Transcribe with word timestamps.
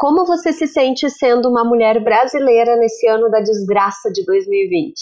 Como 0.00 0.24
você 0.24 0.52
se 0.52 0.68
sente 0.68 1.10
sendo 1.10 1.48
uma 1.48 1.64
mulher 1.64 2.00
brasileira 2.04 2.76
nesse 2.76 3.08
ano 3.08 3.28
da 3.28 3.40
desgraça 3.40 4.08
de 4.12 4.24
2020? 4.24 4.94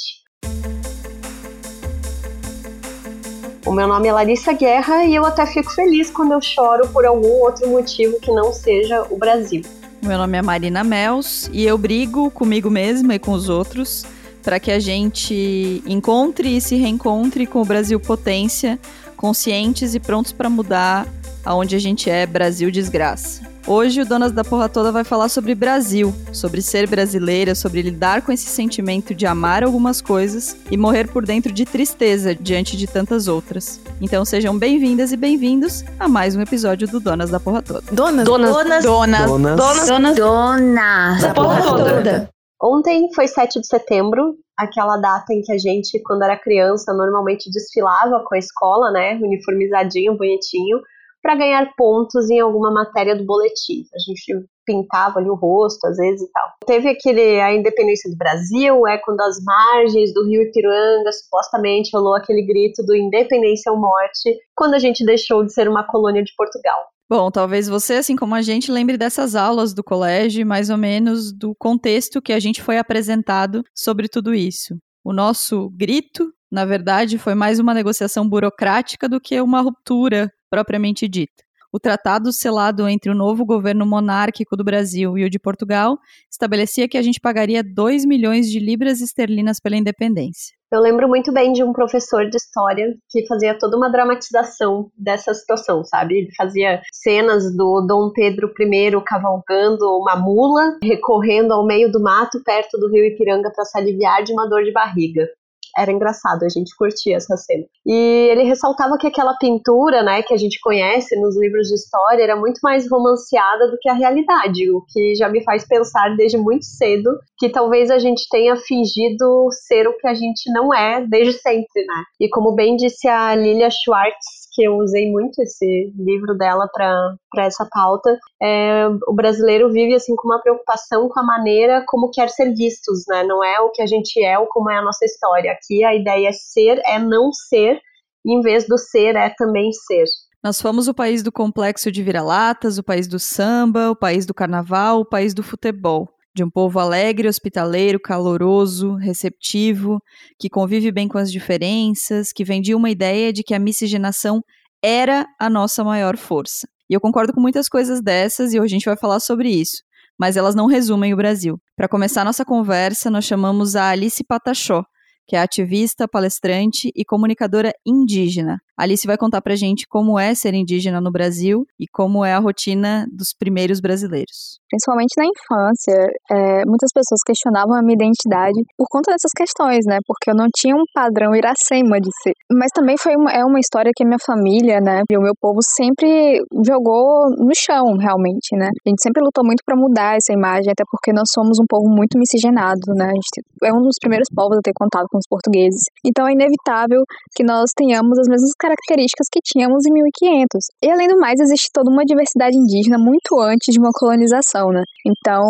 O 3.66 3.72
meu 3.72 3.86
nome 3.86 4.08
é 4.08 4.12
Larissa 4.14 4.54
Guerra 4.54 5.04
e 5.04 5.14
eu 5.14 5.26
até 5.26 5.44
fico 5.44 5.70
feliz 5.70 6.10
quando 6.10 6.32
eu 6.32 6.40
choro 6.40 6.88
por 6.88 7.04
algum 7.04 7.28
outro 7.42 7.68
motivo 7.68 8.18
que 8.18 8.32
não 8.32 8.54
seja 8.54 9.06
o 9.10 9.18
Brasil. 9.18 9.60
Meu 10.02 10.16
nome 10.16 10.38
é 10.38 10.40
Marina 10.40 10.82
Mels 10.82 11.50
e 11.52 11.66
eu 11.66 11.76
brigo 11.76 12.30
comigo 12.30 12.70
mesma 12.70 13.16
e 13.16 13.18
com 13.18 13.32
os 13.32 13.50
outros 13.50 14.06
para 14.42 14.58
que 14.58 14.70
a 14.70 14.78
gente 14.78 15.82
encontre 15.84 16.56
e 16.56 16.58
se 16.58 16.74
reencontre 16.74 17.46
com 17.46 17.60
o 17.60 17.66
Brasil 17.66 18.00
potência, 18.00 18.78
conscientes 19.14 19.94
e 19.94 20.00
prontos 20.00 20.32
para 20.32 20.48
mudar 20.48 21.06
aonde 21.46 21.76
a 21.76 21.78
gente 21.78 22.10
é 22.10 22.26
Brasil 22.26 22.70
desgraça. 22.70 23.40
Hoje 23.68 24.02
o 24.02 24.06
Donas 24.06 24.30
da 24.32 24.44
Porra 24.44 24.68
Toda 24.68 24.92
vai 24.92 25.02
falar 25.02 25.28
sobre 25.28 25.54
Brasil, 25.54 26.14
sobre 26.32 26.60
ser 26.60 26.88
brasileira, 26.88 27.54
sobre 27.54 27.82
lidar 27.82 28.22
com 28.22 28.30
esse 28.30 28.46
sentimento 28.46 29.14
de 29.14 29.26
amar 29.26 29.64
algumas 29.64 30.00
coisas 30.00 30.56
e 30.70 30.76
morrer 30.76 31.08
por 31.08 31.24
dentro 31.24 31.52
de 31.52 31.64
tristeza 31.64 32.34
diante 32.34 32.76
de 32.76 32.86
tantas 32.86 33.26
outras. 33.26 33.80
Então 34.00 34.24
sejam 34.24 34.56
bem-vindas 34.56 35.12
e 35.12 35.16
bem-vindos 35.16 35.84
a 35.98 36.06
mais 36.08 36.36
um 36.36 36.42
episódio 36.42 36.86
do 36.86 37.00
Donas 37.00 37.30
da 37.30 37.40
Porra 37.40 37.62
Toda. 37.62 37.82
Donas, 37.90 38.24
donas, 38.24 38.50
donas, 38.50 38.84
donas, 38.84 39.26
donas, 39.26 39.56
donas, 39.56 39.86
donas, 39.86 40.16
donas 40.16 41.22
da 41.22 41.34
Porra 41.34 41.62
Toda. 41.62 42.30
Ontem 42.62 43.12
foi 43.14 43.28
7 43.28 43.60
de 43.60 43.66
setembro, 43.66 44.34
aquela 44.56 44.96
data 44.96 45.32
em 45.32 45.42
que 45.42 45.52
a 45.52 45.58
gente, 45.58 46.00
quando 46.02 46.22
era 46.22 46.38
criança, 46.38 46.92
normalmente 46.94 47.50
desfilava 47.50 48.24
com 48.26 48.34
a 48.34 48.38
escola, 48.38 48.90
né, 48.90 49.14
uniformizadinho, 49.20 50.16
bonitinho, 50.16 50.80
para 51.26 51.34
ganhar 51.34 51.68
pontos 51.76 52.30
em 52.30 52.38
alguma 52.38 52.70
matéria 52.70 53.16
do 53.16 53.26
boletim. 53.26 53.82
A 53.92 53.98
gente 53.98 54.46
pintava 54.64 55.18
ali 55.18 55.28
o 55.28 55.34
rosto, 55.34 55.84
às 55.84 55.96
vezes 55.96 56.22
e 56.22 56.30
tal. 56.30 56.50
Teve 56.64 56.88
aquele 56.88 57.40
a 57.40 57.52
independência 57.52 58.08
do 58.08 58.16
Brasil, 58.16 58.86
é 58.86 58.96
quando 58.98 59.20
as 59.22 59.42
margens 59.42 60.14
do 60.14 60.24
Rio 60.24 60.42
Ipiranga 60.42 61.10
supostamente 61.10 61.90
rolou 61.92 62.14
aquele 62.14 62.46
grito 62.46 62.80
do 62.86 62.94
independência 62.94 63.72
ou 63.72 63.78
morte, 63.78 64.38
quando 64.54 64.74
a 64.74 64.78
gente 64.78 65.04
deixou 65.04 65.44
de 65.44 65.52
ser 65.52 65.68
uma 65.68 65.82
colônia 65.82 66.22
de 66.22 66.32
Portugal. 66.36 66.78
Bom, 67.10 67.28
talvez 67.28 67.68
você, 67.68 67.94
assim 67.94 68.14
como 68.14 68.36
a 68.36 68.42
gente, 68.42 68.70
lembre 68.70 68.96
dessas 68.96 69.34
aulas 69.34 69.74
do 69.74 69.82
colégio, 69.82 70.46
mais 70.46 70.70
ou 70.70 70.76
menos 70.76 71.32
do 71.32 71.56
contexto 71.58 72.22
que 72.22 72.32
a 72.32 72.38
gente 72.38 72.62
foi 72.62 72.78
apresentado 72.78 73.64
sobre 73.74 74.06
tudo 74.06 74.32
isso. 74.32 74.76
O 75.04 75.12
nosso 75.12 75.70
grito, 75.70 76.32
na 76.52 76.64
verdade, 76.64 77.18
foi 77.18 77.34
mais 77.34 77.58
uma 77.58 77.74
negociação 77.74 78.28
burocrática 78.28 79.08
do 79.08 79.20
que 79.20 79.40
uma 79.40 79.60
ruptura 79.60 80.30
propriamente 80.50 81.08
dita. 81.08 81.46
O 81.72 81.78
tratado 81.78 82.32
selado 82.32 82.88
entre 82.88 83.10
o 83.10 83.14
novo 83.14 83.44
governo 83.44 83.84
monárquico 83.84 84.56
do 84.56 84.64
Brasil 84.64 85.18
e 85.18 85.24
o 85.24 85.30
de 85.30 85.38
Portugal 85.38 85.98
estabelecia 86.30 86.88
que 86.88 86.96
a 86.96 87.02
gente 87.02 87.20
pagaria 87.20 87.62
2 87.62 88.06
milhões 88.06 88.50
de 88.50 88.58
libras 88.58 89.00
esterlinas 89.00 89.60
pela 89.60 89.76
independência. 89.76 90.56
Eu 90.72 90.80
lembro 90.80 91.06
muito 91.06 91.32
bem 91.32 91.52
de 91.52 91.62
um 91.62 91.72
professor 91.72 92.28
de 92.28 92.36
história 92.36 92.96
que 93.10 93.26
fazia 93.26 93.56
toda 93.58 93.76
uma 93.76 93.90
dramatização 93.90 94.90
dessa 94.96 95.34
situação, 95.34 95.84
sabe? 95.84 96.16
Ele 96.16 96.34
fazia 96.34 96.80
cenas 96.92 97.54
do 97.54 97.82
Dom 97.86 98.10
Pedro 98.10 98.52
I 98.58 98.90
cavalgando 99.04 99.84
uma 99.98 100.16
mula, 100.16 100.78
recorrendo 100.82 101.52
ao 101.52 101.66
meio 101.66 101.92
do 101.92 102.00
mato 102.00 102.42
perto 102.42 102.78
do 102.78 102.90
rio 102.90 103.04
Ipiranga 103.04 103.52
para 103.54 103.64
se 103.64 103.78
aliviar 103.78 104.24
de 104.24 104.32
uma 104.32 104.48
dor 104.48 104.64
de 104.64 104.72
barriga 104.72 105.28
era 105.76 105.92
engraçado, 105.92 106.44
a 106.44 106.48
gente 106.48 106.74
curtia 106.76 107.16
essa 107.16 107.36
cena. 107.36 107.64
E 107.84 108.28
ele 108.30 108.44
ressaltava 108.44 108.98
que 108.98 109.06
aquela 109.06 109.34
pintura, 109.34 110.02
né, 110.02 110.22
que 110.22 110.32
a 110.32 110.36
gente 110.36 110.58
conhece 110.60 111.18
nos 111.20 111.38
livros 111.38 111.68
de 111.68 111.74
história, 111.74 112.22
era 112.22 112.36
muito 112.36 112.58
mais 112.62 112.90
romanceada 112.90 113.70
do 113.70 113.78
que 113.80 113.88
a 113.88 113.94
realidade, 113.94 114.70
o 114.70 114.82
que 114.92 115.14
já 115.14 115.28
me 115.28 115.42
faz 115.44 115.66
pensar 115.66 116.16
desde 116.16 116.38
muito 116.38 116.64
cedo 116.64 117.10
que 117.38 117.50
talvez 117.50 117.90
a 117.90 117.98
gente 117.98 118.26
tenha 118.30 118.56
fingido 118.56 119.48
ser 119.66 119.86
o 119.86 119.96
que 119.98 120.06
a 120.06 120.14
gente 120.14 120.50
não 120.52 120.72
é 120.72 121.04
desde 121.06 121.34
sempre, 121.34 121.84
né? 121.86 122.02
E 122.20 122.28
como 122.28 122.54
bem 122.54 122.76
disse 122.76 123.06
a 123.08 123.34
Lilia 123.34 123.68
Schwartz, 123.70 124.45
que 124.56 124.64
eu 124.64 124.78
usei 124.78 125.12
muito 125.12 125.42
esse 125.42 125.92
livro 125.94 126.34
dela 126.34 126.66
para 126.72 127.44
essa 127.44 127.68
pauta, 127.70 128.18
é, 128.42 128.88
o 129.06 129.12
brasileiro 129.12 129.70
vive 129.70 129.94
assim 129.94 130.16
com 130.16 130.26
uma 130.26 130.40
preocupação 130.40 131.10
com 131.10 131.20
a 131.20 131.22
maneira 131.22 131.84
como 131.86 132.10
quer 132.10 132.30
ser 132.30 132.54
vistos, 132.54 133.04
né? 133.06 133.22
Não 133.22 133.44
é 133.44 133.60
o 133.60 133.70
que 133.70 133.82
a 133.82 133.86
gente 133.86 134.22
é 134.24 134.38
ou 134.38 134.46
como 134.46 134.70
é 134.70 134.78
a 134.78 134.82
nossa 134.82 135.04
história. 135.04 135.52
Aqui 135.52 135.84
a 135.84 135.94
ideia 135.94 136.28
é 136.28 136.32
ser, 136.32 136.80
é 136.86 136.98
não 136.98 137.30
ser, 137.32 137.78
em 138.26 138.40
vez 138.40 138.66
do 138.66 138.78
ser 138.78 139.14
é 139.14 139.28
também 139.36 139.70
ser. 139.72 140.06
Nós 140.42 140.60
fomos 140.60 140.88
o 140.88 140.94
país 140.94 141.22
do 141.22 141.30
complexo 141.30 141.92
de 141.92 142.02
vira-latas, 142.02 142.78
o 142.78 142.82
país 142.82 143.06
do 143.06 143.18
samba, 143.18 143.90
o 143.90 143.96
país 143.96 144.24
do 144.24 144.32
carnaval, 144.32 145.00
o 145.00 145.04
país 145.04 145.34
do 145.34 145.42
futebol 145.42 146.08
de 146.36 146.44
um 146.44 146.50
povo 146.50 146.78
alegre, 146.78 147.28
hospitaleiro, 147.28 147.98
caloroso, 147.98 148.94
receptivo, 148.96 149.98
que 150.38 150.50
convive 150.50 150.92
bem 150.92 151.08
com 151.08 151.16
as 151.16 151.32
diferenças, 151.32 152.30
que 152.30 152.44
vendia 152.44 152.76
uma 152.76 152.90
ideia 152.90 153.32
de 153.32 153.42
que 153.42 153.54
a 153.54 153.58
miscigenação 153.58 154.42
era 154.84 155.26
a 155.40 155.48
nossa 155.48 155.82
maior 155.82 156.18
força. 156.18 156.68
E 156.90 156.94
eu 156.94 157.00
concordo 157.00 157.32
com 157.32 157.40
muitas 157.40 157.68
coisas 157.70 158.02
dessas 158.02 158.52
e 158.52 158.60
hoje 158.60 158.74
a 158.74 158.76
gente 158.76 158.84
vai 158.84 158.98
falar 158.98 159.18
sobre 159.18 159.48
isso, 159.48 159.78
mas 160.20 160.36
elas 160.36 160.54
não 160.54 160.66
resumem 160.66 161.14
o 161.14 161.16
Brasil. 161.16 161.56
Para 161.74 161.88
começar 161.88 162.22
nossa 162.22 162.44
conversa, 162.44 163.10
nós 163.10 163.24
chamamos 163.24 163.74
a 163.74 163.88
Alice 163.88 164.22
Patachó, 164.22 164.84
que 165.26 165.36
é 165.36 165.40
ativista, 165.40 166.06
palestrante 166.08 166.90
e 166.94 167.04
comunicadora 167.04 167.72
indígena. 167.84 168.58
Alice 168.78 169.06
vai 169.06 169.16
contar 169.16 169.40
pra 169.40 169.56
gente 169.56 169.86
como 169.88 170.18
é 170.18 170.34
ser 170.34 170.52
indígena 170.52 171.00
no 171.00 171.10
Brasil 171.10 171.64
e 171.80 171.86
como 171.88 172.24
é 172.24 172.34
a 172.34 172.38
rotina 172.38 173.06
dos 173.10 173.32
primeiros 173.32 173.80
brasileiros. 173.80 174.60
Principalmente 174.68 175.14
na 175.16 175.24
infância, 175.24 175.96
é, 176.30 176.64
muitas 176.66 176.92
pessoas 176.92 177.20
questionavam 177.24 177.74
a 177.74 177.80
minha 177.80 177.94
identidade 177.94 178.60
por 178.76 178.86
conta 178.90 179.12
dessas 179.12 179.32
questões, 179.34 179.86
né? 179.86 179.98
Porque 180.06 180.30
eu 180.30 180.34
não 180.34 180.46
tinha 180.54 180.76
um 180.76 180.84
padrão 180.92 181.34
iracema 181.34 181.98
de 181.98 182.10
ser. 182.22 182.32
Mas 182.52 182.70
também 182.74 182.96
foi 182.98 183.16
uma, 183.16 183.32
é 183.32 183.42
uma 183.44 183.58
história 183.58 183.90
que 183.96 184.04
a 184.04 184.06
minha 184.06 184.20
família, 184.20 184.78
né, 184.80 185.02
e 185.10 185.16
o 185.16 185.22
meu 185.22 185.32
povo 185.40 185.58
sempre 185.62 186.42
jogou 186.66 187.30
no 187.30 187.52
chão, 187.56 187.96
realmente, 187.96 188.52
né? 188.52 188.68
A 188.68 188.88
gente 188.90 189.02
sempre 189.02 189.22
lutou 189.24 189.44
muito 189.44 189.62
para 189.64 189.76
mudar 189.76 190.16
essa 190.16 190.32
imagem, 190.32 190.70
até 190.70 190.84
porque 190.90 191.12
nós 191.12 191.28
somos 191.32 191.58
um 191.58 191.64
povo 191.66 191.88
muito 191.88 192.18
miscigenado, 192.18 192.92
né? 192.94 193.08
Gente 193.08 193.40
é 193.64 193.72
um 193.72 193.80
dos 193.80 193.96
primeiros 194.00 194.28
povos 194.34 194.58
a 194.58 194.60
ter 194.60 194.72
contato 194.74 195.06
com 195.10 195.15
os 195.16 195.26
portugueses. 195.28 195.82
Então 196.04 196.26
é 196.28 196.32
inevitável 196.32 197.02
que 197.34 197.42
nós 197.42 197.70
tenhamos 197.76 198.18
as 198.18 198.28
mesmas 198.28 198.52
características 198.58 199.26
que 199.30 199.40
tínhamos 199.42 199.84
em 199.86 199.92
1500. 199.92 200.46
E 200.82 200.90
além 200.90 201.08
do 201.08 201.18
mais, 201.18 201.40
existe 201.40 201.68
toda 201.72 201.90
uma 201.90 202.04
diversidade 202.04 202.56
indígena 202.56 202.98
muito 202.98 203.40
antes 203.40 203.72
de 203.72 203.78
uma 203.78 203.90
colonização, 203.92 204.70
né? 204.70 204.82
Então, 205.06 205.42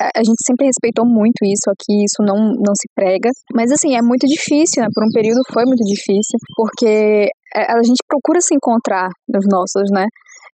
a 0.00 0.22
gente 0.22 0.40
sempre 0.46 0.66
respeitou 0.66 1.06
muito 1.06 1.44
isso 1.44 1.70
aqui, 1.70 2.04
isso 2.04 2.22
não, 2.22 2.52
não 2.54 2.74
se 2.74 2.88
prega. 2.94 3.30
Mas 3.54 3.70
assim, 3.72 3.96
é 3.96 4.02
muito 4.02 4.26
difícil, 4.26 4.82
né? 4.82 4.88
Por 4.94 5.04
um 5.04 5.12
período 5.12 5.40
foi 5.52 5.64
muito 5.64 5.84
difícil, 5.84 6.38
porque 6.56 7.28
é, 7.54 7.72
a 7.72 7.82
gente 7.82 8.02
procura 8.06 8.40
se 8.40 8.54
encontrar 8.54 9.08
nos 9.28 9.44
nossos, 9.48 9.90
né? 9.90 10.06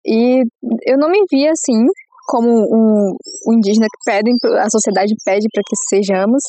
E 0.07 0.43
eu 0.87 0.99
não 0.99 1.09
me 1.09 1.21
via 1.31 1.51
assim, 1.51 1.87
como 2.27 2.49
um, 2.49 3.17
um 3.49 3.55
indígena 3.55 3.87
que 3.87 4.11
pede, 4.11 4.31
a 4.59 4.69
sociedade 4.71 5.15
pede 5.25 5.47
para 5.53 5.63
que 5.67 5.77
sejamos, 5.89 6.43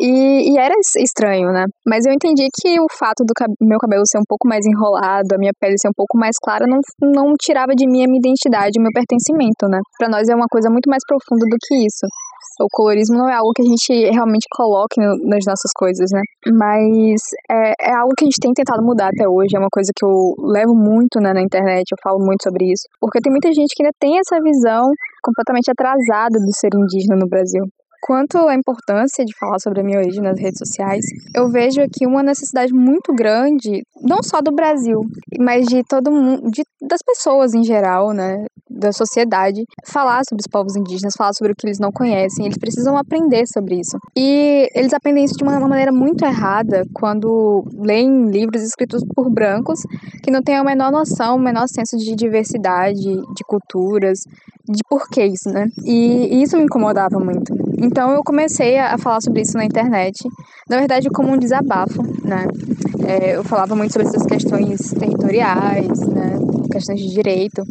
e, 0.00 0.52
e, 0.52 0.58
era 0.58 0.74
estranho, 0.96 1.52
né? 1.52 1.66
Mas 1.86 2.06
eu 2.06 2.12
entendi 2.12 2.48
que 2.60 2.80
o 2.80 2.86
fato 2.98 3.24
do 3.24 3.34
cab 3.34 3.52
meu 3.60 3.78
cabelo 3.78 4.02
ser 4.06 4.18
um 4.18 4.26
pouco 4.26 4.48
mais 4.48 4.64
enrolado, 4.66 5.34
a 5.34 5.38
minha 5.38 5.52
pele 5.58 5.76
ser 5.78 5.88
um 5.88 5.96
pouco 5.96 6.18
mais 6.18 6.36
clara, 6.42 6.66
não, 6.66 6.80
não 7.00 7.34
tirava 7.40 7.74
de 7.74 7.86
mim 7.86 8.04
a 8.04 8.08
minha 8.08 8.18
identidade, 8.18 8.78
o 8.78 8.82
meu 8.82 8.92
pertencimento, 8.92 9.68
né? 9.68 9.80
Para 9.98 10.08
nós 10.08 10.28
é 10.28 10.34
uma 10.34 10.46
coisa 10.50 10.70
muito 10.70 10.88
mais 10.88 11.02
profunda 11.06 11.44
do 11.48 11.56
que 11.60 11.86
isso. 11.86 12.06
O 12.60 12.68
colorismo 12.70 13.16
não 13.16 13.28
é 13.28 13.34
algo 13.34 13.52
que 13.54 13.62
a 13.62 13.64
gente 13.64 14.10
realmente 14.10 14.46
coloque 14.54 15.00
no, 15.00 15.16
nas 15.28 15.44
nossas 15.46 15.72
coisas, 15.74 16.10
né? 16.12 16.20
Mas 16.52 17.20
é, 17.50 17.72
é, 17.80 17.94
algo 17.94 18.12
que 18.16 18.24
a 18.24 18.26
gente 18.28 18.40
tem 18.40 18.52
tentado 18.52 18.82
mudar 18.82 19.08
até 19.08 19.28
hoje. 19.28 19.56
É 19.56 19.58
uma 19.58 19.72
coisa 19.72 19.90
que 19.94 20.04
eu 20.04 20.34
levo 20.38 20.74
muito 20.74 21.18
né, 21.20 21.32
na 21.32 21.40
internet, 21.40 21.90
eu 21.90 21.98
falo 22.02 22.18
muito 22.18 22.42
sobre 22.42 22.70
isso. 22.70 22.84
Porque 23.00 23.20
tem 23.20 23.32
muita 23.32 23.52
gente 23.52 23.74
que 23.74 23.82
ainda 23.82 23.94
tem 23.98 24.18
essa 24.18 24.40
visão 24.42 24.90
completamente 25.22 25.70
atrasada 25.70 26.38
do 26.38 26.52
ser 26.52 26.70
indígena 26.74 27.16
no 27.16 27.28
Brasil. 27.28 27.64
Quanto 28.04 28.36
à 28.48 28.54
importância 28.56 29.24
de 29.24 29.32
falar 29.38 29.60
sobre 29.60 29.80
a 29.80 29.84
minha 29.84 29.98
origem 29.98 30.20
nas 30.20 30.36
redes 30.36 30.58
sociais, 30.58 31.04
eu 31.36 31.48
vejo 31.48 31.80
aqui 31.80 32.04
uma 32.04 32.20
necessidade 32.20 32.72
muito 32.72 33.14
grande, 33.14 33.82
não 34.00 34.24
só 34.24 34.40
do 34.40 34.50
Brasil, 34.50 35.02
mas 35.38 35.66
de 35.66 35.84
todo 35.88 36.10
mundo, 36.10 36.50
de, 36.50 36.64
das 36.80 37.00
pessoas 37.00 37.54
em 37.54 37.62
geral, 37.62 38.12
né, 38.12 38.44
da 38.72 38.92
sociedade, 38.92 39.64
falar 39.86 40.22
sobre 40.28 40.40
os 40.40 40.50
povos 40.50 40.76
indígenas, 40.76 41.14
falar 41.16 41.32
sobre 41.34 41.52
o 41.52 41.56
que 41.56 41.66
eles 41.66 41.78
não 41.78 41.90
conhecem, 41.90 42.46
eles 42.46 42.58
precisam 42.58 42.96
aprender 42.96 43.46
sobre 43.46 43.80
isso. 43.80 43.98
E 44.16 44.68
eles 44.74 44.92
aprendem 44.92 45.24
isso 45.24 45.36
de 45.36 45.44
uma 45.44 45.58
maneira 45.60 45.92
muito 45.92 46.24
errada 46.24 46.84
quando 46.94 47.64
leem 47.78 48.30
livros 48.30 48.62
escritos 48.62 49.02
por 49.14 49.30
brancos 49.30 49.80
que 50.22 50.30
não 50.30 50.42
têm 50.42 50.56
a 50.56 50.64
menor 50.64 50.90
noção, 50.90 51.36
o 51.36 51.40
menor 51.40 51.66
senso 51.68 51.96
de 51.96 52.14
diversidade, 52.14 53.02
de 53.02 53.44
culturas, 53.46 54.20
de 54.68 54.80
porquês, 54.88 55.40
né? 55.46 55.68
E, 55.84 56.42
isso 56.42 56.56
me 56.56 56.64
incomodava 56.64 57.18
muito. 57.18 57.52
Então 57.78 58.12
eu 58.12 58.22
comecei 58.22 58.78
a 58.78 58.96
falar 58.96 59.20
sobre 59.20 59.42
isso 59.42 59.56
na 59.56 59.64
internet, 59.64 60.18
na 60.68 60.78
verdade 60.78 61.08
como 61.10 61.32
um 61.32 61.36
desabafo, 61.36 62.02
né? 62.24 62.46
É, 63.06 63.36
eu 63.36 63.44
falava 63.44 63.74
muito 63.74 63.92
sobre 63.92 64.08
essas 64.08 64.24
questões 64.24 64.92
territoriais, 64.92 66.00
né? 66.06 66.38
Questões 66.70 67.00
de 67.00 67.08
direito, 67.08 67.62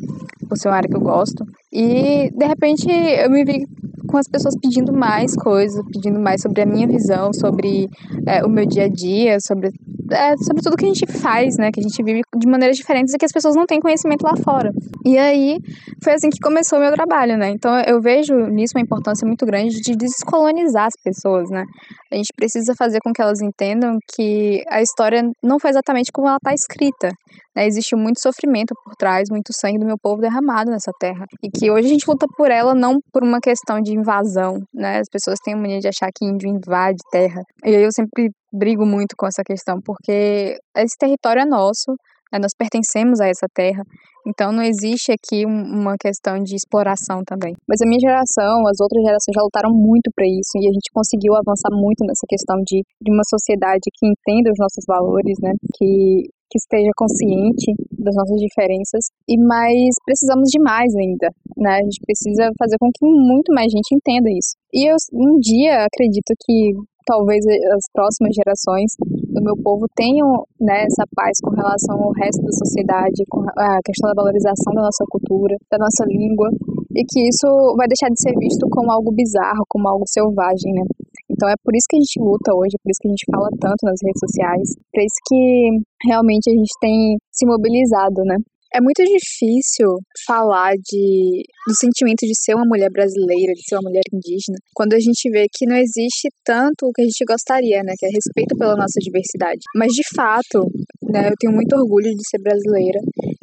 por 0.51 0.57
ser 0.57 0.68
uma 0.68 0.75
área 0.75 0.89
que 0.89 0.98
eu 0.98 1.01
gosto. 1.01 1.45
E 1.71 2.30
de 2.30 2.45
repente 2.45 2.86
eu 2.89 3.31
me 3.31 3.45
vi 3.45 3.65
com 4.06 4.18
as 4.18 4.27
pessoas 4.27 4.53
pedindo 4.62 4.92
mais 4.92 5.33
coisas, 5.33 5.81
pedindo 5.94 6.19
mais 6.19 6.42
sobre 6.42 6.62
a 6.62 6.65
minha 6.65 6.86
visão, 6.86 7.31
sobre 7.31 7.88
é, 8.27 8.44
o 8.44 8.50
meu 8.50 8.65
dia 8.65 8.83
a 8.83 8.89
dia, 8.89 9.38
sobre, 9.39 9.69
é, 10.12 10.36
sobre 10.36 10.62
tudo 10.62 10.75
que 10.75 10.83
a 10.83 10.89
gente 10.89 11.07
faz, 11.07 11.56
né? 11.57 11.71
Que 11.71 11.80
a 11.80 11.83
gente 11.83 12.03
vive 12.03 12.19
de 12.38 12.48
maneiras 12.48 12.75
diferentes 12.75 13.13
e 13.13 13.18
que 13.18 13.24
as 13.24 13.31
pessoas 13.31 13.56
não 13.56 13.65
têm 13.65 13.80
conhecimento 13.80 14.24
lá 14.24 14.36
fora. 14.44 14.71
E 15.06 15.18
aí 15.18 15.57
foi 16.03 16.13
assim 16.13 16.30
que 16.30 16.39
começou 16.39 16.77
o 16.77 16.81
meu 16.81 16.92
trabalho, 16.92 17.38
né? 17.38 17.50
Então 17.51 17.71
eu 17.88 18.01
vejo 18.01 18.36
nisso 18.48 18.74
uma 18.75 18.83
importância 18.83 19.25
muito 19.25 19.45
grande 19.45 19.80
de 19.80 19.95
descolonizar 19.95 20.88
as 20.88 20.95
pessoas, 21.01 21.50
né? 21.50 21.63
A 22.11 22.15
gente 22.15 22.33
precisa 22.35 22.73
fazer 22.77 22.99
com 22.99 23.13
que 23.13 23.21
elas 23.21 23.41
entendam 23.41 23.97
que 24.13 24.63
a 24.69 24.81
história 24.81 25.23
não 25.41 25.59
foi 25.59 25.69
exatamente 25.69 26.11
como 26.11 26.27
ela 26.27 26.37
está 26.37 26.53
escrita. 26.53 27.09
Né? 27.55 27.65
Existe 27.65 27.95
muito 27.95 28.21
sofrimento 28.21 28.73
por 28.83 28.95
trás, 28.95 29.29
muito 29.29 29.51
sangue 29.53 29.79
do 29.79 29.85
meu 29.85 29.97
povo 29.97 30.21
derramado 30.21 30.69
nessa 30.69 30.91
terra. 30.99 31.25
E 31.41 31.49
que 31.49 31.71
hoje 31.71 31.87
a 31.87 31.89
gente 31.89 32.05
luta 32.07 32.25
por 32.35 32.51
ela 32.51 32.75
não 32.75 32.99
por 33.13 33.23
uma 33.23 33.39
questão 33.39 33.79
de 33.79 33.93
invasão, 33.93 34.61
né? 34.73 34.99
As 34.99 35.07
pessoas 35.09 35.39
têm 35.43 35.53
a 35.53 35.57
mania 35.57 35.79
de 35.79 35.87
achar 35.87 36.09
que 36.13 36.25
índio 36.25 36.49
invade 36.49 36.97
terra. 37.11 37.41
E 37.65 37.71
eu 37.71 37.91
sempre 37.91 38.31
brigo 38.51 38.85
muito 38.85 39.15
com 39.17 39.25
essa 39.25 39.43
questão, 39.43 39.79
porque 39.81 40.57
esse 40.75 40.97
território 40.97 41.41
é 41.41 41.45
nosso? 41.45 41.95
Nós 42.39 42.53
pertencemos 42.57 43.19
a 43.19 43.27
essa 43.27 43.47
terra. 43.53 43.83
Então 44.27 44.51
não 44.51 44.61
existe 44.61 45.11
aqui 45.11 45.45
uma 45.45 45.95
questão 45.99 46.37
de 46.43 46.55
exploração 46.55 47.23
também. 47.25 47.55
Mas 47.67 47.81
a 47.81 47.85
minha 47.85 47.99
geração, 47.99 48.67
as 48.67 48.79
outras 48.79 49.01
gerações 49.03 49.33
já 49.33 49.41
lutaram 49.41 49.71
muito 49.73 50.11
para 50.15 50.25
isso 50.25 50.53
e 50.55 50.69
a 50.69 50.73
gente 50.73 50.93
conseguiu 50.93 51.33
avançar 51.35 51.71
muito 51.71 52.05
nessa 52.05 52.25
questão 52.29 52.57
de, 52.61 52.83
de 53.01 53.11
uma 53.11 53.23
sociedade 53.27 53.89
que 53.93 54.05
entenda 54.05 54.51
os 54.51 54.59
nossos 54.59 54.85
valores, 54.87 55.37
né? 55.41 55.53
Que 55.75 56.29
que 56.51 56.57
esteja 56.59 56.91
consciente 56.97 57.71
das 57.97 58.13
nossas 58.13 58.35
diferenças 58.35 59.07
e 59.25 59.39
mais 59.39 59.95
precisamos 60.03 60.49
de 60.51 60.59
mais 60.59 60.93
ainda, 60.93 61.31
né? 61.55 61.79
A 61.79 61.83
gente 61.83 62.01
precisa 62.05 62.51
fazer 62.59 62.75
com 62.77 62.91
que 62.91 63.05
muito 63.05 63.53
mais 63.53 63.71
gente 63.71 63.95
entenda 63.95 64.29
isso. 64.29 64.59
E 64.73 64.91
eu 64.91 64.97
um 65.13 65.39
dia 65.39 65.85
acredito 65.85 66.35
que 66.43 66.73
talvez 67.05 67.45
as 67.47 67.85
próximas 67.93 68.35
gerações 68.35 68.91
do 69.31 69.41
meu 69.41 69.55
povo 69.63 69.87
tenham 69.95 70.43
né, 70.59 70.83
essa 70.83 71.07
paz 71.15 71.39
com 71.41 71.55
relação 71.55 71.95
ao 71.95 72.11
resto 72.11 72.43
da 72.43 72.51
sociedade, 72.51 73.23
com 73.29 73.41
a 73.41 73.79
questão 73.83 74.09
da 74.11 74.19
valorização 74.21 74.73
da 74.75 74.83
nossa 74.83 75.05
cultura, 75.09 75.55
da 75.71 75.77
nossa 75.79 76.03
língua, 76.05 76.49
e 76.91 77.03
que 77.07 77.27
isso 77.27 77.47
vai 77.77 77.87
deixar 77.87 78.11
de 78.11 78.19
ser 78.19 78.35
visto 78.37 78.67
como 78.69 78.91
algo 78.91 79.11
bizarro, 79.11 79.63
como 79.69 79.87
algo 79.87 80.03
selvagem, 80.07 80.73
né? 80.73 80.83
Então 81.31 81.47
é 81.47 81.55
por 81.63 81.73
isso 81.73 81.87
que 81.89 81.95
a 81.95 82.03
gente 82.03 82.19
luta 82.19 82.53
hoje, 82.53 82.75
é 82.75 82.81
por 82.83 82.91
isso 82.91 83.01
que 83.01 83.07
a 83.07 83.13
gente 83.15 83.25
fala 83.31 83.49
tanto 83.59 83.81
nas 83.87 83.99
redes 84.03 84.19
sociais, 84.19 84.67
por 84.91 85.01
isso 85.01 85.19
que 85.25 85.79
realmente 86.05 86.51
a 86.51 86.53
gente 86.53 86.73
tem 86.79 87.17
se 87.31 87.47
mobilizado, 87.47 88.21
né? 88.25 88.35
É 88.73 88.79
muito 88.79 89.03
difícil 89.03 90.00
falar 90.25 90.71
de, 90.75 91.44
do 91.68 91.75
sentimento 91.75 92.21
de 92.21 92.33
ser 92.39 92.56
uma 92.56 92.65
mulher 92.65 92.89
brasileira, 92.89 93.51
de 93.53 93.63
ser 93.68 93.75
uma 93.75 93.89
mulher 93.89 94.03
indígena, 94.13 94.57
quando 94.73 94.94
a 94.94 95.00
gente 95.00 95.29
vê 95.29 95.45
que 95.51 95.65
não 95.65 95.75
existe 95.75 96.29
tanto 96.45 96.88
o 96.88 96.91
que 96.94 97.01
a 97.01 97.06
gente 97.06 97.25
gostaria, 97.27 97.83
né? 97.83 97.94
Que 98.00 98.06
é 98.06 98.09
respeito 98.09 98.56
pela 98.57 98.77
nossa 98.77 99.00
diversidade. 99.01 99.59
Mas 99.75 99.91
de 99.91 100.03
fato, 100.15 100.71
né, 101.03 101.27
eu 101.27 101.35
tenho 101.38 101.53
muito 101.53 101.75
orgulho 101.75 102.15
de 102.15 102.29
ser 102.29 102.39
brasileira 102.39 103.00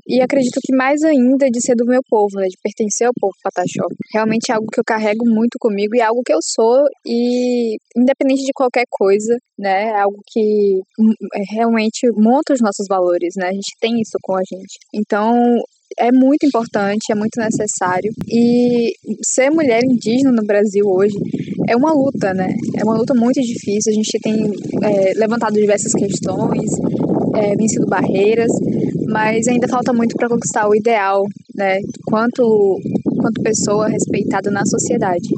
e 0.09 0.23
acredito 0.23 0.59
que 0.63 0.75
mais 0.75 1.03
ainda 1.03 1.51
de 1.51 1.61
ser 1.61 1.75
do 1.75 1.85
meu 1.85 2.01
povo, 2.09 2.37
né, 2.37 2.47
de 2.49 2.57
pertencer 2.63 3.07
ao 3.07 3.13
povo 3.21 3.35
pataxó. 3.43 3.87
Realmente 4.13 4.51
é 4.51 4.55
algo 4.55 4.67
que 4.73 4.81
eu 4.81 4.85
carrego 4.85 5.25
muito 5.27 5.59
comigo 5.61 5.95
e 5.95 6.01
é 6.01 6.05
algo 6.05 6.23
que 6.25 6.33
eu 6.33 6.39
sou 6.43 6.85
e 7.07 7.77
independente 7.95 8.43
de 8.43 8.53
qualquer 8.55 8.85
coisa, 8.91 9.37
né, 9.59 9.91
é 9.91 10.01
algo 10.01 10.19
que 10.27 10.81
hum, 10.99 11.13
é, 11.35 11.43
realmente 11.55 12.11
monta 12.17 12.55
os 12.55 12.61
nossos 12.61 12.87
valores, 12.89 13.35
né? 13.37 13.49
A 13.49 13.53
gente 13.53 13.77
tem 13.81 14.01
isso 14.01 14.17
com 14.23 14.35
a 14.35 14.41
gente. 14.41 14.79
Então, 14.95 15.61
é 15.99 16.13
muito 16.13 16.47
importante, 16.47 17.11
é 17.11 17.15
muito 17.15 17.39
necessário. 17.39 18.13
E 18.29 18.93
ser 19.23 19.51
mulher 19.51 19.83
indígena 19.85 20.33
no 20.33 20.45
Brasil 20.45 20.85
hoje 20.87 21.17
é 21.69 21.77
uma 21.77 21.93
luta, 21.93 22.33
né? 22.35 22.49
É 22.77 22.85
uma 22.85 22.97
luta 22.97 23.15
muito 23.15 23.41
difícil. 23.41 23.93
A 23.93 23.95
gente 23.95 24.19
tem 24.23 24.53
é, 24.83 25.15
levantado 25.15 25.55
diversas 25.55 25.93
questões, 25.93 26.71
é, 27.39 27.55
vencido 27.57 27.87
barreiras, 27.87 28.51
mas 29.07 29.47
ainda 29.47 29.69
falta 29.69 29.93
muito 29.93 30.17
para 30.17 30.29
conquistar 30.29 30.69
o 30.69 30.75
ideal, 30.75 31.25
né? 31.55 31.79
Quanto, 32.07 32.79
quanto 33.21 33.43
pessoa 33.43 33.89
respeitada 33.89 34.51
na 34.51 34.65
sociedade. 34.67 35.29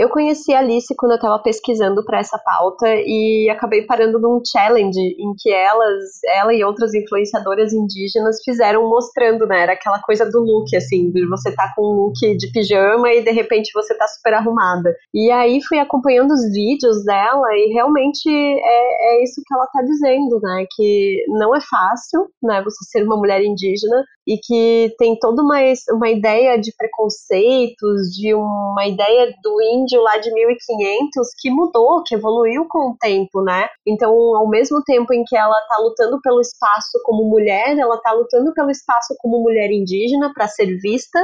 Eu 0.00 0.08
conheci 0.08 0.54
a 0.54 0.60
Alice 0.60 0.94
quando 0.96 1.12
eu 1.12 1.16
estava 1.16 1.38
pesquisando 1.42 2.02
para 2.02 2.20
essa 2.20 2.38
pauta 2.38 2.86
e 2.88 3.50
acabei 3.50 3.82
parando 3.82 4.18
num 4.18 4.40
challenge 4.42 4.98
em 4.98 5.34
que 5.38 5.52
elas, 5.52 6.24
ela 6.36 6.54
e 6.54 6.64
outras 6.64 6.94
influenciadoras 6.94 7.74
indígenas 7.74 8.38
fizeram 8.42 8.88
mostrando, 8.88 9.46
né? 9.46 9.60
Era 9.60 9.74
aquela 9.74 10.00
coisa 10.00 10.24
do 10.24 10.40
look, 10.40 10.74
assim, 10.74 11.10
de 11.10 11.28
você 11.28 11.54
tá 11.54 11.70
com 11.76 11.82
um 11.82 11.96
look 12.06 12.34
de 12.38 12.50
pijama 12.50 13.12
e 13.12 13.22
de 13.22 13.30
repente 13.30 13.70
você 13.74 13.94
tá 13.94 14.06
super 14.08 14.32
arrumada. 14.32 14.96
E 15.12 15.30
aí 15.30 15.60
fui 15.68 15.78
acompanhando 15.78 16.32
os 16.32 16.50
vídeos 16.50 17.04
dela 17.04 17.48
e 17.52 17.70
realmente 17.74 18.26
é, 18.26 19.18
é 19.18 19.22
isso 19.22 19.42
que 19.46 19.54
ela 19.54 19.66
tá 19.66 19.82
dizendo, 19.82 20.40
né? 20.40 20.64
Que 20.74 21.26
não 21.28 21.54
é 21.54 21.60
fácil, 21.60 22.26
né? 22.42 22.62
Você 22.64 22.86
ser 22.86 23.04
uma 23.04 23.18
mulher 23.18 23.42
indígena 23.42 24.02
e 24.30 24.38
que 24.38 24.94
tem 24.96 25.18
toda 25.18 25.42
uma, 25.42 25.56
uma 25.90 26.08
ideia 26.08 26.56
de 26.56 26.72
preconceitos, 26.76 28.12
de 28.14 28.32
uma 28.32 28.86
ideia 28.86 29.34
do 29.42 29.60
índio 29.60 30.00
lá 30.00 30.18
de 30.18 30.32
1500 30.32 31.28
que 31.36 31.50
mudou, 31.50 32.04
que 32.04 32.14
evoluiu 32.14 32.64
com 32.68 32.90
o 32.90 32.96
tempo, 33.00 33.42
né? 33.42 33.68
Então, 33.84 34.12
ao 34.36 34.48
mesmo 34.48 34.84
tempo 34.84 35.12
em 35.12 35.24
que 35.24 35.36
ela 35.36 35.60
tá 35.68 35.78
lutando 35.78 36.20
pelo 36.22 36.40
espaço 36.40 37.00
como 37.02 37.28
mulher, 37.28 37.76
ela 37.76 38.00
tá 38.00 38.12
lutando 38.12 38.54
pelo 38.54 38.70
espaço 38.70 39.16
como 39.18 39.42
mulher 39.42 39.72
indígena 39.72 40.32
para 40.32 40.46
ser 40.46 40.78
vista, 40.78 41.18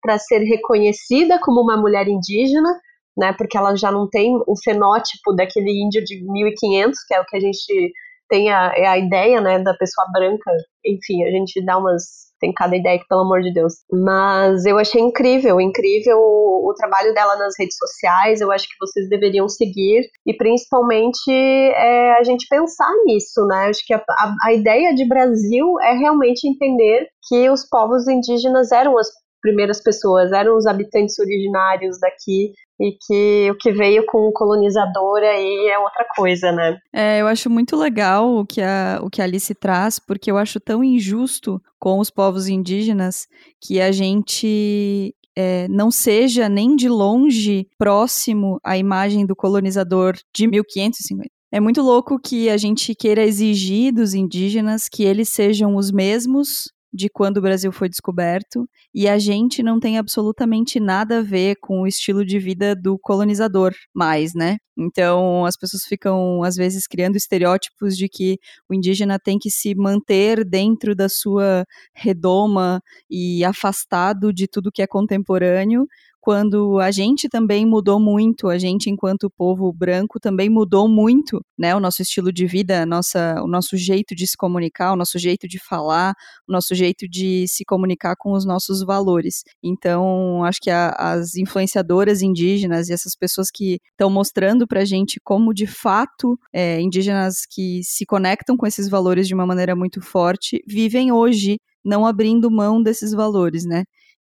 para 0.00 0.16
ser 0.18 0.38
reconhecida 0.44 1.40
como 1.40 1.62
uma 1.62 1.76
mulher 1.76 2.06
indígena, 2.06 2.80
né? 3.18 3.32
Porque 3.36 3.58
ela 3.58 3.74
já 3.74 3.90
não 3.90 4.08
tem 4.08 4.40
o 4.46 4.54
fenótipo 4.62 5.32
daquele 5.34 5.82
índio 5.82 6.04
de 6.04 6.22
1500, 6.22 6.96
que 7.08 7.14
é 7.14 7.20
o 7.20 7.24
que 7.24 7.36
a 7.36 7.40
gente 7.40 7.92
tem 8.28 8.52
a, 8.52 8.72
é 8.76 8.86
a 8.86 8.96
ideia, 8.96 9.40
né, 9.40 9.58
da 9.58 9.74
pessoa 9.74 10.06
branca. 10.12 10.52
Enfim, 10.86 11.24
a 11.24 11.30
gente 11.32 11.60
dá 11.64 11.76
umas 11.76 12.31
tem 12.42 12.52
cada 12.52 12.76
ideia 12.76 12.98
que, 12.98 13.06
pelo 13.06 13.20
amor 13.20 13.40
de 13.40 13.54
Deus. 13.54 13.74
Mas 13.90 14.66
eu 14.66 14.76
achei 14.76 15.00
incrível, 15.00 15.60
incrível 15.60 16.18
o, 16.18 16.68
o 16.68 16.74
trabalho 16.74 17.14
dela 17.14 17.36
nas 17.36 17.54
redes 17.56 17.76
sociais. 17.76 18.40
Eu 18.40 18.50
acho 18.50 18.66
que 18.66 18.74
vocês 18.80 19.08
deveriam 19.08 19.48
seguir 19.48 20.02
e 20.26 20.34
principalmente 20.36 21.30
é, 21.30 22.18
a 22.18 22.24
gente 22.24 22.46
pensar 22.50 22.92
nisso, 23.06 23.46
né? 23.46 23.68
Acho 23.68 23.86
que 23.86 23.94
a, 23.94 23.98
a, 23.98 24.34
a 24.46 24.52
ideia 24.52 24.92
de 24.92 25.08
Brasil 25.08 25.80
é 25.80 25.92
realmente 25.92 26.48
entender 26.48 27.06
que 27.28 27.48
os 27.48 27.64
povos 27.68 28.08
indígenas 28.08 28.72
eram 28.72 28.98
as 28.98 29.08
primeiras 29.40 29.80
pessoas, 29.82 30.32
eram 30.32 30.56
os 30.56 30.66
habitantes 30.66 31.18
originários 31.18 31.98
daqui 32.00 32.52
e 32.82 32.96
que 33.00 33.48
o 33.48 33.56
que 33.56 33.70
veio 33.70 34.04
com 34.06 34.26
o 34.26 34.32
colonizador 34.32 35.18
aí 35.18 35.68
é 35.68 35.78
outra 35.78 36.04
coisa, 36.16 36.50
né? 36.50 36.76
É, 36.92 37.20
eu 37.20 37.28
acho 37.28 37.48
muito 37.48 37.76
legal 37.76 38.34
o 38.34 38.44
que 38.44 38.60
a, 38.60 38.98
o 39.00 39.08
que 39.08 39.22
a 39.22 39.24
Alice 39.24 39.54
traz, 39.54 40.00
porque 40.00 40.28
eu 40.28 40.36
acho 40.36 40.58
tão 40.58 40.82
injusto 40.82 41.62
com 41.78 42.00
os 42.00 42.10
povos 42.10 42.48
indígenas 42.48 43.28
que 43.60 43.80
a 43.80 43.92
gente 43.92 45.14
é, 45.36 45.68
não 45.68 45.92
seja 45.92 46.48
nem 46.48 46.74
de 46.74 46.88
longe 46.88 47.68
próximo 47.78 48.58
à 48.64 48.76
imagem 48.76 49.24
do 49.24 49.36
colonizador 49.36 50.16
de 50.34 50.48
1550. 50.48 51.30
É 51.52 51.60
muito 51.60 51.82
louco 51.82 52.18
que 52.18 52.50
a 52.50 52.56
gente 52.56 52.96
queira 52.96 53.22
exigir 53.22 53.92
dos 53.92 54.12
indígenas 54.12 54.88
que 54.88 55.04
eles 55.04 55.28
sejam 55.28 55.76
os 55.76 55.92
mesmos 55.92 56.72
de 56.92 57.08
quando 57.08 57.38
o 57.38 57.42
Brasil 57.42 57.72
foi 57.72 57.88
descoberto 57.88 58.68
e 58.94 59.08
a 59.08 59.18
gente 59.18 59.62
não 59.62 59.80
tem 59.80 59.98
absolutamente 59.98 60.78
nada 60.78 61.18
a 61.18 61.22
ver 61.22 61.56
com 61.60 61.82
o 61.82 61.86
estilo 61.86 62.24
de 62.24 62.38
vida 62.38 62.74
do 62.76 62.98
colonizador 62.98 63.72
mais, 63.94 64.34
né? 64.34 64.58
Então 64.76 65.44
as 65.44 65.56
pessoas 65.56 65.84
ficam 65.84 66.42
às 66.42 66.56
vezes 66.56 66.86
criando 66.86 67.16
estereótipos 67.16 67.96
de 67.96 68.08
que 68.08 68.38
o 68.68 68.74
indígena 68.74 69.18
tem 69.18 69.38
que 69.38 69.50
se 69.50 69.74
manter 69.74 70.44
dentro 70.44 70.94
da 70.94 71.08
sua 71.08 71.64
redoma 71.94 72.80
e 73.10 73.44
afastado 73.44 74.32
de 74.32 74.46
tudo 74.46 74.72
que 74.72 74.82
é 74.82 74.86
contemporâneo, 74.86 75.86
quando 76.22 76.78
a 76.78 76.92
gente 76.92 77.28
também 77.28 77.66
mudou 77.66 77.98
muito, 77.98 78.48
a 78.48 78.56
gente 78.56 78.88
enquanto 78.88 79.28
povo 79.28 79.72
branco 79.72 80.20
também 80.20 80.48
mudou 80.48 80.86
muito, 80.86 81.44
né, 81.58 81.74
o 81.74 81.80
nosso 81.80 82.00
estilo 82.00 82.32
de 82.32 82.46
vida, 82.46 82.86
nossa, 82.86 83.42
o 83.42 83.48
nosso 83.48 83.76
jeito 83.76 84.14
de 84.14 84.24
se 84.28 84.36
comunicar, 84.36 84.92
o 84.92 84.96
nosso 84.96 85.18
jeito 85.18 85.48
de 85.48 85.58
falar, 85.58 86.14
o 86.48 86.52
nosso 86.52 86.76
jeito 86.76 87.08
de 87.08 87.44
se 87.48 87.64
comunicar 87.64 88.14
com 88.16 88.34
os 88.34 88.46
nossos 88.46 88.84
valores. 88.84 89.42
Então, 89.60 90.44
acho 90.44 90.60
que 90.62 90.70
a, 90.70 90.90
as 90.90 91.34
influenciadoras 91.34 92.22
indígenas 92.22 92.88
e 92.88 92.92
essas 92.92 93.16
pessoas 93.16 93.48
que 93.52 93.80
estão 93.90 94.08
mostrando 94.08 94.64
pra 94.64 94.84
gente 94.84 95.18
como 95.24 95.52
de 95.52 95.66
fato 95.66 96.38
é, 96.52 96.80
indígenas 96.80 97.44
que 97.50 97.80
se 97.82 98.06
conectam 98.06 98.56
com 98.56 98.64
esses 98.64 98.88
valores 98.88 99.26
de 99.26 99.34
uma 99.34 99.44
maneira 99.44 99.74
muito 99.74 100.00
forte 100.00 100.62
vivem 100.68 101.10
hoje 101.10 101.58
não 101.84 102.06
abrindo 102.06 102.48
mão 102.48 102.80
desses 102.80 103.10
valores, 103.12 103.64
né? 103.64 103.82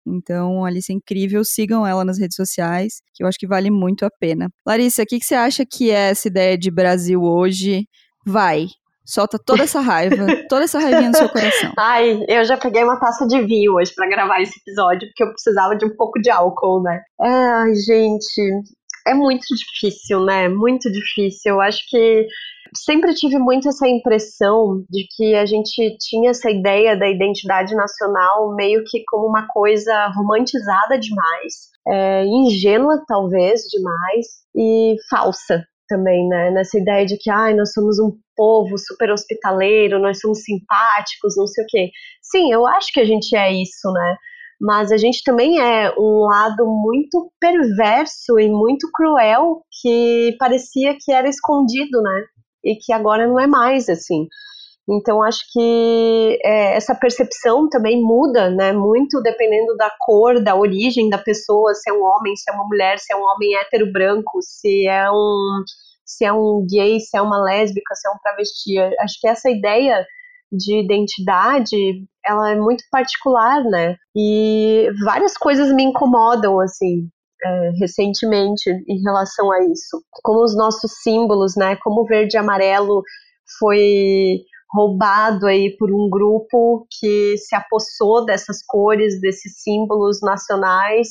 Então, 0.09 0.65
Alice 0.65 0.93
é 0.93 0.95
incrível, 0.95 1.45
sigam 1.45 1.87
ela 1.87 2.05
nas 2.05 2.19
redes 2.19 2.37
sociais, 2.37 3.03
que 3.15 3.23
eu 3.23 3.27
acho 3.27 3.39
que 3.39 3.47
vale 3.47 3.71
muito 3.71 4.05
a 4.05 4.11
pena. 4.11 4.49
Larissa, 4.67 5.03
o 5.03 5.07
que, 5.07 5.19
que 5.19 5.25
você 5.25 5.35
acha 5.35 5.65
que 5.65 5.91
é 5.91 6.11
essa 6.11 6.29
ideia 6.29 6.57
de 6.57 6.71
Brasil 6.71 7.23
hoje? 7.23 7.87
Vai, 8.27 8.67
Solta 9.09 9.39
toda 9.39 9.63
essa 9.63 9.81
raiva, 9.81 10.17
toda 10.51 10.65
essa 10.65 10.79
raivinha 10.79 11.09
no 11.09 11.17
seu 11.17 11.31
coração. 11.31 11.73
Ai, 11.79 12.23
eu 12.29 12.45
já 12.45 12.59
peguei 12.59 12.85
uma 12.85 13.01
taça 13.01 13.27
de 13.27 13.41
vinho 13.41 13.73
hoje 13.73 13.91
para 13.95 14.07
gravar 14.07 14.43
esse 14.43 14.53
episódio, 14.61 15.09
porque 15.09 15.25
eu 15.25 15.31
precisava 15.31 15.75
de 15.75 15.87
um 15.87 15.97
pouco 15.97 16.21
de 16.21 16.29
álcool, 16.29 16.83
né? 16.83 17.01
Ai, 17.19 17.75
gente, 17.75 18.43
é 19.07 19.15
muito 19.15 19.47
difícil, 19.57 20.23
né? 20.27 20.51
Muito 20.51 20.93
difícil. 20.93 21.55
Eu 21.55 21.61
acho 21.63 21.79
que 21.89 22.27
sempre 22.77 23.15
tive 23.15 23.39
muito 23.39 23.69
essa 23.69 23.87
impressão 23.87 24.85
de 24.91 25.07
que 25.17 25.35
a 25.35 25.47
gente 25.47 25.97
tinha 25.99 26.31
essa 26.31 26.51
ideia 26.51 26.97
da 26.97 27.09
identidade 27.09 27.75
nacional 27.75 28.55
meio 28.55 28.83
que 28.85 29.03
como 29.09 29.27
uma 29.27 29.47
coisa 29.49 30.09
romantizada 30.09 30.99
demais, 30.99 31.71
é, 31.87 32.25
ingênua 32.25 33.03
talvez 33.07 33.63
demais 33.63 34.27
e 34.57 34.97
falsa 35.11 35.65
também, 35.89 36.29
né? 36.29 36.51
Nessa 36.51 36.79
ideia 36.79 37.07
de 37.07 37.17
que 37.17 37.31
ai, 37.31 37.55
nós 37.55 37.73
somos 37.73 37.99
um 37.99 38.13
povo 38.37 38.77
super 38.79 39.11
hospitaleiro, 39.11 39.99
nós 39.99 40.21
somos 40.21 40.43
simpáticos, 40.43 41.35
não 41.37 41.47
sei 41.47 41.65
o 41.65 41.67
quê. 41.67 41.91
Sim, 42.23 42.53
eu 42.53 42.67
acho 42.67 42.93
que 42.93 43.01
a 43.01 43.05
gente 43.05 43.35
é 43.35 43.53
isso, 43.53 43.91
né? 43.93 44.17
Mas 44.61 44.93
a 44.93 44.97
gente 44.97 45.23
também 45.25 45.61
é 45.61 45.93
um 45.97 46.27
lado 46.27 46.67
muito 46.67 47.33
perverso 47.41 48.39
e 48.39 48.49
muito 48.49 48.91
cruel 48.93 49.63
que 49.81 50.37
parecia 50.39 50.97
que 51.01 51.13
era 51.13 51.29
escondido, 51.29 52.03
né? 52.03 52.25
E 52.65 52.77
que 52.77 52.93
agora 52.93 53.27
não 53.27 53.39
é 53.39 53.47
mais 53.47 53.89
assim. 53.89 54.27
Então 54.91 55.23
acho 55.23 55.41
que 55.53 56.39
é, 56.43 56.77
essa 56.77 56.95
percepção 56.95 57.69
também 57.69 58.01
muda, 58.03 58.51
né? 58.51 58.73
Muito 58.73 59.21
dependendo 59.21 59.77
da 59.77 59.91
cor, 59.99 60.43
da 60.43 60.57
origem 60.57 61.11
da 61.11 61.19
pessoa, 61.19 61.75
se 61.75 61.91
é 61.91 61.93
um 61.93 62.03
homem, 62.03 62.35
se 62.37 62.51
é 62.51 62.55
uma 62.55 62.67
mulher, 62.67 62.99
se 62.99 63.13
é 63.13 63.17
um 63.17 63.23
homem 63.23 63.55
hétero 63.57 63.93
branco, 63.93 64.39
se 64.41 64.87
é 64.87 65.11
um 65.11 65.63
se 66.07 66.25
é 66.25 66.33
um 66.33 66.67
gay, 66.67 66.99
se 67.01 67.19
é 67.19 67.21
uma 67.21 67.39
lésbica, 67.43 67.95
se 67.95 68.09
é 68.09 68.11
um 68.11 68.19
travesti. 68.23 68.79
Acho 69.01 69.21
que 69.21 69.29
essa 69.29 69.51
ideia 69.51 70.07
de 70.51 70.81
identidade, 70.81 71.77
ela 72.25 72.53
é 72.53 72.55
muito 72.55 72.83
particular, 72.91 73.63
né? 73.65 73.97
E 74.17 74.89
várias 75.05 75.35
coisas 75.37 75.71
me 75.71 75.83
incomodam, 75.85 76.59
assim, 76.59 77.09
é, 77.45 77.71
recentemente 77.79 78.71
em 78.89 79.03
relação 79.03 79.51
a 79.53 79.65
isso. 79.65 80.03
Como 80.23 80.43
os 80.43 80.57
nossos 80.57 80.91
símbolos, 81.03 81.55
né? 81.57 81.77
Como 81.77 82.05
verde 82.05 82.37
e 82.37 82.39
amarelo 82.39 83.03
foi 83.59 84.41
roubado 84.71 85.47
aí 85.47 85.75
por 85.79 85.91
um 85.91 86.11
grupo 86.11 86.87
que 87.01 87.37
se 87.39 87.55
apossou 87.55 88.25
dessas 88.25 88.63
cores, 88.67 89.21
desses 89.21 89.63
símbolos 89.63 90.21
nacionais 90.21 91.09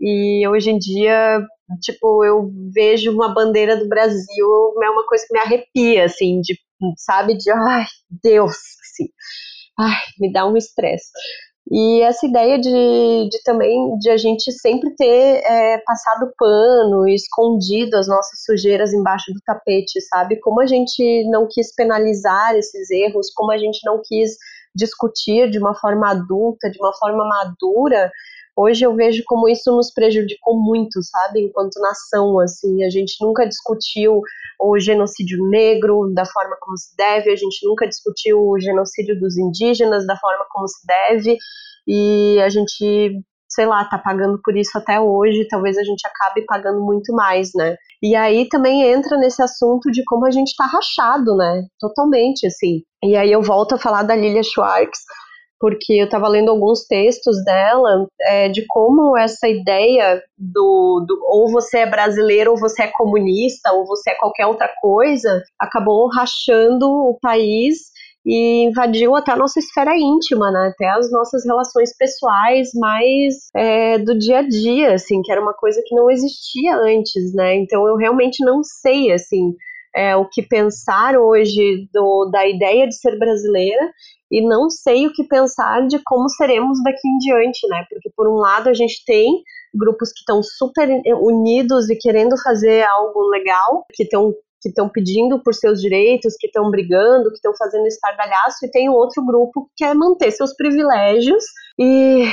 e 0.00 0.48
hoje 0.48 0.70
em 0.70 0.78
dia, 0.78 1.46
tipo, 1.82 2.24
eu 2.24 2.50
vejo 2.74 3.12
uma 3.12 3.34
bandeira 3.34 3.76
do 3.76 3.86
Brasil, 3.86 4.74
é 4.82 4.88
uma 4.88 5.06
coisa 5.06 5.26
que 5.26 5.34
me 5.34 5.40
arrepia, 5.40 6.06
assim, 6.06 6.40
de, 6.40 6.58
sabe, 6.96 7.36
de, 7.36 7.50
ai, 7.50 7.84
Deus, 8.22 8.56
assim, 8.80 9.10
ai, 9.78 10.00
me 10.18 10.32
dá 10.32 10.46
um 10.46 10.56
estresse. 10.56 11.10
E 11.70 12.02
essa 12.02 12.26
ideia 12.26 12.58
de, 12.58 13.28
de 13.30 13.42
também 13.44 13.96
de 13.98 14.10
a 14.10 14.16
gente 14.16 14.50
sempre 14.50 14.90
ter 14.96 15.40
é, 15.44 15.78
passado 15.78 16.32
pano 16.36 17.06
escondido 17.06 17.96
as 17.96 18.08
nossas 18.08 18.42
sujeiras 18.44 18.92
embaixo 18.92 19.32
do 19.32 19.40
tapete, 19.46 20.00
sabe? 20.00 20.40
Como 20.40 20.60
a 20.60 20.66
gente 20.66 21.24
não 21.30 21.46
quis 21.48 21.72
penalizar 21.72 22.56
esses 22.56 22.90
erros, 22.90 23.30
como 23.32 23.52
a 23.52 23.58
gente 23.58 23.80
não 23.84 24.02
quis 24.04 24.36
discutir 24.74 25.48
de 25.48 25.58
uma 25.58 25.74
forma 25.74 26.10
adulta, 26.10 26.68
de 26.68 26.78
uma 26.80 26.92
forma 26.98 27.24
madura, 27.24 28.10
hoje 28.56 28.84
eu 28.84 28.94
vejo 28.94 29.22
como 29.26 29.48
isso 29.48 29.74
nos 29.74 29.92
prejudicou 29.92 30.60
muito, 30.60 31.00
sabe, 31.02 31.40
enquanto 31.40 31.80
nação, 31.80 32.38
assim, 32.38 32.84
a 32.84 32.90
gente 32.90 33.14
nunca 33.20 33.46
discutiu 33.46 34.20
o 34.60 34.78
genocídio 34.78 35.38
negro 35.48 36.12
da 36.14 36.24
forma 36.26 36.56
como 36.60 36.76
se 36.76 36.94
deve, 36.96 37.30
a 37.30 37.36
gente 37.36 37.66
nunca 37.66 37.86
discutiu 37.88 38.38
o 38.38 38.60
genocídio 38.60 39.18
dos 39.18 39.38
indígenas 39.38 40.06
da 40.06 40.16
forma 40.16 40.44
como 40.50 40.68
se 40.68 40.86
deve, 40.86 41.36
e 41.86 42.38
a 42.40 42.48
gente, 42.48 43.12
sei 43.48 43.66
lá, 43.66 43.84
tá 43.84 43.98
pagando 43.98 44.38
por 44.44 44.56
isso 44.56 44.76
até 44.76 45.00
hoje, 45.00 45.48
talvez 45.48 45.76
a 45.78 45.82
gente 45.82 46.06
acabe 46.06 46.44
pagando 46.44 46.80
muito 46.80 47.12
mais, 47.14 47.50
né? 47.54 47.76
E 48.02 48.14
aí 48.14 48.48
também 48.48 48.82
entra 48.82 49.16
nesse 49.18 49.42
assunto 49.42 49.90
de 49.90 50.02
como 50.04 50.26
a 50.26 50.30
gente 50.30 50.54
tá 50.56 50.66
rachado, 50.66 51.36
né? 51.36 51.64
Totalmente, 51.78 52.46
assim. 52.46 52.82
E 53.02 53.16
aí 53.16 53.32
eu 53.32 53.42
volto 53.42 53.74
a 53.74 53.78
falar 53.78 54.02
da 54.02 54.14
Lilia 54.14 54.42
Schwartz, 54.42 55.00
porque 55.60 55.92
eu 55.92 56.06
estava 56.06 56.26
lendo 56.26 56.50
alguns 56.50 56.86
textos 56.86 57.36
dela 57.44 58.06
é, 58.22 58.48
de 58.48 58.64
como 58.66 59.16
essa 59.16 59.46
ideia 59.46 60.22
do, 60.36 61.04
do, 61.06 61.20
ou 61.28 61.50
você 61.52 61.80
é 61.80 61.86
brasileiro 61.86 62.52
ou 62.52 62.58
você 62.58 62.84
é 62.84 62.92
comunista 62.92 63.70
ou 63.72 63.86
você 63.86 64.10
é 64.10 64.14
qualquer 64.14 64.46
outra 64.46 64.70
coisa 64.80 65.42
acabou 65.58 66.08
rachando 66.08 66.86
o 66.88 67.18
país 67.20 67.90
e 68.24 68.64
invadiu 68.64 69.14
até 69.16 69.32
a 69.32 69.36
nossa 69.36 69.58
esfera 69.58 69.96
íntima, 69.96 70.50
né? 70.50 70.72
Até 70.74 70.88
as 70.90 71.10
nossas 71.10 71.44
relações 71.44 71.96
pessoais 71.96 72.68
mais 72.74 73.34
é, 73.56 73.98
do 73.98 74.18
dia 74.18 74.40
a 74.40 74.42
dia, 74.42 74.94
assim, 74.94 75.22
que 75.22 75.32
era 75.32 75.40
uma 75.40 75.54
coisa 75.54 75.82
que 75.86 75.94
não 75.94 76.10
existia 76.10 76.76
antes, 76.76 77.34
né? 77.34 77.56
Então 77.56 77.86
eu 77.88 77.96
realmente 77.96 78.44
não 78.44 78.62
sei, 78.62 79.10
assim, 79.10 79.54
é, 79.94 80.14
o 80.16 80.28
que 80.28 80.42
pensar 80.42 81.16
hoje 81.16 81.88
do, 81.92 82.30
da 82.30 82.46
ideia 82.46 82.86
de 82.86 82.94
ser 82.94 83.18
brasileira 83.18 83.90
e 84.30 84.46
não 84.46 84.70
sei 84.70 85.06
o 85.06 85.12
que 85.12 85.24
pensar 85.24 85.86
de 85.86 85.98
como 86.04 86.28
seremos 86.28 86.82
daqui 86.82 87.06
em 87.06 87.18
diante, 87.18 87.66
né? 87.68 87.84
Porque 87.88 88.10
por 88.16 88.28
um 88.28 88.36
lado 88.36 88.68
a 88.68 88.74
gente 88.74 89.04
tem 89.04 89.42
grupos 89.74 90.12
que 90.12 90.20
estão 90.20 90.42
super 90.42 90.88
unidos 91.20 91.90
e 91.90 91.96
querendo 91.96 92.36
fazer 92.42 92.82
algo 92.84 93.28
legal, 93.28 93.84
que 93.92 94.04
estão 94.04 94.34
que 94.62 94.68
estão 94.68 94.88
pedindo 94.90 95.42
por 95.42 95.54
seus 95.54 95.80
direitos, 95.80 96.36
que 96.38 96.46
estão 96.46 96.70
brigando, 96.70 97.30
que 97.30 97.36
estão 97.36 97.52
fazendo 97.56 97.86
estardalhaço, 97.86 98.66
e 98.66 98.70
tem 98.70 98.90
outro 98.90 99.24
grupo 99.24 99.64
que 99.64 99.84
quer 99.84 99.94
manter 99.94 100.30
seus 100.30 100.54
privilégios 100.54 101.42
e, 101.78 102.26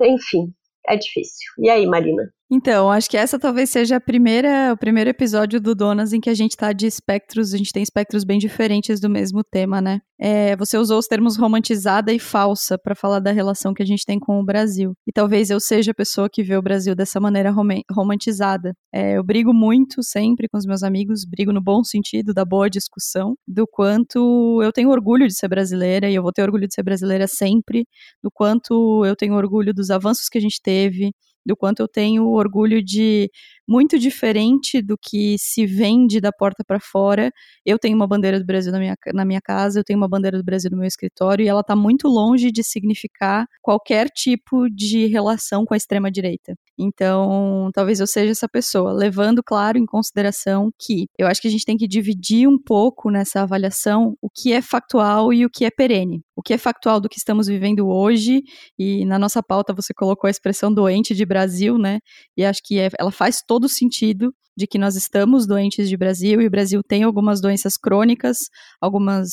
enfim, 0.00 0.50
é 0.86 0.96
difícil. 0.96 1.52
E 1.58 1.68
aí, 1.68 1.86
Marina? 1.86 2.32
Então, 2.54 2.90
acho 2.92 3.08
que 3.08 3.16
essa 3.16 3.38
talvez 3.38 3.70
seja 3.70 3.96
a 3.96 4.00
primeira, 4.00 4.74
o 4.74 4.76
primeiro 4.76 5.08
episódio 5.08 5.58
do 5.58 5.74
Donas 5.74 6.12
em 6.12 6.20
que 6.20 6.28
a 6.28 6.34
gente 6.34 6.54
tá 6.54 6.70
de 6.74 6.86
espectros, 6.86 7.54
a 7.54 7.56
gente 7.56 7.72
tem 7.72 7.82
espectros 7.82 8.24
bem 8.24 8.38
diferentes 8.38 9.00
do 9.00 9.08
mesmo 9.08 9.42
tema, 9.42 9.80
né? 9.80 10.00
É, 10.20 10.54
você 10.54 10.76
usou 10.76 10.98
os 10.98 11.06
termos 11.06 11.38
romantizada 11.38 12.12
e 12.12 12.18
falsa 12.18 12.76
para 12.76 12.94
falar 12.94 13.20
da 13.20 13.32
relação 13.32 13.72
que 13.72 13.82
a 13.82 13.86
gente 13.86 14.04
tem 14.04 14.20
com 14.20 14.38
o 14.38 14.44
Brasil. 14.44 14.92
E 15.06 15.12
talvez 15.12 15.48
eu 15.48 15.58
seja 15.58 15.92
a 15.92 15.94
pessoa 15.94 16.28
que 16.30 16.42
vê 16.42 16.54
o 16.54 16.60
Brasil 16.60 16.94
dessa 16.94 17.18
maneira 17.18 17.50
rom 17.50 17.68
romantizada. 17.90 18.74
É, 18.92 19.16
eu 19.16 19.24
brigo 19.24 19.54
muito 19.54 20.02
sempre 20.02 20.46
com 20.46 20.58
os 20.58 20.66
meus 20.66 20.82
amigos, 20.82 21.24
brigo 21.24 21.54
no 21.54 21.60
bom 21.62 21.82
sentido, 21.82 22.34
da 22.34 22.44
boa 22.44 22.68
discussão, 22.68 23.34
do 23.48 23.66
quanto 23.66 24.60
eu 24.62 24.70
tenho 24.72 24.90
orgulho 24.90 25.26
de 25.26 25.34
ser 25.34 25.48
brasileira 25.48 26.10
e 26.10 26.14
eu 26.14 26.22
vou 26.22 26.32
ter 26.32 26.42
orgulho 26.42 26.68
de 26.68 26.74
ser 26.74 26.82
brasileira 26.82 27.26
sempre, 27.26 27.86
do 28.22 28.30
quanto 28.30 29.06
eu 29.06 29.16
tenho 29.16 29.32
orgulho 29.36 29.72
dos 29.72 29.88
avanços 29.88 30.28
que 30.28 30.36
a 30.36 30.40
gente 30.40 30.60
teve, 30.62 31.12
do 31.46 31.56
quanto 31.56 31.80
eu 31.80 31.88
tenho 31.88 32.28
orgulho 32.30 32.82
de 32.82 33.30
muito 33.68 33.98
diferente 33.98 34.82
do 34.82 34.96
que 34.98 35.36
se 35.38 35.66
vende 35.66 36.20
da 36.20 36.32
porta 36.32 36.62
para 36.66 36.80
fora. 36.80 37.30
Eu 37.64 37.78
tenho 37.78 37.96
uma 37.96 38.06
bandeira 38.06 38.38
do 38.38 38.46
Brasil 38.46 38.72
na 38.72 38.78
minha, 38.78 38.96
na 39.14 39.24
minha 39.24 39.40
casa, 39.40 39.80
eu 39.80 39.84
tenho 39.84 39.98
uma 39.98 40.08
bandeira 40.08 40.38
do 40.38 40.44
Brasil 40.44 40.70
no 40.70 40.78
meu 40.78 40.86
escritório 40.86 41.44
e 41.44 41.48
ela 41.48 41.60
está 41.60 41.76
muito 41.76 42.08
longe 42.08 42.50
de 42.50 42.62
significar 42.62 43.46
qualquer 43.60 44.08
tipo 44.08 44.68
de 44.70 45.06
relação 45.06 45.64
com 45.64 45.74
a 45.74 45.76
extrema 45.76 46.10
direita. 46.10 46.54
Então, 46.78 47.70
talvez 47.74 48.00
eu 48.00 48.06
seja 48.06 48.32
essa 48.32 48.48
pessoa, 48.48 48.92
levando, 48.92 49.42
claro, 49.44 49.78
em 49.78 49.86
consideração 49.86 50.70
que 50.80 51.06
eu 51.18 51.26
acho 51.26 51.40
que 51.40 51.48
a 51.48 51.50
gente 51.50 51.64
tem 51.64 51.76
que 51.76 51.86
dividir 51.86 52.48
um 52.48 52.58
pouco 52.58 53.10
nessa 53.10 53.42
avaliação 53.42 54.16
o 54.20 54.28
que 54.28 54.52
é 54.52 54.62
factual 54.62 55.32
e 55.32 55.44
o 55.44 55.50
que 55.50 55.64
é 55.64 55.70
perene. 55.70 56.22
O 56.34 56.42
que 56.42 56.54
é 56.54 56.58
factual 56.58 57.00
do 57.00 57.08
que 57.08 57.18
estamos 57.18 57.46
vivendo 57.46 57.88
hoje, 57.88 58.42
e 58.78 59.04
na 59.04 59.18
nossa 59.18 59.42
pauta 59.42 59.72
você 59.74 59.92
colocou 59.94 60.26
a 60.28 60.30
expressão 60.30 60.72
doente 60.72 61.14
de 61.14 61.24
Brasil, 61.26 61.78
né? 61.78 62.00
E 62.36 62.44
acho 62.44 62.60
que 62.64 62.78
é, 62.80 62.88
ela 62.98 63.12
faz 63.12 63.42
todo 63.52 63.68
sentido 63.68 64.34
de 64.56 64.66
que 64.66 64.78
nós 64.78 64.96
estamos 64.96 65.46
doentes 65.46 65.86
de 65.86 65.94
Brasil 65.94 66.40
e 66.40 66.46
o 66.46 66.50
Brasil 66.50 66.80
tem 66.82 67.02
algumas 67.02 67.38
doenças 67.38 67.76
crônicas, 67.76 68.38
algumas 68.80 69.28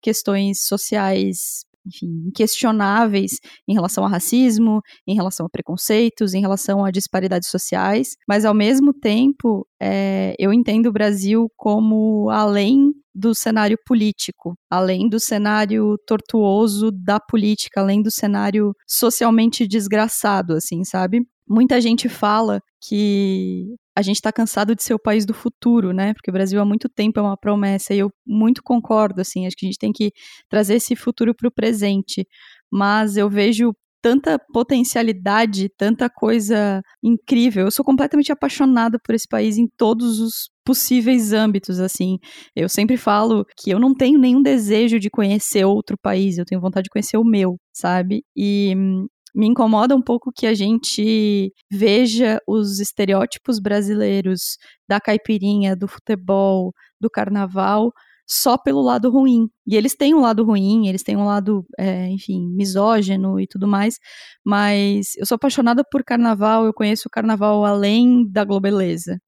questões 0.00 0.64
sociais 0.64 1.64
enfim, 1.84 2.28
inquestionáveis 2.28 3.32
em 3.66 3.74
relação 3.74 4.04
ao 4.04 4.10
racismo, 4.10 4.80
em 5.08 5.14
relação 5.16 5.44
a 5.44 5.50
preconceitos, 5.50 6.34
em 6.34 6.40
relação 6.40 6.84
a 6.84 6.92
disparidades 6.92 7.48
sociais, 7.50 8.10
mas 8.28 8.44
ao 8.44 8.54
mesmo 8.54 8.94
tempo 8.94 9.66
é, 9.82 10.36
eu 10.38 10.52
entendo 10.52 10.86
o 10.86 10.92
Brasil 10.92 11.48
como 11.56 12.30
além 12.30 12.92
do 13.12 13.34
cenário 13.34 13.76
político, 13.84 14.54
além 14.70 15.08
do 15.08 15.18
cenário 15.18 15.96
tortuoso 16.06 16.92
da 16.92 17.18
política, 17.18 17.80
além 17.80 18.00
do 18.00 18.10
cenário 18.10 18.72
socialmente 18.88 19.66
desgraçado, 19.66 20.54
assim, 20.54 20.84
sabe? 20.84 21.22
Muita 21.48 21.80
gente 21.80 22.08
fala 22.08 22.60
que 22.82 23.74
a 23.96 24.02
gente 24.02 24.16
está 24.16 24.32
cansado 24.32 24.74
de 24.74 24.82
ser 24.82 24.94
o 24.94 24.98
país 24.98 25.24
do 25.26 25.34
futuro, 25.34 25.92
né? 25.92 26.14
Porque 26.14 26.30
o 26.30 26.32
Brasil 26.32 26.60
há 26.60 26.64
muito 26.64 26.88
tempo 26.88 27.18
é 27.20 27.22
uma 27.22 27.36
promessa 27.36 27.94
e 27.94 27.98
eu 27.98 28.10
muito 28.26 28.62
concordo, 28.62 29.20
assim, 29.20 29.46
acho 29.46 29.56
que 29.56 29.66
a 29.66 29.68
gente 29.68 29.78
tem 29.78 29.92
que 29.92 30.10
trazer 30.48 30.74
esse 30.76 30.96
futuro 30.96 31.34
para 31.34 31.48
o 31.48 31.52
presente. 31.52 32.26
Mas 32.72 33.16
eu 33.16 33.28
vejo 33.30 33.72
tanta 34.02 34.38
potencialidade, 34.52 35.70
tanta 35.78 36.10
coisa 36.10 36.82
incrível. 37.02 37.64
Eu 37.64 37.70
sou 37.70 37.82
completamente 37.84 38.30
apaixonada 38.30 38.98
por 39.02 39.14
esse 39.14 39.26
país 39.26 39.56
em 39.56 39.66
todos 39.78 40.20
os 40.20 40.50
possíveis 40.64 41.32
âmbitos, 41.32 41.80
assim. 41.80 42.18
Eu 42.54 42.68
sempre 42.68 42.98
falo 42.98 43.46
que 43.56 43.70
eu 43.70 43.78
não 43.80 43.94
tenho 43.94 44.18
nenhum 44.18 44.42
desejo 44.42 44.98
de 45.00 45.08
conhecer 45.08 45.64
outro 45.64 45.96
país, 46.02 46.36
eu 46.36 46.44
tenho 46.44 46.60
vontade 46.60 46.84
de 46.84 46.90
conhecer 46.90 47.16
o 47.16 47.24
meu, 47.24 47.56
sabe? 47.72 48.22
E 48.36 48.74
hum, 48.76 49.06
me 49.34 49.46
incomoda 49.46 49.96
um 49.96 50.02
pouco 50.02 50.30
que 50.34 50.46
a 50.46 50.54
gente 50.54 51.52
veja 51.70 52.40
os 52.46 52.78
estereótipos 52.80 53.58
brasileiros 53.58 54.56
da 54.88 55.00
caipirinha, 55.00 55.74
do 55.74 55.88
futebol, 55.88 56.72
do 57.00 57.10
carnaval 57.10 57.92
só 58.26 58.56
pelo 58.56 58.80
lado 58.82 59.10
ruim. 59.10 59.48
E 59.66 59.76
eles 59.76 59.94
têm 59.96 60.14
um 60.14 60.20
lado 60.20 60.44
ruim, 60.44 60.88
eles 60.88 61.02
têm 61.02 61.16
um 61.16 61.24
lado, 61.26 61.64
é, 61.78 62.08
enfim, 62.08 62.48
misógino 62.54 63.38
e 63.40 63.46
tudo 63.46 63.66
mais, 63.68 63.98
mas 64.44 65.14
eu 65.16 65.26
sou 65.26 65.36
apaixonada 65.36 65.84
por 65.90 66.04
carnaval, 66.04 66.64
eu 66.64 66.72
conheço 66.72 67.08
o 67.08 67.10
carnaval 67.10 67.64
além 67.64 68.26
da 68.30 68.44
globeleza. 68.44 69.18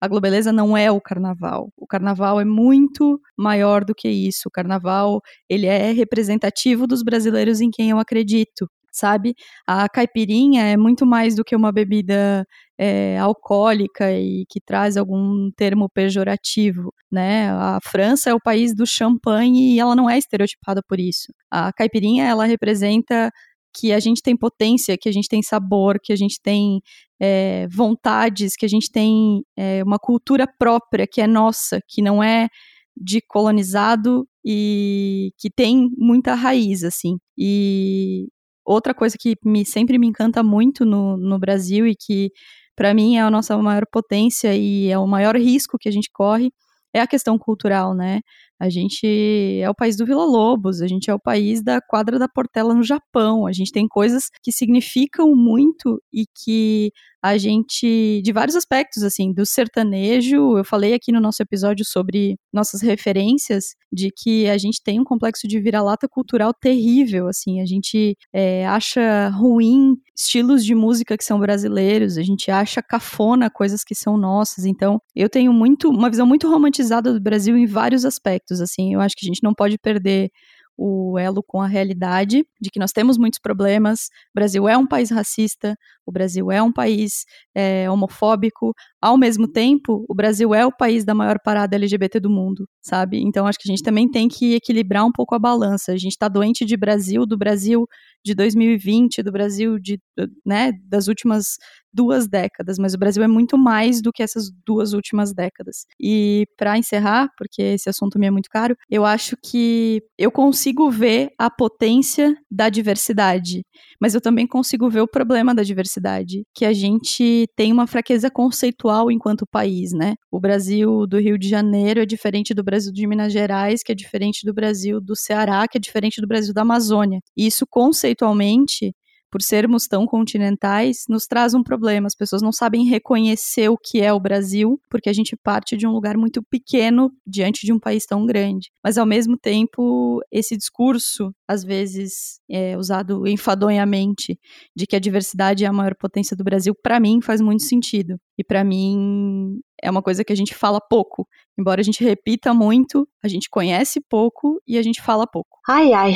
A 0.00 0.08
globeleza 0.08 0.52
não 0.52 0.76
é 0.76 0.90
o 0.92 1.00
carnaval. 1.00 1.72
O 1.76 1.86
carnaval 1.86 2.40
é 2.40 2.44
muito 2.44 3.20
maior 3.36 3.84
do 3.84 3.94
que 3.94 4.08
isso. 4.08 4.42
O 4.48 4.50
carnaval, 4.50 5.20
ele 5.48 5.66
é 5.66 5.92
representativo 5.92 6.86
dos 6.86 7.02
brasileiros 7.02 7.60
em 7.60 7.70
quem 7.70 7.90
eu 7.90 7.98
acredito 7.98 8.68
sabe? 8.98 9.34
A 9.66 9.88
caipirinha 9.88 10.62
é 10.64 10.76
muito 10.76 11.06
mais 11.06 11.34
do 11.34 11.44
que 11.44 11.54
uma 11.56 11.72
bebida 11.72 12.44
é, 12.78 13.18
alcoólica 13.18 14.12
e 14.12 14.44
que 14.48 14.60
traz 14.60 14.96
algum 14.96 15.50
termo 15.56 15.88
pejorativo, 15.88 16.92
né? 17.10 17.50
A 17.50 17.78
França 17.82 18.30
é 18.30 18.34
o 18.34 18.40
país 18.40 18.74
do 18.74 18.86
champanhe 18.86 19.74
e 19.74 19.80
ela 19.80 19.96
não 19.96 20.08
é 20.08 20.18
estereotipada 20.18 20.82
por 20.88 21.00
isso. 21.00 21.32
A 21.50 21.72
caipirinha, 21.72 22.24
ela 22.24 22.44
representa 22.46 23.30
que 23.74 23.92
a 23.92 24.00
gente 24.00 24.22
tem 24.22 24.36
potência, 24.36 24.96
que 24.98 25.08
a 25.08 25.12
gente 25.12 25.28
tem 25.28 25.42
sabor, 25.42 25.98
que 26.02 26.12
a 26.12 26.16
gente 26.16 26.40
tem 26.42 26.80
é, 27.20 27.66
vontades, 27.68 28.56
que 28.56 28.66
a 28.66 28.68
gente 28.68 28.90
tem 28.90 29.42
é, 29.56 29.82
uma 29.84 29.98
cultura 29.98 30.46
própria 30.58 31.06
que 31.10 31.20
é 31.20 31.26
nossa, 31.26 31.80
que 31.88 32.02
não 32.02 32.22
é 32.22 32.48
de 32.96 33.20
colonizado 33.20 34.26
e 34.44 35.30
que 35.38 35.50
tem 35.50 35.88
muita 35.96 36.34
raiz, 36.34 36.82
assim. 36.84 37.18
E 37.36 38.28
outra 38.74 38.94
coisa 38.94 39.16
que 39.18 39.36
me, 39.44 39.64
sempre 39.66 39.98
me 39.98 40.06
encanta 40.06 40.42
muito 40.42 40.84
no, 40.84 41.16
no 41.16 41.38
Brasil 41.38 41.86
e 41.86 41.94
que 41.96 42.30
para 42.76 42.94
mim 42.94 43.16
é 43.16 43.22
a 43.22 43.30
nossa 43.30 43.56
maior 43.58 43.84
potência 43.90 44.54
e 44.54 44.88
é 44.90 44.98
o 44.98 45.06
maior 45.06 45.36
risco 45.36 45.78
que 45.78 45.88
a 45.88 45.92
gente 45.92 46.10
corre 46.12 46.50
é 46.94 47.00
a 47.00 47.06
questão 47.06 47.38
cultural, 47.38 47.94
né? 47.94 48.20
A 48.60 48.68
gente 48.68 49.60
é 49.60 49.68
o 49.70 49.74
país 49.74 49.96
do 49.96 50.04
Vila 50.04 50.24
Lobos, 50.24 50.80
a 50.82 50.86
gente 50.86 51.10
é 51.10 51.14
o 51.14 51.20
país 51.20 51.62
da 51.62 51.80
quadra 51.80 52.18
da 52.18 52.28
Portela 52.28 52.74
no 52.74 52.82
Japão, 52.82 53.46
a 53.46 53.52
gente 53.52 53.70
tem 53.70 53.86
coisas 53.86 54.24
que 54.42 54.50
significam 54.50 55.34
muito 55.34 56.02
e 56.12 56.24
que 56.26 56.90
a 57.22 57.36
gente, 57.36 58.22
de 58.22 58.32
vários 58.32 58.54
aspectos, 58.54 59.02
assim, 59.02 59.32
do 59.32 59.44
sertanejo, 59.44 60.56
eu 60.56 60.64
falei 60.64 60.94
aqui 60.94 61.10
no 61.10 61.20
nosso 61.20 61.42
episódio 61.42 61.84
sobre 61.84 62.36
nossas 62.52 62.80
referências, 62.80 63.74
de 63.92 64.10
que 64.16 64.48
a 64.48 64.56
gente 64.56 64.80
tem 64.82 65.00
um 65.00 65.04
complexo 65.04 65.48
de 65.48 65.58
vira-lata 65.60 66.06
cultural 66.08 66.52
terrível, 66.54 67.26
assim, 67.26 67.60
a 67.60 67.66
gente 67.66 68.16
é, 68.32 68.66
acha 68.66 69.28
ruim 69.30 69.96
estilos 70.16 70.64
de 70.64 70.74
música 70.74 71.16
que 71.16 71.24
são 71.24 71.40
brasileiros, 71.40 72.18
a 72.18 72.22
gente 72.22 72.50
acha 72.50 72.82
cafona 72.82 73.50
coisas 73.50 73.82
que 73.82 73.94
são 73.94 74.16
nossas, 74.16 74.64
então 74.64 75.00
eu 75.14 75.28
tenho 75.28 75.52
muito, 75.52 75.88
uma 75.88 76.10
visão 76.10 76.26
muito 76.26 76.48
romantizada 76.48 77.12
do 77.12 77.20
Brasil 77.20 77.56
em 77.56 77.66
vários 77.66 78.04
aspectos, 78.04 78.47
assim, 78.52 78.94
eu 78.94 79.00
acho 79.00 79.14
que 79.16 79.26
a 79.26 79.28
gente 79.28 79.42
não 79.42 79.54
pode 79.54 79.78
perder 79.78 80.30
o 80.76 81.18
elo 81.18 81.42
com 81.42 81.60
a 81.60 81.66
realidade 81.66 82.46
de 82.60 82.70
que 82.70 82.78
nós 82.78 82.92
temos 82.92 83.18
muitos 83.18 83.40
problemas. 83.40 84.06
O 84.30 84.34
Brasil 84.36 84.68
é 84.68 84.76
um 84.78 84.86
país 84.86 85.10
racista, 85.10 85.76
o 86.08 86.12
Brasil 86.12 86.50
é 86.50 86.62
um 86.62 86.72
país 86.72 87.26
é, 87.54 87.88
homofóbico. 87.90 88.72
Ao 89.00 89.18
mesmo 89.18 89.46
tempo, 89.46 90.06
o 90.08 90.14
Brasil 90.14 90.54
é 90.54 90.64
o 90.64 90.72
país 90.72 91.04
da 91.04 91.14
maior 91.14 91.38
parada 91.44 91.76
LGBT 91.76 92.18
do 92.18 92.30
mundo, 92.30 92.66
sabe? 92.80 93.20
Então 93.20 93.46
acho 93.46 93.58
que 93.58 93.68
a 93.68 93.70
gente 93.70 93.82
também 93.82 94.10
tem 94.10 94.26
que 94.26 94.54
equilibrar 94.54 95.04
um 95.04 95.12
pouco 95.12 95.34
a 95.34 95.38
balança. 95.38 95.92
A 95.92 95.98
gente 95.98 96.12
está 96.12 96.26
doente 96.26 96.64
de 96.64 96.76
Brasil, 96.78 97.26
do 97.26 97.36
Brasil 97.36 97.86
de 98.24 98.34
2020, 98.34 99.22
do 99.22 99.30
Brasil 99.30 99.78
de, 99.78 100.00
né, 100.44 100.72
das 100.88 101.08
últimas 101.08 101.56
duas 101.92 102.28
décadas, 102.28 102.78
mas 102.78 102.94
o 102.94 102.98
Brasil 102.98 103.22
é 103.22 103.28
muito 103.28 103.56
mais 103.58 104.00
do 104.00 104.12
que 104.12 104.22
essas 104.22 104.50
duas 104.64 104.92
últimas 104.92 105.32
décadas. 105.32 105.84
E 106.00 106.46
para 106.56 106.78
encerrar, 106.78 107.28
porque 107.36 107.62
esse 107.62 107.88
assunto 107.88 108.18
me 108.18 108.26
é 108.26 108.30
muito 108.30 108.48
caro, 108.50 108.76
eu 108.90 109.04
acho 109.04 109.36
que 109.42 110.02
eu 110.16 110.30
consigo 110.30 110.90
ver 110.90 111.30
a 111.38 111.50
potência 111.50 112.36
da 112.50 112.68
diversidade, 112.68 113.62
mas 114.00 114.14
eu 114.14 114.20
também 114.20 114.46
consigo 114.46 114.88
ver 114.90 115.00
o 115.00 115.08
problema 115.08 115.54
da 115.54 115.62
diversidade, 115.62 116.44
que 116.54 116.64
a 116.64 116.72
gente 116.72 117.46
tem 117.56 117.72
uma 117.72 117.86
fraqueza 117.86 118.30
conceitual 118.30 119.10
enquanto 119.10 119.46
país, 119.46 119.92
né? 119.92 120.14
O 120.30 120.40
Brasil 120.40 121.06
do 121.06 121.18
Rio 121.18 121.38
de 121.38 121.48
Janeiro 121.48 122.00
é 122.00 122.06
diferente 122.06 122.54
do 122.54 122.62
Brasil 122.62 122.92
de 122.92 123.06
Minas 123.06 123.32
Gerais, 123.32 123.82
que 123.82 123.92
é 123.92 123.94
diferente 123.94 124.44
do 124.44 124.54
Brasil 124.54 125.00
do 125.00 125.16
Ceará, 125.16 125.66
que 125.68 125.78
é 125.78 125.80
diferente 125.80 126.20
do 126.20 126.26
Brasil 126.26 126.54
da 126.54 126.62
Amazônia. 126.62 127.20
E 127.36 127.46
isso 127.46 127.66
conceitualmente 127.68 128.92
por 129.30 129.42
sermos 129.42 129.86
tão 129.86 130.06
continentais, 130.06 131.04
nos 131.08 131.24
traz 131.26 131.54
um 131.54 131.62
problema. 131.62 132.06
As 132.06 132.14
pessoas 132.14 132.42
não 132.42 132.52
sabem 132.52 132.86
reconhecer 132.86 133.68
o 133.68 133.76
que 133.76 134.00
é 134.00 134.12
o 134.12 134.20
Brasil, 134.20 134.80
porque 134.90 135.08
a 135.08 135.12
gente 135.12 135.36
parte 135.36 135.76
de 135.76 135.86
um 135.86 135.92
lugar 135.92 136.16
muito 136.16 136.42
pequeno 136.42 137.10
diante 137.26 137.66
de 137.66 137.72
um 137.72 137.78
país 137.78 138.04
tão 138.04 138.24
grande. 138.26 138.70
Mas, 138.82 138.98
ao 138.98 139.06
mesmo 139.06 139.36
tempo, 139.36 140.20
esse 140.30 140.56
discurso, 140.56 141.32
às 141.46 141.62
vezes 141.64 142.40
é 142.50 142.76
usado 142.76 143.26
enfadonhamente, 143.26 144.38
de 144.74 144.86
que 144.86 144.96
a 144.96 145.00
diversidade 145.00 145.64
é 145.64 145.68
a 145.68 145.72
maior 145.72 145.94
potência 145.94 146.36
do 146.36 146.44
Brasil, 146.44 146.74
para 146.82 147.00
mim 147.00 147.20
faz 147.20 147.40
muito 147.40 147.62
sentido. 147.62 148.16
E 148.38 148.44
para 148.44 148.62
mim 148.62 149.60
é 149.82 149.90
uma 149.90 150.02
coisa 150.02 150.24
que 150.24 150.32
a 150.32 150.36
gente 150.36 150.54
fala 150.54 150.80
pouco. 150.80 151.26
Embora 151.58 151.80
a 151.80 151.84
gente 151.84 152.02
repita 152.04 152.54
muito, 152.54 153.08
a 153.22 153.28
gente 153.28 153.48
conhece 153.50 154.00
pouco 154.08 154.62
e 154.66 154.78
a 154.78 154.82
gente 154.82 155.02
fala 155.02 155.26
pouco. 155.26 155.58
Ai, 155.68 155.92
ai. 155.92 156.14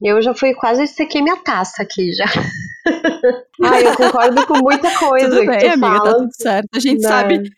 Eu 0.00 0.22
já 0.22 0.32
fui 0.32 0.54
quase 0.54 0.86
sequei 0.86 1.20
minha 1.20 1.36
taça 1.38 1.82
aqui 1.82 2.12
já. 2.12 2.24
ah, 3.64 3.80
eu 3.80 3.96
concordo 3.96 4.46
com 4.46 4.58
muita 4.58 4.96
coisa 4.96 5.28
tudo 5.28 5.46
bem, 5.46 5.58
que 5.58 5.66
amiga, 5.66 5.88
fala. 5.88 6.04
tá 6.04 6.18
tudo 6.18 6.30
certo. 6.32 6.68
A 6.72 6.78
gente 6.78 7.02
Não. 7.02 7.08
sabe, 7.08 7.50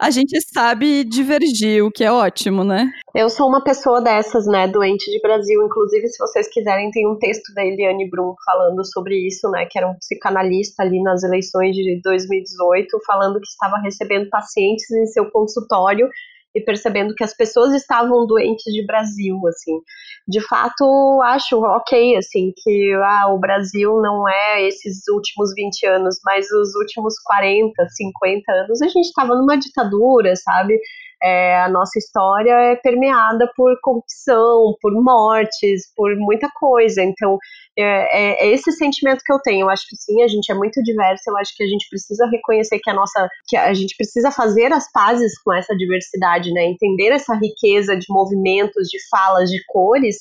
a 0.00 0.10
gente 0.10 0.40
sabe 0.40 1.02
divergir, 1.02 1.84
o 1.84 1.90
que 1.90 2.04
é 2.04 2.12
ótimo, 2.12 2.62
né? 2.62 2.88
Eu 3.12 3.28
sou 3.28 3.48
uma 3.48 3.64
pessoa 3.64 4.00
dessas, 4.00 4.46
né, 4.46 4.68
doente 4.68 5.10
de 5.10 5.20
Brasil. 5.20 5.60
Inclusive, 5.66 6.06
se 6.06 6.18
vocês 6.18 6.48
quiserem, 6.48 6.88
tem 6.92 7.04
um 7.04 7.18
texto 7.18 7.52
da 7.52 7.64
Eliane 7.64 8.08
Brum 8.08 8.32
falando 8.46 8.84
sobre 8.86 9.16
isso, 9.26 9.50
né, 9.50 9.66
que 9.68 9.76
era 9.76 9.88
um 9.88 9.94
psicanalista 9.96 10.84
ali 10.84 11.02
nas 11.02 11.24
eleições 11.24 11.74
de 11.74 12.00
2018, 12.04 12.96
falando 13.04 13.40
que 13.40 13.48
estava 13.48 13.76
recebendo 13.78 14.30
pacientes 14.30 14.88
em 14.92 15.06
seu 15.06 15.28
consultório 15.32 16.08
e 16.54 16.60
percebendo 16.60 17.14
que 17.14 17.24
as 17.24 17.36
pessoas 17.36 17.72
estavam 17.72 18.26
doentes 18.26 18.72
de 18.72 18.84
Brasil, 18.86 19.38
assim. 19.46 19.80
De 20.26 20.40
fato, 20.40 21.20
acho 21.24 21.60
ok, 21.60 22.16
assim, 22.16 22.52
que 22.56 22.92
ah, 23.04 23.28
o 23.32 23.38
Brasil 23.38 24.00
não 24.00 24.28
é 24.28 24.66
esses 24.66 25.02
últimos 25.08 25.52
20 25.54 25.86
anos, 25.86 26.16
mas 26.24 26.50
os 26.50 26.74
últimos 26.74 27.14
40, 27.24 27.72
50 27.88 28.52
anos 28.52 28.82
a 28.82 28.88
gente 28.88 29.06
estava 29.06 29.34
numa 29.34 29.56
ditadura, 29.56 30.34
sabe? 30.36 30.78
É, 31.22 31.58
a 31.60 31.68
nossa 31.68 31.98
história 31.98 32.52
é 32.52 32.76
permeada 32.76 33.50
por 33.56 33.76
corrupção, 33.82 34.76
por 34.80 34.92
mortes, 34.92 35.92
por 35.96 36.14
muita 36.16 36.48
coisa. 36.54 37.02
Então, 37.02 37.38
é, 37.76 38.46
é, 38.46 38.52
esse 38.52 38.70
sentimento 38.72 39.22
que 39.24 39.32
eu 39.32 39.40
tenho. 39.40 39.66
Eu 39.66 39.70
acho 39.70 39.86
que 39.88 39.96
sim, 39.96 40.22
a 40.22 40.28
gente 40.28 40.50
é 40.50 40.54
muito 40.54 40.82
diverso. 40.82 41.22
Eu 41.28 41.36
acho 41.36 41.54
que 41.56 41.64
a 41.64 41.66
gente 41.66 41.88
precisa 41.88 42.26
reconhecer 42.26 42.78
que 42.82 42.90
a 42.90 42.94
nossa, 42.94 43.28
que 43.46 43.56
a 43.56 43.74
gente 43.74 43.96
precisa 43.96 44.30
fazer 44.30 44.72
as 44.72 44.90
pazes 44.92 45.38
com 45.42 45.52
essa 45.52 45.76
diversidade, 45.76 46.52
né? 46.52 46.64
Entender 46.66 47.08
essa 47.08 47.34
riqueza 47.34 47.96
de 47.96 48.06
movimentos, 48.08 48.88
de 48.88 48.98
falas, 49.10 49.50
de 49.50 49.62
cores 49.66 50.16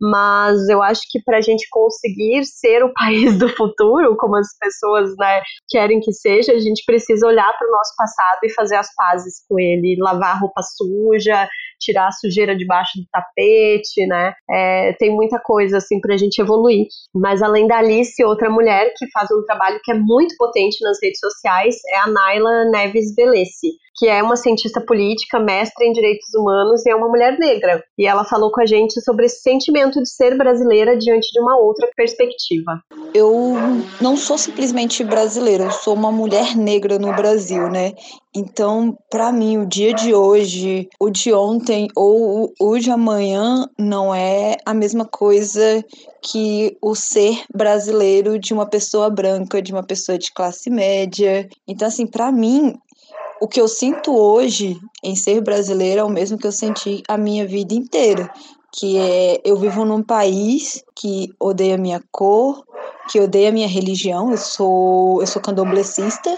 mas 0.00 0.68
eu 0.68 0.82
acho 0.82 1.02
que 1.10 1.22
para 1.22 1.38
a 1.38 1.40
gente 1.40 1.66
conseguir 1.70 2.44
ser 2.44 2.82
o 2.84 2.92
país 2.94 3.38
do 3.38 3.48
futuro, 3.48 4.16
como 4.16 4.36
as 4.36 4.48
pessoas 4.58 5.14
né, 5.18 5.42
querem 5.68 6.00
que 6.00 6.12
seja, 6.12 6.52
a 6.52 6.58
gente 6.58 6.82
precisa 6.84 7.26
olhar 7.26 7.52
para 7.58 7.68
o 7.68 7.72
nosso 7.72 7.94
passado 7.96 8.38
e 8.44 8.52
fazer 8.52 8.76
as 8.76 8.88
pazes 8.94 9.44
com 9.48 9.58
ele, 9.58 9.96
lavar 10.00 10.40
roupa 10.40 10.62
suja, 10.62 11.48
tirar 11.78 12.08
a 12.08 12.12
sujeira 12.12 12.56
debaixo 12.56 12.98
do 12.98 13.06
tapete, 13.10 14.06
né? 14.06 14.34
É, 14.50 14.92
tem 14.94 15.14
muita 15.14 15.38
coisa 15.38 15.78
assim 15.78 16.00
para 16.00 16.14
a 16.14 16.18
gente 16.18 16.40
evoluir. 16.40 16.86
Mas 17.14 17.42
além 17.42 17.66
da 17.66 17.78
Alice, 17.78 18.22
outra 18.24 18.50
mulher 18.50 18.92
que 18.96 19.10
faz 19.10 19.30
um 19.30 19.42
trabalho 19.44 19.80
que 19.82 19.92
é 19.92 19.94
muito 19.94 20.34
potente 20.36 20.82
nas 20.82 20.98
redes 21.02 21.20
sociais 21.20 21.76
é 21.92 21.98
a 21.98 22.06
Naila 22.06 22.64
Neves 22.70 23.14
Velesse 23.14 23.68
que 23.98 24.06
é 24.06 24.22
uma 24.22 24.36
cientista 24.36 24.80
política, 24.80 25.40
mestre 25.40 25.84
em 25.84 25.92
direitos 25.92 26.32
humanos 26.32 26.86
e 26.86 26.90
é 26.90 26.94
uma 26.94 27.08
mulher 27.08 27.36
negra. 27.36 27.82
E 27.98 28.06
ela 28.06 28.24
falou 28.24 28.50
com 28.52 28.60
a 28.60 28.66
gente 28.66 29.00
sobre 29.02 29.26
esse 29.26 29.42
sentimento 29.42 30.00
de 30.00 30.08
ser 30.08 30.38
brasileira 30.38 30.96
diante 30.96 31.28
de 31.32 31.40
uma 31.40 31.58
outra 31.58 31.88
perspectiva. 31.96 32.80
Eu 33.12 33.56
não 34.00 34.16
sou 34.16 34.38
simplesmente 34.38 35.02
brasileira, 35.02 35.64
eu 35.64 35.70
sou 35.72 35.94
uma 35.94 36.12
mulher 36.12 36.56
negra 36.56 36.96
no 36.96 37.12
Brasil, 37.12 37.68
né? 37.68 37.92
Então, 38.38 38.96
para 39.10 39.32
mim, 39.32 39.58
o 39.58 39.66
dia 39.66 39.92
de 39.92 40.14
hoje, 40.14 40.88
o 41.00 41.10
de 41.10 41.32
ontem 41.32 41.88
ou 41.96 42.54
o 42.60 42.78
de 42.78 42.88
amanhã 42.88 43.68
não 43.76 44.14
é 44.14 44.58
a 44.64 44.72
mesma 44.72 45.04
coisa 45.04 45.84
que 46.22 46.76
o 46.80 46.94
ser 46.94 47.42
brasileiro 47.52 48.38
de 48.38 48.54
uma 48.54 48.64
pessoa 48.64 49.10
branca, 49.10 49.60
de 49.60 49.72
uma 49.72 49.82
pessoa 49.82 50.16
de 50.16 50.32
classe 50.32 50.70
média. 50.70 51.48
Então, 51.66 51.88
assim, 51.88 52.06
para 52.06 52.30
mim, 52.30 52.78
o 53.40 53.48
que 53.48 53.60
eu 53.60 53.66
sinto 53.66 54.16
hoje 54.16 54.78
em 55.02 55.16
ser 55.16 55.40
brasileira 55.40 56.02
é 56.02 56.04
o 56.04 56.08
mesmo 56.08 56.38
que 56.38 56.46
eu 56.46 56.52
senti 56.52 57.02
a 57.08 57.18
minha 57.18 57.44
vida 57.44 57.74
inteira, 57.74 58.30
que 58.72 58.98
é 58.98 59.40
eu 59.44 59.56
vivo 59.56 59.84
num 59.84 60.02
país 60.02 60.84
que 60.94 61.28
odeia 61.40 61.76
minha 61.76 62.00
cor, 62.12 62.64
que 63.10 63.18
odeia 63.18 63.50
minha 63.50 63.66
religião, 63.66 64.30
eu 64.30 64.38
sou 64.38 65.20
eu 65.20 65.26
sou 65.26 65.42
candomblessista, 65.42 66.36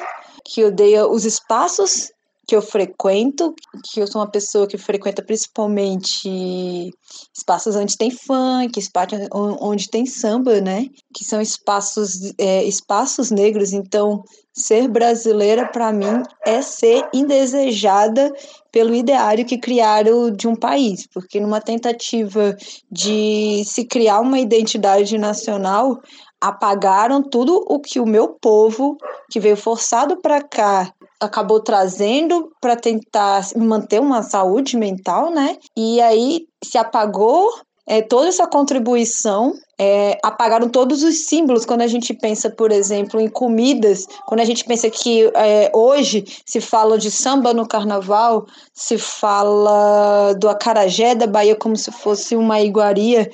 que 0.53 0.65
odeia 0.65 1.07
os 1.07 1.25
espaços 1.25 2.11
que 2.51 2.57
eu 2.57 2.61
frequento, 2.61 3.55
que 3.85 4.01
eu 4.01 4.09
sou 4.09 4.21
uma 4.21 4.29
pessoa 4.29 4.67
que 4.67 4.77
frequenta 4.77 5.23
principalmente 5.23 6.91
espaços 7.33 7.77
onde 7.77 7.97
tem 7.97 8.11
funk, 8.11 8.77
espaços 8.77 9.21
onde 9.33 9.89
tem 9.89 10.05
samba, 10.05 10.61
né? 10.61 10.87
Que 11.15 11.25
são 11.25 11.41
espaços, 11.41 12.33
é, 12.37 12.65
espaços 12.65 13.31
negros. 13.31 13.73
Então, 13.73 14.25
ser 14.53 14.89
brasileira 14.89 15.69
para 15.69 15.93
mim 15.93 16.25
é 16.45 16.61
ser 16.61 17.09
indesejada 17.15 18.33
pelo 18.73 18.97
ideário 18.97 19.47
que 19.47 19.57
criaram 19.57 20.33
de 20.33 20.49
um 20.49 20.57
país, 20.57 21.07
porque 21.07 21.39
numa 21.39 21.61
tentativa 21.61 22.57
de 22.91 23.63
se 23.65 23.85
criar 23.85 24.19
uma 24.19 24.41
identidade 24.41 25.17
nacional, 25.17 26.01
apagaram 26.41 27.23
tudo 27.23 27.65
o 27.69 27.79
que 27.79 28.01
o 28.01 28.07
meu 28.07 28.29
povo, 28.41 28.97
que 29.31 29.39
veio 29.39 29.57
forçado 29.57 30.17
para 30.21 30.43
cá, 30.43 30.93
acabou 31.21 31.61
trazendo 31.61 32.51
para 32.61 32.77
tentar 32.77 33.47
manter 33.57 34.01
uma 34.01 34.23
saúde 34.23 34.77
mental, 34.77 35.31
né? 35.31 35.59
E 35.77 36.01
aí 36.01 36.47
se 36.65 36.79
apagou 36.79 37.53
é, 37.87 38.01
toda 38.01 38.29
essa 38.29 38.47
contribuição 38.47 39.53
é, 39.83 40.19
apagaram 40.23 40.69
todos 40.69 41.03
os 41.03 41.27
símbolos 41.27 41.65
quando 41.65 41.81
a 41.81 41.87
gente 41.87 42.13
pensa, 42.13 42.51
por 42.51 42.71
exemplo, 42.71 43.19
em 43.19 43.29
comidas, 43.29 44.07
quando 44.27 44.41
a 44.41 44.45
gente 44.45 44.63
pensa 44.63 44.91
que 44.91 45.23
é, 45.35 45.73
hoje 45.75 46.23
se 46.45 46.61
fala 46.61 46.99
de 46.99 47.11
samba 47.11 47.55
no 47.55 47.67
carnaval, 47.67 48.45
se 48.75 48.99
fala 48.99 50.35
do 50.35 50.51
acarajé 50.51 51.15
da 51.15 51.27
Bahia 51.27 51.57
como 51.57 51.77
se 51.77 51.91
fosse 51.91 52.37
uma 52.37 52.61
iguaria 52.61 53.31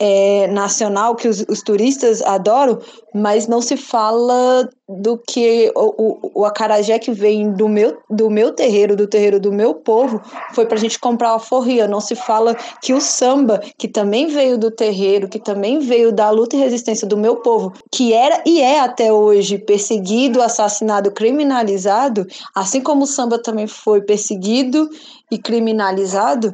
é, 0.00 0.46
nacional 0.48 1.14
que 1.14 1.28
os, 1.28 1.44
os, 1.48 1.60
turistas 1.60 2.22
adoram, 2.22 2.78
mas 3.14 3.46
não 3.46 3.60
se 3.60 3.76
fala 3.76 4.68
do 4.88 5.18
que 5.18 5.72
o, 5.74 6.02
o, 6.02 6.40
o, 6.40 6.44
acarajé 6.44 6.98
que 6.98 7.12
vem 7.12 7.52
do 7.52 7.68
meu, 7.68 7.98
do 8.10 8.28
meu 8.28 8.52
terreiro, 8.52 8.96
do 8.96 9.06
terreiro 9.06 9.40
do 9.40 9.52
meu 9.52 9.74
povo, 9.74 10.20
foi 10.54 10.66
para 10.66 10.76
a 10.76 10.80
gente 10.80 10.98
comprar 10.98 11.34
a 11.34 11.38
forria. 11.38 11.88
Não 11.88 12.00
se 12.00 12.14
fala 12.14 12.54
que 12.82 12.92
o 12.92 13.00
samba, 13.00 13.60
que 13.78 13.88
também 13.88 14.26
veio 14.26 14.58
do 14.58 14.70
terreiro, 14.70 15.28
que 15.28 15.38
também 15.38 15.78
veio 15.84 16.12
da 16.12 16.30
luta 16.30 16.56
e 16.56 16.58
resistência 16.58 17.06
do 17.06 17.16
meu 17.16 17.36
povo, 17.36 17.72
que 17.92 18.12
era 18.12 18.42
e 18.44 18.60
é 18.60 18.80
até 18.80 19.12
hoje 19.12 19.58
perseguido, 19.58 20.42
assassinado, 20.42 21.10
criminalizado, 21.10 22.26
assim 22.54 22.80
como 22.80 23.04
o 23.04 23.06
samba 23.06 23.38
também 23.38 23.66
foi 23.66 24.02
perseguido 24.02 24.88
e 25.30 25.38
criminalizado, 25.38 26.52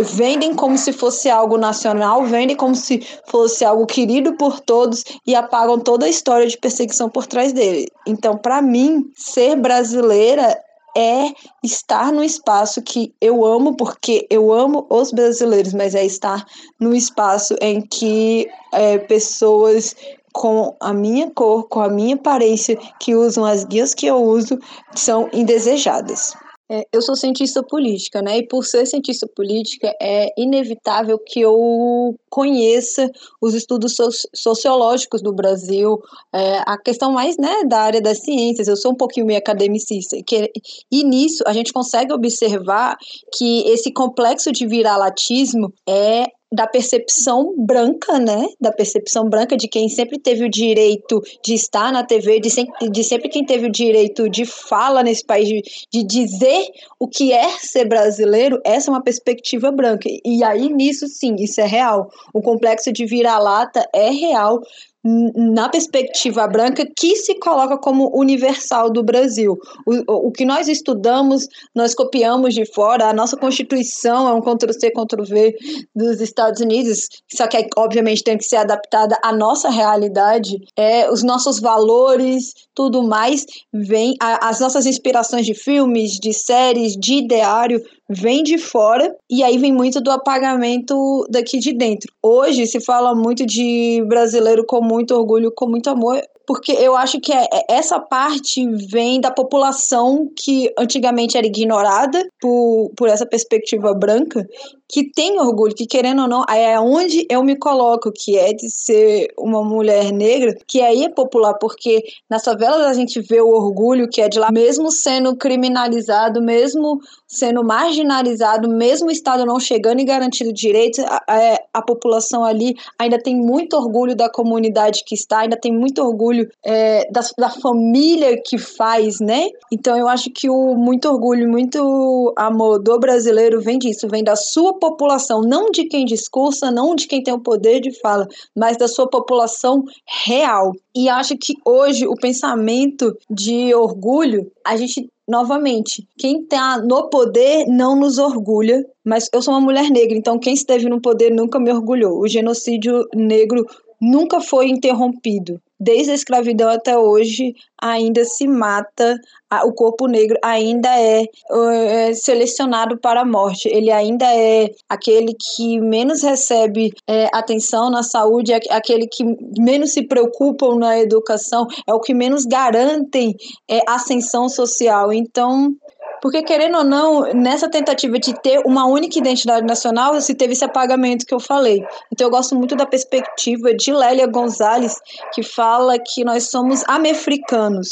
vendem 0.00 0.54
como 0.54 0.76
se 0.76 0.92
fosse 0.92 1.28
algo 1.28 1.56
nacional, 1.56 2.24
vendem 2.24 2.56
como 2.56 2.74
se 2.74 3.00
fosse 3.26 3.64
algo 3.64 3.86
querido 3.86 4.36
por 4.36 4.60
todos 4.60 5.04
e 5.26 5.34
apagam 5.34 5.78
toda 5.78 6.06
a 6.06 6.08
história 6.08 6.46
de 6.46 6.58
perseguição 6.58 7.08
por 7.08 7.26
trás 7.26 7.52
dele. 7.52 7.86
Então, 8.06 8.36
para 8.36 8.62
mim, 8.62 9.10
ser 9.16 9.56
brasileira 9.56 10.56
é 10.96 11.32
estar 11.62 12.12
no 12.12 12.22
espaço 12.22 12.82
que 12.82 13.14
eu 13.20 13.44
amo, 13.44 13.76
porque 13.76 14.26
eu 14.30 14.52
amo 14.52 14.86
os 14.90 15.10
brasileiros, 15.12 15.72
mas 15.72 15.94
é 15.94 16.04
estar 16.04 16.44
no 16.78 16.94
espaço 16.94 17.56
em 17.60 17.80
que 17.80 18.48
é, 18.72 18.98
pessoas 18.98 19.96
com 20.32 20.74
a 20.80 20.92
minha 20.92 21.30
cor, 21.30 21.68
com 21.68 21.80
a 21.80 21.88
minha 21.88 22.14
aparência, 22.14 22.78
que 22.98 23.14
usam 23.14 23.44
as 23.44 23.64
guias 23.64 23.94
que 23.94 24.06
eu 24.06 24.16
uso, 24.22 24.58
são 24.94 25.28
indesejadas. 25.32 26.34
É, 26.74 26.86
eu 26.90 27.02
sou 27.02 27.14
cientista 27.14 27.62
política, 27.62 28.22
né? 28.22 28.38
E 28.38 28.48
por 28.48 28.64
ser 28.64 28.86
cientista 28.86 29.26
política, 29.26 29.94
é 30.00 30.28
inevitável 30.38 31.18
que 31.18 31.38
eu 31.38 32.18
conheça 32.30 33.10
os 33.42 33.52
estudos 33.52 33.94
sociológicos 34.34 35.20
do 35.20 35.34
Brasil, 35.34 36.00
é, 36.32 36.62
a 36.66 36.78
questão 36.78 37.12
mais 37.12 37.36
né, 37.36 37.64
da 37.68 37.78
área 37.78 38.00
das 38.00 38.20
ciências. 38.20 38.68
Eu 38.68 38.76
sou 38.78 38.92
um 38.92 38.96
pouquinho 38.96 39.26
meio 39.26 39.38
academicista. 39.38 40.16
Que, 40.26 40.50
e 40.90 41.04
nisso 41.04 41.44
a 41.46 41.52
gente 41.52 41.74
consegue 41.74 42.10
observar 42.10 42.96
que 43.36 43.68
esse 43.68 43.92
complexo 43.92 44.50
de 44.50 44.66
viralatismo 44.66 45.74
é 45.86 46.24
da 46.52 46.66
percepção 46.66 47.54
branca, 47.56 48.18
né? 48.18 48.46
Da 48.60 48.70
percepção 48.70 49.28
branca 49.28 49.56
de 49.56 49.66
quem 49.66 49.88
sempre 49.88 50.18
teve 50.18 50.44
o 50.44 50.50
direito 50.50 51.22
de 51.42 51.54
estar 51.54 51.90
na 51.90 52.04
TV, 52.04 52.38
de, 52.40 52.50
sempre, 52.50 52.90
de 52.90 53.02
sempre 53.02 53.28
quem 53.28 53.44
teve 53.44 53.66
o 53.66 53.72
direito 53.72 54.28
de 54.28 54.44
fala 54.44 55.02
nesse 55.02 55.24
país, 55.24 55.48
de, 55.48 55.62
de 55.90 56.04
dizer 56.04 56.66
o 56.98 57.08
que 57.08 57.32
é 57.32 57.48
ser 57.58 57.86
brasileiro, 57.86 58.60
essa 58.64 58.90
é 58.90 58.92
uma 58.92 59.02
perspectiva 59.02 59.70
branca. 59.72 60.08
E 60.24 60.44
aí, 60.44 60.68
nisso, 60.68 61.06
sim, 61.08 61.34
isso 61.38 61.60
é 61.60 61.66
real. 61.66 62.10
O 62.34 62.42
complexo 62.42 62.92
de 62.92 63.06
vira-lata 63.06 63.88
é 63.94 64.10
real 64.10 64.60
na 65.04 65.68
perspectiva 65.68 66.46
branca 66.46 66.86
que 66.96 67.16
se 67.16 67.34
coloca 67.38 67.76
como 67.76 68.10
universal 68.14 68.90
do 68.90 69.02
Brasil. 69.02 69.58
O, 69.84 70.28
o 70.28 70.32
que 70.32 70.44
nós 70.44 70.68
estudamos, 70.68 71.46
nós 71.74 71.94
copiamos 71.94 72.54
de 72.54 72.64
fora, 72.72 73.06
a 73.06 73.12
nossa 73.12 73.36
Constituição 73.36 74.28
é 74.28 74.32
um 74.32 74.40
Ctrl-C, 74.40 74.92
Ctrl-V 74.92 75.56
dos 75.94 76.20
Estados 76.20 76.60
Unidos, 76.60 77.08
só 77.34 77.46
que 77.48 77.66
obviamente 77.76 78.22
tem 78.22 78.38
que 78.38 78.44
ser 78.44 78.56
adaptada 78.56 79.18
à 79.22 79.32
nossa 79.32 79.68
realidade, 79.68 80.58
é, 80.76 81.10
os 81.10 81.22
nossos 81.22 81.58
valores, 81.58 82.52
tudo 82.74 83.02
mais, 83.02 83.44
vem, 83.72 84.14
a, 84.20 84.48
as 84.48 84.60
nossas 84.60 84.86
inspirações 84.86 85.46
de 85.46 85.54
filmes, 85.54 86.12
de 86.12 86.32
séries, 86.32 86.94
de 86.96 87.14
ideário, 87.14 87.82
vem 88.08 88.42
de 88.42 88.58
fora 88.58 89.14
e 89.30 89.42
aí 89.42 89.58
vem 89.58 89.72
muito 89.72 90.00
do 90.00 90.10
apagamento 90.10 91.26
daqui 91.30 91.58
de 91.58 91.72
dentro. 91.72 92.12
Hoje 92.22 92.66
se 92.66 92.80
fala 92.80 93.14
muito 93.14 93.46
de 93.46 94.04
brasileiro 94.06 94.64
com 94.66 94.80
muito 94.92 95.14
orgulho, 95.14 95.52
com 95.52 95.68
muito 95.68 95.88
amor 95.90 96.20
porque 96.52 96.72
eu 96.72 96.94
acho 96.94 97.18
que 97.18 97.32
é, 97.32 97.44
é, 97.50 97.64
essa 97.76 97.98
parte 97.98 98.68
vem 98.90 99.18
da 99.18 99.30
população 99.30 100.30
que 100.36 100.70
antigamente 100.78 101.38
era 101.38 101.46
ignorada 101.46 102.28
por, 102.38 102.92
por 102.94 103.08
essa 103.08 103.24
perspectiva 103.24 103.94
branca, 103.94 104.46
que 104.86 105.10
tem 105.10 105.40
orgulho, 105.40 105.74
que 105.74 105.86
querendo 105.86 106.20
ou 106.20 106.28
não, 106.28 106.44
é 106.44 106.78
onde 106.78 107.26
eu 107.30 107.42
me 107.42 107.56
coloco, 107.56 108.12
que 108.12 108.36
é 108.36 108.52
de 108.52 108.68
ser 108.68 109.28
uma 109.38 109.64
mulher 109.64 110.12
negra, 110.12 110.54
que 110.66 110.82
aí 110.82 111.04
é 111.04 111.08
popular, 111.08 111.54
porque 111.54 112.02
nas 112.28 112.44
favelas 112.44 112.82
a 112.86 112.92
gente 112.92 113.18
vê 113.22 113.40
o 113.40 113.48
orgulho 113.48 114.06
que 114.06 114.20
é 114.20 114.28
de 114.28 114.38
lá, 114.38 114.52
mesmo 114.52 114.90
sendo 114.90 115.34
criminalizado, 115.34 116.42
mesmo 116.42 117.00
sendo 117.26 117.64
marginalizado, 117.64 118.68
mesmo 118.68 119.08
o 119.08 119.10
Estado 119.10 119.46
não 119.46 119.58
chegando 119.58 120.00
e 120.00 120.04
garantindo 120.04 120.52
direitos, 120.52 120.98
a, 120.98 121.22
a, 121.26 121.58
a 121.72 121.82
população 121.82 122.44
ali 122.44 122.74
ainda 122.98 123.18
tem 123.18 123.34
muito 123.34 123.74
orgulho 123.74 124.14
da 124.14 124.28
comunidade 124.28 125.02
que 125.06 125.14
está, 125.14 125.38
ainda 125.38 125.56
tem 125.56 125.72
muito 125.72 126.02
orgulho 126.02 126.41
orgulho 126.42 126.48
é, 126.64 127.10
da, 127.10 127.20
da 127.38 127.50
família 127.50 128.40
que 128.44 128.58
faz, 128.58 129.20
né? 129.20 129.48
Então 129.70 129.96
eu 129.96 130.08
acho 130.08 130.30
que 130.30 130.48
o 130.48 130.74
muito 130.74 131.08
orgulho, 131.08 131.48
muito 131.48 132.32
amor 132.36 132.82
do 132.82 132.98
brasileiro 132.98 133.60
vem 133.60 133.78
disso, 133.78 134.08
vem 134.08 134.24
da 134.24 134.36
sua 134.36 134.78
população, 134.78 135.40
não 135.40 135.70
de 135.70 135.84
quem 135.84 136.04
discursa, 136.04 136.70
não 136.70 136.94
de 136.94 137.06
quem 137.06 137.22
tem 137.22 137.34
o 137.34 137.40
poder 137.40 137.80
de 137.80 137.92
fala, 138.00 138.26
mas 138.56 138.76
da 138.76 138.88
sua 138.88 139.08
população 139.08 139.82
real. 140.24 140.72
E 140.94 141.08
acho 141.08 141.36
que 141.36 141.54
hoje 141.64 142.06
o 142.06 142.14
pensamento 142.14 143.16
de 143.30 143.74
orgulho, 143.74 144.50
a 144.66 144.76
gente 144.76 145.08
novamente, 145.28 146.06
quem 146.18 146.42
está 146.42 146.78
no 146.78 147.08
poder 147.08 147.64
não 147.66 147.96
nos 147.96 148.18
orgulha, 148.18 148.84
mas 149.04 149.28
eu 149.32 149.40
sou 149.40 149.54
uma 149.54 149.60
mulher 149.60 149.88
negra, 149.88 150.18
então 150.18 150.38
quem 150.38 150.52
esteve 150.52 150.88
no 150.88 151.00
poder 151.00 151.30
nunca 151.30 151.58
me 151.58 151.72
orgulhou. 151.72 152.20
O 152.20 152.28
genocídio 152.28 153.06
negro 153.14 153.64
nunca 154.00 154.40
foi 154.40 154.68
interrompido 154.68 155.60
desde 155.82 156.12
a 156.12 156.14
escravidão 156.14 156.70
até 156.70 156.96
hoje, 156.96 157.54
ainda 157.80 158.24
se 158.24 158.46
mata, 158.46 159.18
o 159.64 159.72
corpo 159.72 160.06
negro 160.06 160.38
ainda 160.42 160.88
é, 160.88 161.24
é, 161.50 162.14
selecionado 162.14 162.96
para 162.96 163.20
a 163.22 163.24
morte. 163.24 163.68
Ele 163.68 163.90
ainda 163.90 164.24
é 164.26 164.70
aquele 164.88 165.34
que 165.34 165.80
menos 165.80 166.22
recebe 166.22 166.92
é, 167.06 167.28
atenção 167.34 167.90
na 167.90 168.02
saúde, 168.02 168.52
é 168.52 168.60
aquele 168.70 169.06
que 169.06 169.24
menos 169.58 169.92
se 169.92 170.06
preocupam 170.06 170.76
na 170.76 170.98
educação, 171.00 171.66
é 171.86 171.92
o 171.92 172.00
que 172.00 172.14
menos 172.14 172.46
garantem 172.46 173.34
é, 173.68 173.80
ascensão 173.88 174.48
social. 174.48 175.12
Então, 175.12 175.74
Porque, 176.22 176.40
querendo 176.44 176.78
ou 176.78 176.84
não, 176.84 177.34
nessa 177.34 177.68
tentativa 177.68 178.16
de 178.16 178.32
ter 178.40 178.60
uma 178.64 178.86
única 178.86 179.18
identidade 179.18 179.66
nacional, 179.66 180.18
se 180.20 180.36
teve 180.36 180.52
esse 180.52 180.64
apagamento 180.64 181.26
que 181.26 181.34
eu 181.34 181.40
falei. 181.40 181.84
Então, 182.12 182.28
eu 182.28 182.30
gosto 182.30 182.54
muito 182.54 182.76
da 182.76 182.86
perspectiva 182.86 183.74
de 183.74 183.92
Lélia 183.92 184.28
Gonzalez, 184.28 184.94
que 185.34 185.42
fala 185.42 185.98
que 185.98 186.24
nós 186.24 186.48
somos 186.48 186.84
amefricanos. 186.86 187.88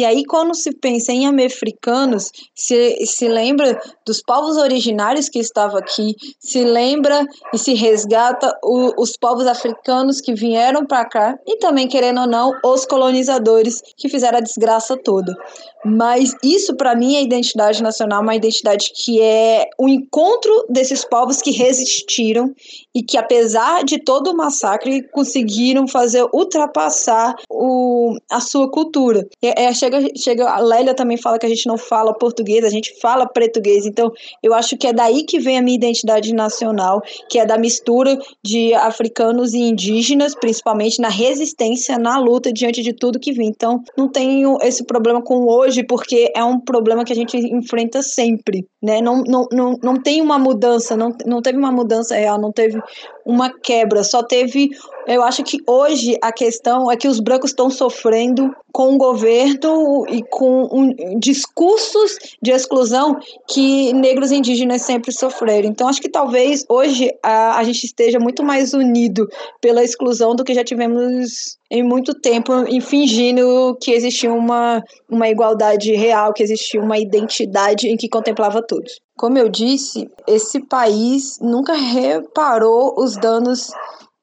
E 0.00 0.04
aí, 0.06 0.24
quando 0.24 0.54
se 0.54 0.72
pensa 0.72 1.12
em 1.12 1.26
amefricanos, 1.26 2.32
se, 2.54 3.04
se 3.04 3.28
lembra 3.28 3.78
dos 4.06 4.22
povos 4.22 4.56
originários 4.56 5.28
que 5.28 5.38
estavam 5.38 5.76
aqui, 5.76 6.16
se 6.38 6.64
lembra 6.64 7.26
e 7.52 7.58
se 7.58 7.74
resgata 7.74 8.50
o, 8.64 8.94
os 8.98 9.14
povos 9.18 9.46
africanos 9.46 10.22
que 10.22 10.32
vieram 10.32 10.86
para 10.86 11.04
cá 11.04 11.38
e 11.46 11.58
também, 11.58 11.86
querendo 11.86 12.22
ou 12.22 12.26
não, 12.26 12.50
os 12.64 12.86
colonizadores 12.86 13.82
que 13.94 14.08
fizeram 14.08 14.38
a 14.38 14.40
desgraça 14.40 14.96
toda. 14.96 15.36
Mas 15.84 16.34
isso, 16.42 16.76
para 16.76 16.94
mim, 16.94 17.16
é 17.16 17.22
identidade 17.22 17.82
nacional, 17.82 18.22
uma 18.22 18.34
identidade 18.34 18.92
que 18.94 19.20
é 19.20 19.68
o 19.78 19.88
encontro 19.88 20.66
desses 20.68 21.04
povos 21.04 21.40
que 21.40 21.50
resistiram 21.50 22.54
e 22.94 23.02
que, 23.02 23.16
apesar 23.16 23.82
de 23.84 23.98
todo 23.98 24.30
o 24.30 24.36
massacre, 24.36 25.02
conseguiram 25.10 25.86
fazer 25.88 26.26
ultrapassar 26.34 27.34
o, 27.50 28.14
a 28.30 28.40
sua 28.40 28.70
cultura. 28.70 29.26
É, 29.42 29.64
é, 29.64 29.72
chega, 29.90 30.08
chega, 30.16 30.48
a 30.48 30.58
Lélia 30.58 30.94
também 30.94 31.16
fala 31.16 31.38
que 31.38 31.46
a 31.46 31.48
gente 31.48 31.66
não 31.66 31.76
fala 31.76 32.14
português, 32.14 32.64
a 32.64 32.70
gente 32.70 32.98
fala 33.00 33.26
português. 33.26 33.86
Então, 33.86 34.12
eu 34.42 34.54
acho 34.54 34.76
que 34.76 34.86
é 34.86 34.92
daí 34.92 35.24
que 35.24 35.38
vem 35.38 35.58
a 35.58 35.62
minha 35.62 35.76
identidade 35.76 36.32
nacional, 36.32 37.02
que 37.28 37.38
é 37.38 37.44
da 37.44 37.58
mistura 37.58 38.18
de 38.42 38.72
africanos 38.74 39.52
e 39.52 39.58
indígenas, 39.58 40.34
principalmente 40.34 41.00
na 41.00 41.08
resistência, 41.08 41.98
na 41.98 42.18
luta 42.18 42.52
diante 42.52 42.82
de 42.82 42.92
tudo 42.92 43.18
que 43.18 43.32
vem. 43.32 43.48
Então, 43.48 43.82
não 43.96 44.08
tenho 44.08 44.58
esse 44.62 44.84
problema 44.84 45.22
com 45.22 45.46
hoje, 45.46 45.82
porque 45.82 46.32
é 46.34 46.44
um 46.44 46.60
problema 46.60 47.04
que 47.04 47.12
a 47.12 47.16
gente 47.16 47.36
enfrenta 47.36 48.02
sempre, 48.02 48.66
né? 48.82 49.00
Não, 49.00 49.22
não, 49.22 49.46
não, 49.50 49.78
não 49.82 50.02
tem 50.02 50.20
uma 50.20 50.38
mudança, 50.38 50.96
não, 50.96 51.14
não 51.26 51.42
teve 51.42 51.58
uma 51.58 51.72
mudança 51.72 52.14
real, 52.14 52.40
não 52.40 52.52
teve 52.52 52.80
uma 53.24 53.50
quebra, 53.50 54.04
só 54.04 54.22
teve. 54.22 54.70
Eu 55.06 55.22
acho 55.22 55.42
que 55.42 55.58
hoje 55.66 56.16
a 56.22 56.32
questão 56.32 56.90
é 56.90 56.96
que 56.96 57.08
os 57.08 57.20
brancos 57.20 57.50
estão 57.50 57.70
sofrendo 57.70 58.54
com 58.72 58.94
o 58.94 58.98
governo 58.98 60.06
e 60.08 60.22
com 60.22 60.68
um, 60.70 61.18
discursos 61.18 62.16
de 62.40 62.50
exclusão 62.50 63.18
que 63.48 63.92
negros 63.92 64.30
e 64.30 64.36
indígenas 64.36 64.82
sempre 64.82 65.12
sofreram. 65.12 65.68
Então, 65.68 65.88
acho 65.88 66.00
que 66.00 66.08
talvez 66.08 66.64
hoje 66.68 67.10
a, 67.22 67.58
a 67.58 67.64
gente 67.64 67.84
esteja 67.84 68.18
muito 68.18 68.42
mais 68.42 68.72
unido 68.72 69.28
pela 69.60 69.82
exclusão 69.82 70.34
do 70.34 70.44
que 70.44 70.54
já 70.54 70.62
tivemos 70.62 71.58
em 71.70 71.82
muito 71.82 72.14
tempo, 72.14 72.52
em 72.66 72.80
fingindo 72.80 73.76
que 73.80 73.92
existia 73.92 74.32
uma, 74.32 74.82
uma 75.08 75.28
igualdade 75.28 75.92
real, 75.94 76.32
que 76.32 76.42
existia 76.42 76.80
uma 76.80 76.98
identidade 76.98 77.88
em 77.88 77.96
que 77.96 78.08
contemplava 78.08 78.60
todos. 78.60 79.00
Como 79.16 79.38
eu 79.38 79.48
disse, 79.48 80.08
esse 80.26 80.60
país 80.60 81.38
nunca 81.40 81.74
reparou 81.74 82.94
os 82.98 83.16
danos 83.16 83.70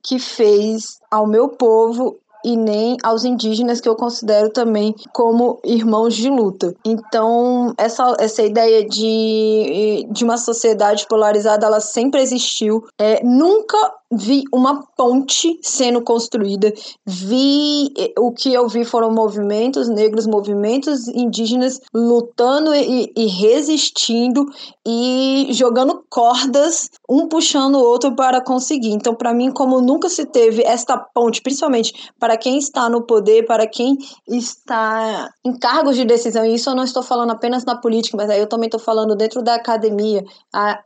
que 0.07 0.19
fez 0.19 0.99
ao 1.11 1.27
meu 1.27 1.49
povo 1.49 2.17
e 2.45 2.55
nem 2.55 2.95
aos 3.03 3.25
indígenas 3.25 3.81
que 3.81 3.89
eu 3.89 3.95
considero 3.95 4.49
também 4.49 4.95
como 5.11 5.59
irmãos 5.65 6.15
de 6.15 6.29
luta. 6.29 6.73
Então, 6.85 7.73
essa, 7.77 8.15
essa 8.19 8.41
ideia 8.41 8.87
de, 8.87 10.07
de 10.09 10.23
uma 10.23 10.37
sociedade 10.37 11.05
polarizada, 11.09 11.65
ela 11.65 11.81
sempre 11.81 12.21
existiu. 12.21 12.85
É, 12.97 13.21
nunca 13.23 13.77
vi 14.11 14.43
uma 14.53 14.85
ponte 14.95 15.59
sendo 15.61 16.01
construída, 16.01 16.73
vi 17.05 17.93
o 18.17 18.31
que 18.31 18.53
eu 18.53 18.67
vi 18.67 18.85
foram 18.85 19.11
movimentos 19.11 19.89
negros, 19.89 20.25
movimentos 20.25 21.07
indígenas 21.09 21.79
lutando 21.93 22.73
e, 22.73 23.11
e 23.15 23.27
resistindo 23.27 24.45
e 24.85 25.47
jogando 25.51 26.03
cordas, 26.09 26.89
um 27.09 27.27
puxando 27.27 27.75
o 27.75 27.83
outro 27.83 28.15
para 28.15 28.41
conseguir. 28.41 28.91
Então, 28.91 29.13
para 29.13 29.33
mim, 29.33 29.51
como 29.51 29.81
nunca 29.81 30.07
se 30.07 30.25
teve 30.25 30.63
esta 30.63 30.97
ponte, 30.97 31.41
principalmente 31.41 32.11
para 32.17 32.37
quem 32.37 32.57
está 32.57 32.89
no 32.89 33.05
poder, 33.05 33.45
para 33.45 33.67
quem 33.67 33.97
está 34.27 35.29
em 35.45 35.57
cargos 35.57 35.97
de 35.97 36.05
decisão, 36.05 36.45
e 36.45 36.55
isso 36.55 36.69
eu 36.69 36.75
não 36.75 36.83
estou 36.83 37.03
falando 37.03 37.31
apenas 37.31 37.65
na 37.65 37.75
política, 37.75 38.15
mas 38.15 38.29
aí 38.29 38.39
eu 38.39 38.47
também 38.47 38.67
estou 38.67 38.79
falando 38.79 39.15
dentro 39.15 39.41
da 39.41 39.55
academia, 39.55 40.23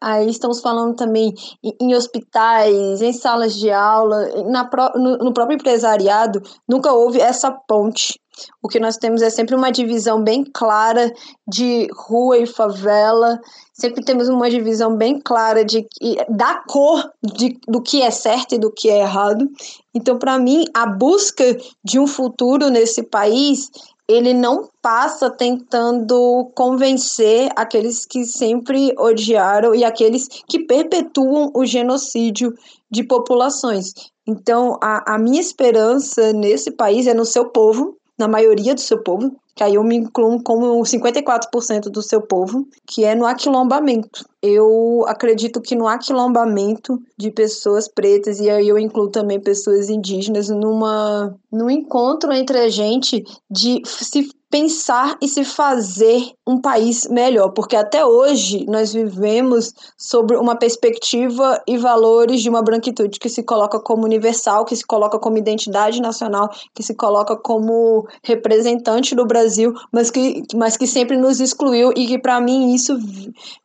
aí 0.02 0.28
estamos 0.30 0.60
falando 0.60 0.96
também 0.96 1.34
em 1.80 1.96
hospitais, 1.96 3.02
em 3.02 3.11
em 3.12 3.14
salas 3.14 3.54
de 3.56 3.70
aula, 3.70 4.44
na, 4.46 4.70
no, 4.96 5.18
no 5.18 5.34
próprio 5.34 5.56
empresariado, 5.56 6.42
nunca 6.68 6.92
houve 6.92 7.20
essa 7.20 7.52
ponte. 7.52 8.20
O 8.64 8.68
que 8.68 8.80
nós 8.80 8.96
temos 8.96 9.22
é 9.22 9.30
sempre 9.30 9.56
uma 9.56 9.72
divisão 9.72 10.24
bem 10.24 10.44
clara 10.44 11.14
de 11.48 11.88
rua 11.94 12.38
e 12.38 12.46
favela, 12.46 13.40
sempre 13.74 14.04
temos 14.04 14.30
uma 14.30 14.50
divisão 14.50 14.96
bem 14.96 15.20
clara 15.20 15.66
de, 15.66 15.86
da 16.30 16.64
cor 16.68 17.12
de, 17.22 17.60
do 17.68 17.82
que 17.82 18.02
é 18.02 18.10
certo 18.10 18.56
e 18.56 18.58
do 18.58 18.72
que 18.72 18.90
é 18.90 19.02
errado. 19.02 19.48
Então, 19.94 20.18
para 20.18 20.40
mim, 20.40 20.64
a 20.74 20.86
busca 20.86 21.44
de 21.84 22.00
um 22.00 22.08
futuro 22.08 22.70
nesse 22.70 23.04
país 23.04 23.70
ele 24.12 24.34
não 24.34 24.70
passa 24.82 25.30
tentando 25.30 26.52
convencer 26.56 27.50
aqueles 27.56 28.06
que 28.06 28.26
sempre 28.26 28.94
odiaram 28.98 29.74
e 29.74 29.84
aqueles 29.84 30.28
que 30.48 30.66
perpetuam 30.66 31.52
o 31.56 31.66
genocídio 31.66 32.54
de 32.90 33.04
populações. 33.04 33.94
Então, 34.28 34.78
a, 34.82 35.16
a 35.16 35.18
minha 35.18 35.42
esperança 35.42 36.34
nesse 36.34 36.72
país 36.72 37.08
é 37.08 37.14
no 37.14 37.26
seu 37.26 37.50
povo, 37.50 37.98
na 38.22 38.28
maioria 38.28 38.76
do 38.76 38.82
seu 38.82 39.02
povo, 39.02 39.36
que 39.56 39.64
aí 39.64 39.76
eu 39.76 39.84
me 39.84 39.98
incluo 39.98 40.42
como 40.44 40.82
54% 40.82 41.90
do 41.90 42.02
seu 42.02 42.22
povo, 42.22 42.68
que 42.88 43.04
é 43.04 43.16
no 43.16 43.26
aquilombamento. 43.26 44.24
Eu 44.42 45.04
acredito 45.08 45.60
que 45.60 45.76
no 45.76 45.88
aquilombamento 45.88 47.02
de 47.18 47.32
pessoas 47.32 47.88
pretas, 47.88 48.40
e 48.40 48.50
aí 48.50 48.68
eu 48.68 48.78
incluo 48.78 49.10
também 49.10 49.40
pessoas 49.40 49.90
indígenas, 49.90 50.50
numa, 50.50 51.36
num 51.52 51.70
encontro 51.70 52.32
entre 52.32 52.60
a 52.60 52.70
gente 52.70 53.24
de 53.50 53.82
se 53.86 54.30
pensar 54.52 55.18
e 55.22 55.28
se 55.30 55.46
fazer 55.46 56.22
um 56.46 56.60
país 56.60 57.08
melhor, 57.10 57.52
porque 57.52 57.76
até 57.76 58.06
hoje 58.06 58.66
nós 58.68 58.92
vivemos 58.92 59.74
sobre 59.98 60.36
uma 60.36 60.58
perspectiva 60.58 61.62
e 61.66 61.78
valores 61.78 62.42
de 62.42 62.50
uma 62.50 62.62
branquitude 62.62 63.18
que 63.18 63.30
se 63.30 63.44
coloca 63.44 63.80
como 63.80 64.04
universal, 64.04 64.66
que 64.66 64.76
se 64.76 64.86
coloca 64.86 65.18
como 65.18 65.38
identidade 65.38 66.02
nacional, 66.02 66.50
que 66.76 66.84
se 66.84 66.94
coloca 66.94 67.38
como 67.38 68.06
representante 68.24 69.16
do 69.16 69.26
Brasil, 69.26 69.74
mas 69.92 70.12
que, 70.12 70.44
mas 70.54 70.76
que 70.76 70.86
sempre 70.86 71.16
nos 71.16 71.40
excluiu 71.40 71.94
e 71.96 72.06
que 72.06 72.20
para 72.20 72.42
mim 72.42 72.76
isso 72.76 72.98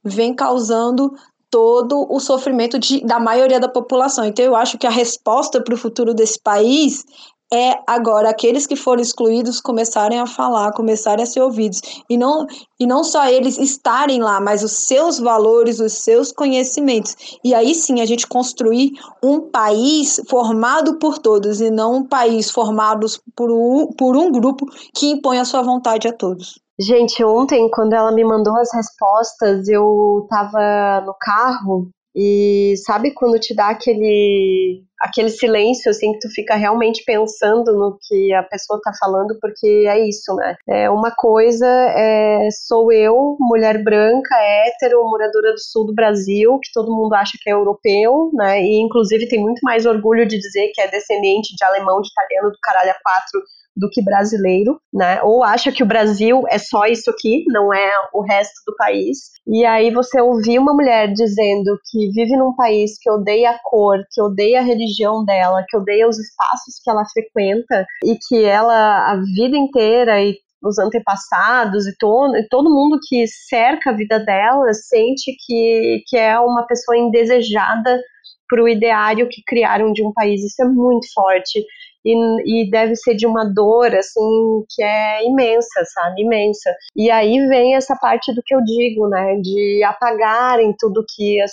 vem 0.05 0.33
causando 0.33 1.12
todo 1.51 2.07
o 2.11 2.20
sofrimento 2.20 2.79
de, 2.79 3.01
da 3.05 3.18
maioria 3.18 3.59
da 3.59 3.68
população. 3.68 4.25
Então, 4.25 4.44
eu 4.44 4.55
acho 4.55 4.79
que 4.79 4.87
a 4.87 4.90
resposta 4.90 5.62
para 5.62 5.75
o 5.75 5.79
futuro 5.79 6.12
desse 6.12 6.40
país 6.40 7.05
é 7.53 7.79
agora 7.87 8.29
aqueles 8.29 8.67
que 8.67 8.75
foram 8.75 9.01
excluídos 9.01 9.61
começarem 9.61 10.19
a 10.19 10.27
falar, 10.27 10.73
começarem 10.73 11.23
a 11.23 11.27
ser 11.27 11.41
ouvidos. 11.41 11.81
E 12.11 12.17
não, 12.17 12.47
e 12.79 12.87
não 12.87 13.05
só 13.05 13.27
eles 13.27 13.59
estarem 13.59 14.21
lá, 14.21 14.41
mas 14.41 14.65
os 14.65 14.73
seus 14.73 15.19
valores, 15.19 15.79
os 15.79 15.93
seus 15.95 16.33
conhecimentos. 16.33 17.39
E 17.45 17.55
aí 17.55 17.75
sim 17.75 18.01
a 18.01 18.07
gente 18.07 18.27
construir 18.27 18.93
um 19.23 19.41
país 19.41 20.21
formado 20.29 20.99
por 20.99 21.19
todos 21.19 21.61
e 21.61 21.71
não 21.71 21.97
um 21.97 22.05
país 22.05 22.51
formado 22.51 23.07
por 23.35 23.51
um, 23.51 23.87
por 23.93 24.17
um 24.17 24.31
grupo 24.31 24.67
que 24.95 25.11
impõe 25.11 25.39
a 25.39 25.45
sua 25.45 25.63
vontade 25.63 26.09
a 26.09 26.13
todos. 26.13 26.61
Gente, 26.79 27.25
ontem, 27.25 27.71
quando 27.71 27.95
ela 27.95 28.13
me 28.13 28.23
mandou 28.23 28.55
as 28.59 28.69
respostas, 28.75 29.67
eu 29.67 30.27
tava 30.29 31.03
no 31.07 31.15
carro 31.19 31.89
e 32.17 32.75
sabe 32.79 33.13
quando 33.13 33.39
te 33.39 33.55
dá 33.55 33.69
aquele 33.69 34.83
aquele 34.99 35.29
silêncio 35.29 35.91
assim 35.91 36.13
que 36.13 36.21
tu 36.21 36.31
fica 36.31 36.57
realmente 36.57 37.05
pensando 37.05 37.75
no 37.75 37.99
que 38.01 38.33
a 38.33 38.43
pessoa 38.43 38.81
tá 38.83 38.91
falando, 38.99 39.37
porque 39.39 39.85
é 39.87 40.09
isso, 40.09 40.35
né? 40.35 40.57
É 40.67 40.89
uma 40.89 41.11
coisa 41.15 41.67
é 41.67 42.49
sou 42.67 42.91
eu, 42.91 43.37
mulher 43.39 43.85
branca, 43.85 44.35
hétero, 44.35 45.05
moradora 45.05 45.53
do 45.53 45.61
sul 45.61 45.85
do 45.85 45.95
Brasil, 45.95 46.59
que 46.61 46.73
todo 46.73 46.95
mundo 46.95 47.13
acha 47.13 47.37
que 47.39 47.51
é 47.51 47.53
europeu, 47.53 48.31
né? 48.33 48.63
E 48.63 48.81
inclusive 48.81 49.29
tem 49.29 49.39
muito 49.41 49.61
mais 49.63 49.85
orgulho 49.85 50.27
de 50.27 50.39
dizer 50.39 50.71
que 50.73 50.81
é 50.81 50.89
descendente 50.89 51.55
de 51.55 51.65
alemão, 51.65 52.01
de 52.01 52.09
italiano, 52.09 52.51
do 52.51 52.59
caralho 52.63 52.93
a 52.93 53.03
quatro 53.03 53.43
do 53.77 53.91
que 53.91 54.03
brasileiro, 54.03 54.81
né? 54.93 55.21
Ou 55.23 55.45
acha 55.45 55.71
que 55.71 55.83
o 55.83 55.87
Brasil 55.87 56.45
é 56.49 56.59
só 56.59 56.87
isso 56.87 57.11
aqui, 57.11 57.45
não 57.49 57.73
é 57.75 57.91
o 58.15 58.23
resto 58.23 58.55
do 58.67 58.75
país. 58.77 59.19
E 59.47 59.65
aí 59.65 59.91
você 59.91 60.21
ouvir 60.21 60.59
uma 60.59 60.73
mulher 60.73 61.12
dizendo 61.12 61.79
que 61.91 62.11
vive 62.11 62.37
num 62.37 62.55
país 62.55 62.99
que 62.99 63.11
odeia 63.11 63.51
a 63.51 63.59
cor, 63.62 63.99
que 64.11 64.23
odeia 64.23 64.61
a 64.61 64.65
religião 64.65 65.25
dela, 65.25 65.65
que 65.69 65.77
odeia 65.77 66.09
os 66.09 66.19
espaços 66.19 66.81
que 66.83 66.91
ela 66.91 67.05
frequenta 67.12 67.85
e 68.05 68.17
que 68.27 68.45
ela 68.45 69.12
a 69.12 69.17
vida 69.17 69.57
inteira 69.57 70.23
e 70.23 70.37
os 70.62 70.79
antepassados 70.79 71.87
e 71.87 71.97
todo, 71.99 72.37
e 72.37 72.49
todo 72.49 72.75
mundo 72.75 72.99
que 73.07 73.27
cerca 73.27 73.91
a 73.91 73.97
vida 73.97 74.19
dela 74.19 74.73
sente 74.73 75.37
que, 75.47 76.03
que 76.07 76.17
é 76.17 76.39
uma 76.39 76.67
pessoa 76.67 76.97
indesejada 76.97 78.01
para 78.49 78.62
o 78.62 78.69
ideário 78.69 79.29
que 79.29 79.43
criaram 79.47 79.93
de 79.93 80.03
um 80.03 80.12
país. 80.12 80.43
Isso 80.45 80.62
é 80.62 80.65
muito 80.65 81.07
forte. 81.12 81.65
E, 82.07 82.62
e 82.62 82.71
deve 82.71 82.95
ser 82.95 83.16
de 83.16 83.27
uma 83.27 83.45
dor, 83.45 83.92
assim, 83.95 84.64
que 84.71 84.83
é 84.83 85.27
imensa, 85.27 85.85
sabe? 85.92 86.23
Imensa. 86.23 86.73
E 86.95 87.11
aí 87.11 87.45
vem 87.49 87.75
essa 87.75 87.97
parte 87.97 88.33
do 88.33 88.42
que 88.45 88.55
eu 88.55 88.62
digo, 88.62 89.09
né? 89.09 89.37
De 89.42 89.83
apagarem 89.83 90.73
tudo 90.79 91.05
que, 91.09 91.40
as, 91.40 91.53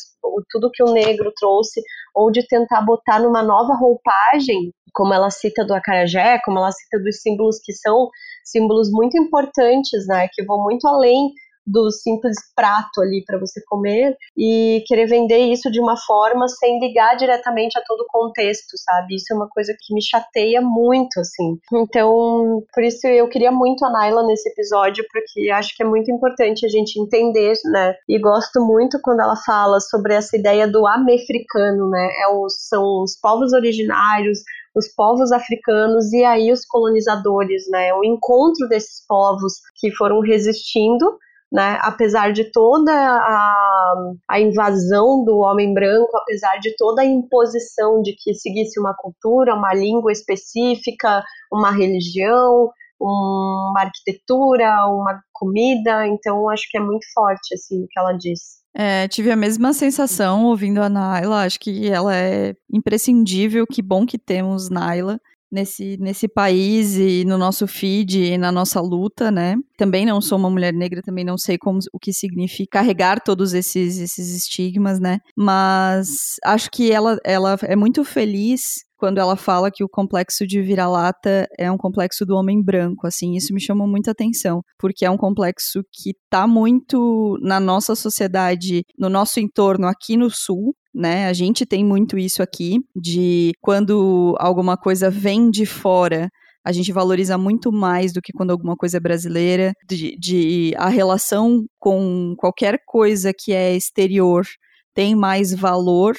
tudo 0.51 0.69
que 0.71 0.83
o 0.83 0.93
negro 0.93 1.33
trouxe, 1.35 1.81
ou 2.13 2.31
de 2.31 2.45
tentar 2.47 2.83
botar 2.83 3.19
numa 3.19 3.41
nova 3.41 3.73
roupagem, 3.73 4.71
como 4.93 5.11
ela 5.11 5.31
cita 5.31 5.65
do 5.65 5.73
acarajé, 5.73 6.39
como 6.45 6.59
ela 6.59 6.71
cita 6.71 6.99
dos 6.99 7.19
símbolos 7.19 7.57
que 7.63 7.73
são 7.73 8.09
símbolos 8.43 8.91
muito 8.91 9.17
importantes, 9.17 10.05
né? 10.07 10.27
Que 10.31 10.45
vão 10.45 10.61
muito 10.61 10.87
além 10.87 11.31
do 11.65 11.89
simples 11.91 12.35
prato 12.55 13.01
ali 13.01 13.23
para 13.25 13.39
você 13.39 13.61
comer 13.67 14.15
e 14.37 14.83
querer 14.85 15.07
vender 15.07 15.37
isso 15.37 15.71
de 15.71 15.79
uma 15.79 15.95
forma 15.97 16.47
sem 16.47 16.79
ligar 16.79 17.15
diretamente 17.15 17.77
a 17.77 17.83
todo 17.85 18.01
o 18.01 18.07
contexto, 18.07 18.77
sabe? 18.77 19.15
Isso 19.15 19.33
é 19.33 19.35
uma 19.35 19.47
coisa 19.49 19.73
que 19.79 19.93
me 19.93 20.01
chateia 20.01 20.61
muito, 20.61 21.19
assim. 21.19 21.57
Então, 21.73 22.63
por 22.73 22.83
isso 22.83 23.07
eu 23.07 23.27
queria 23.29 23.51
muito 23.51 23.85
a 23.85 23.89
Naila 23.89 24.25
nesse 24.25 24.49
episódio, 24.49 25.05
porque 25.11 25.49
acho 25.51 25.75
que 25.75 25.83
é 25.83 25.85
muito 25.85 26.11
importante 26.11 26.65
a 26.65 26.69
gente 26.69 26.99
entender, 26.99 27.53
né? 27.65 27.95
E 28.07 28.19
gosto 28.19 28.59
muito 28.65 28.99
quando 29.01 29.21
ela 29.21 29.35
fala 29.35 29.79
sobre 29.79 30.13
essa 30.13 30.35
ideia 30.37 30.67
do 30.67 30.85
amefricano, 30.85 31.89
né? 31.89 32.09
É 32.21 32.33
são 32.49 33.03
os 33.03 33.17
povos 33.19 33.53
originários, 33.53 34.39
os 34.75 34.87
povos 34.93 35.31
africanos 35.31 36.11
e 36.11 36.23
aí 36.23 36.51
os 36.51 36.65
colonizadores, 36.65 37.63
né? 37.69 37.93
O 37.93 38.03
encontro 38.03 38.67
desses 38.67 39.05
povos 39.07 39.53
que 39.79 39.91
foram 39.91 40.19
resistindo 40.19 41.17
né? 41.53 41.77
Apesar 41.81 42.33
de 42.33 42.51
toda 42.51 42.91
a, 42.91 43.95
a 44.27 44.39
invasão 44.39 45.23
do 45.23 45.37
homem 45.37 45.71
branco, 45.71 46.17
apesar 46.17 46.57
de 46.57 46.75
toda 46.75 47.03
a 47.03 47.05
imposição 47.05 48.01
de 48.01 48.15
que 48.17 48.33
seguisse 48.33 48.79
uma 48.79 48.95
cultura, 48.97 49.53
uma 49.53 49.71
língua 49.71 50.11
específica, 50.11 51.23
uma 51.51 51.69
religião, 51.69 52.71
uma 52.99 53.81
arquitetura, 53.81 54.87
uma 54.87 55.21
comida, 55.31 56.07
então 56.07 56.49
acho 56.49 56.63
que 56.71 56.77
é 56.77 56.81
muito 56.81 57.05
forte 57.13 57.53
assim 57.53 57.83
o 57.83 57.87
que 57.87 57.99
ela 57.99 58.13
diz. 58.13 58.63
É, 58.75 59.07
tive 59.07 59.29
a 59.29 59.35
mesma 59.35 59.71
sensação 59.73 60.45
ouvindo 60.45 60.81
a 60.81 60.89
Naila, 60.89 61.43
acho 61.43 61.59
que 61.59 61.87
ela 61.87 62.15
é 62.15 62.55
imprescindível, 62.71 63.67
que 63.67 63.83
bom 63.83 64.03
que 64.07 64.17
temos 64.17 64.71
Naila 64.71 65.19
nesse, 65.53 65.97
nesse 65.97 66.27
país 66.27 66.97
e 66.97 67.23
no 67.25 67.37
nosso 67.37 67.67
feed 67.67 68.19
e 68.19 68.37
na 68.37 68.51
nossa 68.51 68.81
luta, 68.81 69.29
né? 69.29 69.55
Também 69.77 70.05
não 70.05 70.19
sou 70.19 70.37
uma 70.37 70.49
mulher 70.49 70.73
negra, 70.73 71.01
também 71.03 71.23
não 71.23 71.37
sei 71.37 71.57
como, 71.57 71.79
o 71.93 71.99
que 71.99 72.11
significa 72.11 72.79
carregar 72.79 73.21
todos 73.21 73.53
esses, 73.53 73.99
esses 73.99 74.35
estigmas, 74.35 74.99
né? 74.99 75.19
Mas 75.37 76.07
acho 76.43 76.71
que 76.71 76.91
ela, 76.91 77.17
ela 77.23 77.55
é 77.61 77.75
muito 77.75 78.03
feliz 78.03 78.83
quando 78.97 79.17
ela 79.17 79.35
fala 79.35 79.69
que 79.69 79.83
o 79.83 79.89
complexo 79.89 80.47
de 80.47 80.61
vira-lata 80.61 81.45
é 81.59 81.69
um 81.69 81.77
complexo 81.77 82.25
do 82.25 82.35
homem 82.35 82.63
branco, 82.63 83.05
assim, 83.05 83.35
isso 83.35 83.53
me 83.53 83.59
chamou 83.59 83.85
muita 83.85 84.11
atenção, 84.11 84.61
porque 84.79 85.05
é 85.05 85.11
um 85.11 85.17
complexo 85.17 85.81
que 85.91 86.13
tá 86.29 86.47
muito 86.47 87.37
na 87.41 87.59
nossa 87.59 87.95
sociedade, 87.95 88.83
no 88.97 89.09
nosso 89.09 89.41
entorno 89.41 89.87
aqui 89.87 90.15
no 90.15 90.29
sul, 90.29 90.73
né? 90.93 91.27
A 91.27 91.33
gente 91.33 91.65
tem 91.65 91.83
muito 91.83 92.17
isso 92.17 92.41
aqui, 92.43 92.79
de 92.95 93.51
quando 93.61 94.35
alguma 94.39 94.77
coisa 94.77 95.09
vem 95.09 95.49
de 95.49 95.65
fora, 95.65 96.29
a 96.65 96.71
gente 96.71 96.91
valoriza 96.91 97.37
muito 97.37 97.71
mais 97.71 98.13
do 98.13 98.21
que 98.21 98.31
quando 98.31 98.51
alguma 98.51 98.75
coisa 98.75 98.97
é 98.97 98.99
brasileira, 98.99 99.73
de, 99.87 100.15
de 100.17 100.73
a 100.77 100.87
relação 100.87 101.65
com 101.79 102.35
qualquer 102.37 102.79
coisa 102.85 103.33
que 103.37 103.51
é 103.51 103.75
exterior 103.75 104.45
tem 104.93 105.15
mais 105.15 105.53
valor 105.53 106.15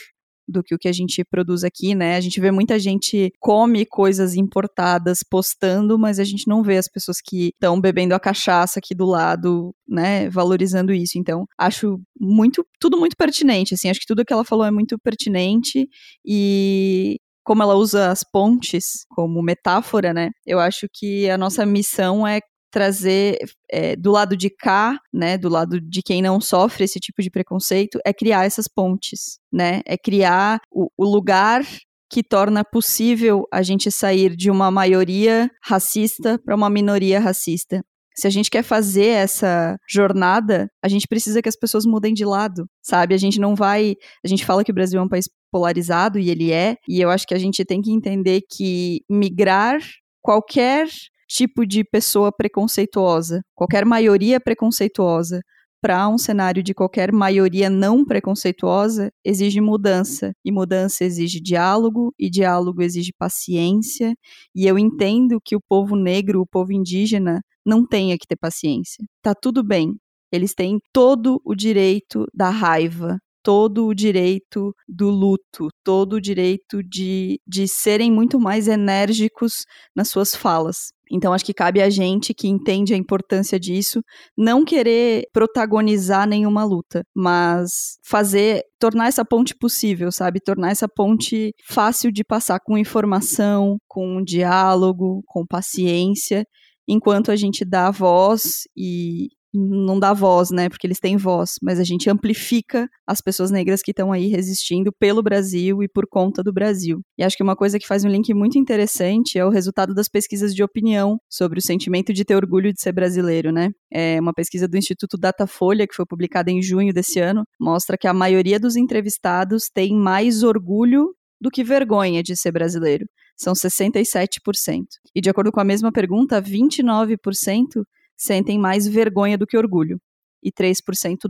do 0.48 0.62
que 0.62 0.74
o 0.74 0.78
que 0.78 0.88
a 0.88 0.92
gente 0.92 1.24
produz 1.24 1.64
aqui, 1.64 1.94
né? 1.94 2.16
A 2.16 2.20
gente 2.20 2.40
vê 2.40 2.50
muita 2.50 2.78
gente 2.78 3.32
come 3.40 3.84
coisas 3.86 4.34
importadas 4.34 5.20
postando, 5.28 5.98
mas 5.98 6.18
a 6.18 6.24
gente 6.24 6.46
não 6.48 6.62
vê 6.62 6.76
as 6.76 6.88
pessoas 6.88 7.18
que 7.24 7.48
estão 7.48 7.80
bebendo 7.80 8.14
a 8.14 8.20
cachaça 8.20 8.78
aqui 8.78 8.94
do 8.94 9.06
lado, 9.06 9.74
né, 9.88 10.28
valorizando 10.30 10.92
isso. 10.92 11.18
Então, 11.18 11.46
acho 11.58 12.00
muito 12.18 12.66
tudo 12.80 12.98
muito 12.98 13.16
pertinente, 13.16 13.74
assim, 13.74 13.88
acho 13.88 14.00
que 14.00 14.06
tudo 14.06 14.24
que 14.24 14.32
ela 14.32 14.44
falou 14.44 14.64
é 14.64 14.70
muito 14.70 14.98
pertinente 14.98 15.88
e 16.24 17.18
como 17.44 17.62
ela 17.62 17.74
usa 17.74 18.10
as 18.10 18.24
pontes 18.24 19.04
como 19.10 19.42
metáfora, 19.42 20.14
né? 20.14 20.30
Eu 20.46 20.58
acho 20.58 20.88
que 20.92 21.28
a 21.28 21.36
nossa 21.36 21.66
missão 21.66 22.26
é 22.26 22.40
trazer 22.74 23.38
é, 23.70 23.94
do 23.94 24.10
lado 24.10 24.36
de 24.36 24.50
cá, 24.50 24.98
né, 25.12 25.38
do 25.38 25.48
lado 25.48 25.80
de 25.80 26.02
quem 26.02 26.20
não 26.20 26.40
sofre 26.40 26.82
esse 26.82 26.98
tipo 26.98 27.22
de 27.22 27.30
preconceito, 27.30 28.00
é 28.04 28.12
criar 28.12 28.44
essas 28.44 28.66
pontes, 28.66 29.38
né, 29.52 29.80
é 29.86 29.96
criar 29.96 30.58
o, 30.72 30.90
o 30.98 31.04
lugar 31.04 31.62
que 32.10 32.20
torna 32.20 32.64
possível 32.64 33.44
a 33.52 33.62
gente 33.62 33.92
sair 33.92 34.34
de 34.34 34.50
uma 34.50 34.72
maioria 34.72 35.48
racista 35.62 36.36
para 36.44 36.56
uma 36.56 36.68
minoria 36.68 37.20
racista. 37.20 37.80
Se 38.16 38.26
a 38.26 38.30
gente 38.30 38.50
quer 38.50 38.64
fazer 38.64 39.06
essa 39.06 39.76
jornada, 39.88 40.68
a 40.82 40.88
gente 40.88 41.06
precisa 41.06 41.40
que 41.40 41.48
as 41.48 41.56
pessoas 41.56 41.86
mudem 41.86 42.12
de 42.12 42.24
lado, 42.24 42.66
sabe? 42.82 43.14
A 43.14 43.18
gente 43.18 43.38
não 43.38 43.54
vai. 43.54 43.94
A 44.24 44.28
gente 44.28 44.44
fala 44.44 44.64
que 44.64 44.70
o 44.72 44.74
Brasil 44.74 45.00
é 45.00 45.02
um 45.02 45.08
país 45.08 45.28
polarizado, 45.50 46.18
e 46.18 46.28
ele 46.28 46.50
é, 46.50 46.76
e 46.88 47.00
eu 47.00 47.08
acho 47.08 47.24
que 47.24 47.34
a 47.34 47.38
gente 47.38 47.64
tem 47.64 47.80
que 47.80 47.92
entender 47.92 48.42
que 48.50 49.00
migrar 49.08 49.78
qualquer 50.20 50.88
tipo 51.34 51.66
de 51.66 51.82
pessoa 51.82 52.30
preconceituosa, 52.30 53.42
qualquer 53.56 53.84
maioria 53.84 54.38
preconceituosa, 54.38 55.40
para 55.82 56.08
um 56.08 56.16
cenário 56.16 56.62
de 56.62 56.72
qualquer 56.72 57.12
maioria 57.12 57.68
não 57.68 58.04
preconceituosa 58.04 59.10
exige 59.24 59.60
mudança, 59.60 60.32
e 60.44 60.52
mudança 60.52 61.04
exige 61.04 61.40
diálogo, 61.40 62.14
e 62.16 62.30
diálogo 62.30 62.82
exige 62.82 63.10
paciência, 63.18 64.14
e 64.54 64.64
eu 64.64 64.78
entendo 64.78 65.40
que 65.44 65.56
o 65.56 65.60
povo 65.68 65.96
negro, 65.96 66.40
o 66.40 66.46
povo 66.46 66.72
indígena, 66.72 67.40
não 67.66 67.84
tenha 67.84 68.16
que 68.16 68.28
ter 68.28 68.36
paciência. 68.36 69.04
Tá 69.20 69.34
tudo 69.34 69.64
bem. 69.64 69.96
Eles 70.32 70.54
têm 70.54 70.78
todo 70.92 71.40
o 71.44 71.54
direito 71.54 72.26
da 72.32 72.48
raiva, 72.48 73.18
todo 73.44 73.86
o 73.86 73.94
direito 73.94 74.74
do 74.88 75.10
luto, 75.10 75.68
todo 75.84 76.14
o 76.14 76.20
direito 76.20 76.82
de, 76.82 77.38
de 77.46 77.68
serem 77.68 78.10
muito 78.10 78.40
mais 78.40 78.66
enérgicos 78.66 79.66
nas 79.94 80.08
suas 80.08 80.34
falas. 80.34 80.94
Então, 81.12 81.34
acho 81.34 81.44
que 81.44 81.52
cabe 81.52 81.82
a 81.82 81.90
gente 81.90 82.32
que 82.32 82.48
entende 82.48 82.94
a 82.94 82.96
importância 82.96 83.60
disso, 83.60 84.02
não 84.36 84.64
querer 84.64 85.26
protagonizar 85.32 86.26
nenhuma 86.26 86.64
luta, 86.64 87.04
mas 87.14 87.98
fazer, 88.02 88.62
tornar 88.80 89.08
essa 89.08 89.24
ponte 89.24 89.54
possível, 89.54 90.10
sabe? 90.10 90.40
Tornar 90.40 90.70
essa 90.70 90.88
ponte 90.88 91.52
fácil 91.68 92.10
de 92.10 92.24
passar 92.24 92.58
com 92.64 92.78
informação, 92.78 93.76
com 93.86 94.24
diálogo, 94.24 95.22
com 95.26 95.44
paciência, 95.46 96.46
enquanto 96.88 97.30
a 97.30 97.36
gente 97.36 97.62
dá 97.66 97.90
voz 97.90 98.62
e, 98.74 99.28
não 99.54 99.98
dá 99.98 100.12
voz, 100.12 100.50
né? 100.50 100.68
Porque 100.68 100.86
eles 100.86 100.98
têm 100.98 101.16
voz, 101.16 101.52
mas 101.62 101.78
a 101.78 101.84
gente 101.84 102.10
amplifica 102.10 102.88
as 103.06 103.20
pessoas 103.20 103.50
negras 103.50 103.82
que 103.82 103.92
estão 103.92 104.12
aí 104.12 104.26
resistindo 104.28 104.92
pelo 104.98 105.22
Brasil 105.22 105.82
e 105.82 105.88
por 105.88 106.06
conta 106.08 106.42
do 106.42 106.52
Brasil. 106.52 107.00
E 107.16 107.22
acho 107.22 107.36
que 107.36 107.42
uma 107.42 107.54
coisa 107.54 107.78
que 107.78 107.86
faz 107.86 108.04
um 108.04 108.08
link 108.08 108.32
muito 108.34 108.58
interessante 108.58 109.38
é 109.38 109.44
o 109.44 109.50
resultado 109.50 109.94
das 109.94 110.08
pesquisas 110.08 110.54
de 110.54 110.62
opinião 110.62 111.18
sobre 111.30 111.58
o 111.58 111.62
sentimento 111.62 112.12
de 112.12 112.24
ter 112.24 112.34
orgulho 112.34 112.72
de 112.72 112.80
ser 112.80 112.92
brasileiro, 112.92 113.52
né? 113.52 113.70
É 113.92 114.20
uma 114.20 114.32
pesquisa 114.32 114.66
do 114.66 114.76
Instituto 114.76 115.16
Datafolha, 115.16 115.86
que 115.86 115.94
foi 115.94 116.04
publicada 116.04 116.50
em 116.50 116.60
junho 116.60 116.92
desse 116.92 117.20
ano, 117.20 117.44
mostra 117.60 117.96
que 117.96 118.08
a 118.08 118.14
maioria 118.14 118.58
dos 118.58 118.76
entrevistados 118.76 119.70
tem 119.72 119.94
mais 119.94 120.42
orgulho 120.42 121.14
do 121.40 121.50
que 121.50 121.62
vergonha 121.62 122.22
de 122.22 122.36
ser 122.36 122.52
brasileiro. 122.52 123.06
São 123.36 123.52
67%. 123.52 124.84
E 125.14 125.20
de 125.20 125.28
acordo 125.28 125.52
com 125.52 125.60
a 125.60 125.64
mesma 125.64 125.92
pergunta, 125.92 126.40
29% 126.40 127.84
sentem 128.16 128.58
mais 128.58 128.86
vergonha 128.86 129.38
do 129.38 129.46
que 129.46 129.56
orgulho. 129.56 129.98
E 130.42 130.52
3% 130.52 130.76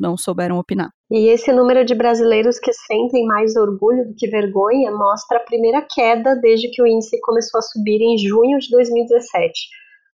não 0.00 0.16
souberam 0.16 0.58
opinar. 0.58 0.90
E 1.10 1.28
esse 1.28 1.52
número 1.52 1.84
de 1.84 1.94
brasileiros 1.94 2.58
que 2.58 2.72
sentem 2.72 3.24
mais 3.24 3.54
orgulho 3.54 4.08
do 4.08 4.14
que 4.16 4.28
vergonha 4.28 4.90
mostra 4.90 5.38
a 5.38 5.44
primeira 5.44 5.86
queda 5.88 6.34
desde 6.34 6.68
que 6.70 6.82
o 6.82 6.86
índice 6.86 7.20
começou 7.20 7.58
a 7.58 7.62
subir 7.62 8.00
em 8.00 8.18
junho 8.18 8.58
de 8.58 8.68
2017. 8.70 9.52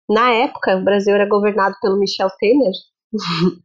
Na 0.10 0.32
época, 0.32 0.78
o 0.78 0.84
Brasil 0.84 1.14
era 1.14 1.28
governado 1.28 1.76
pelo 1.80 2.00
Michel 2.00 2.30
Temer, 2.40 2.72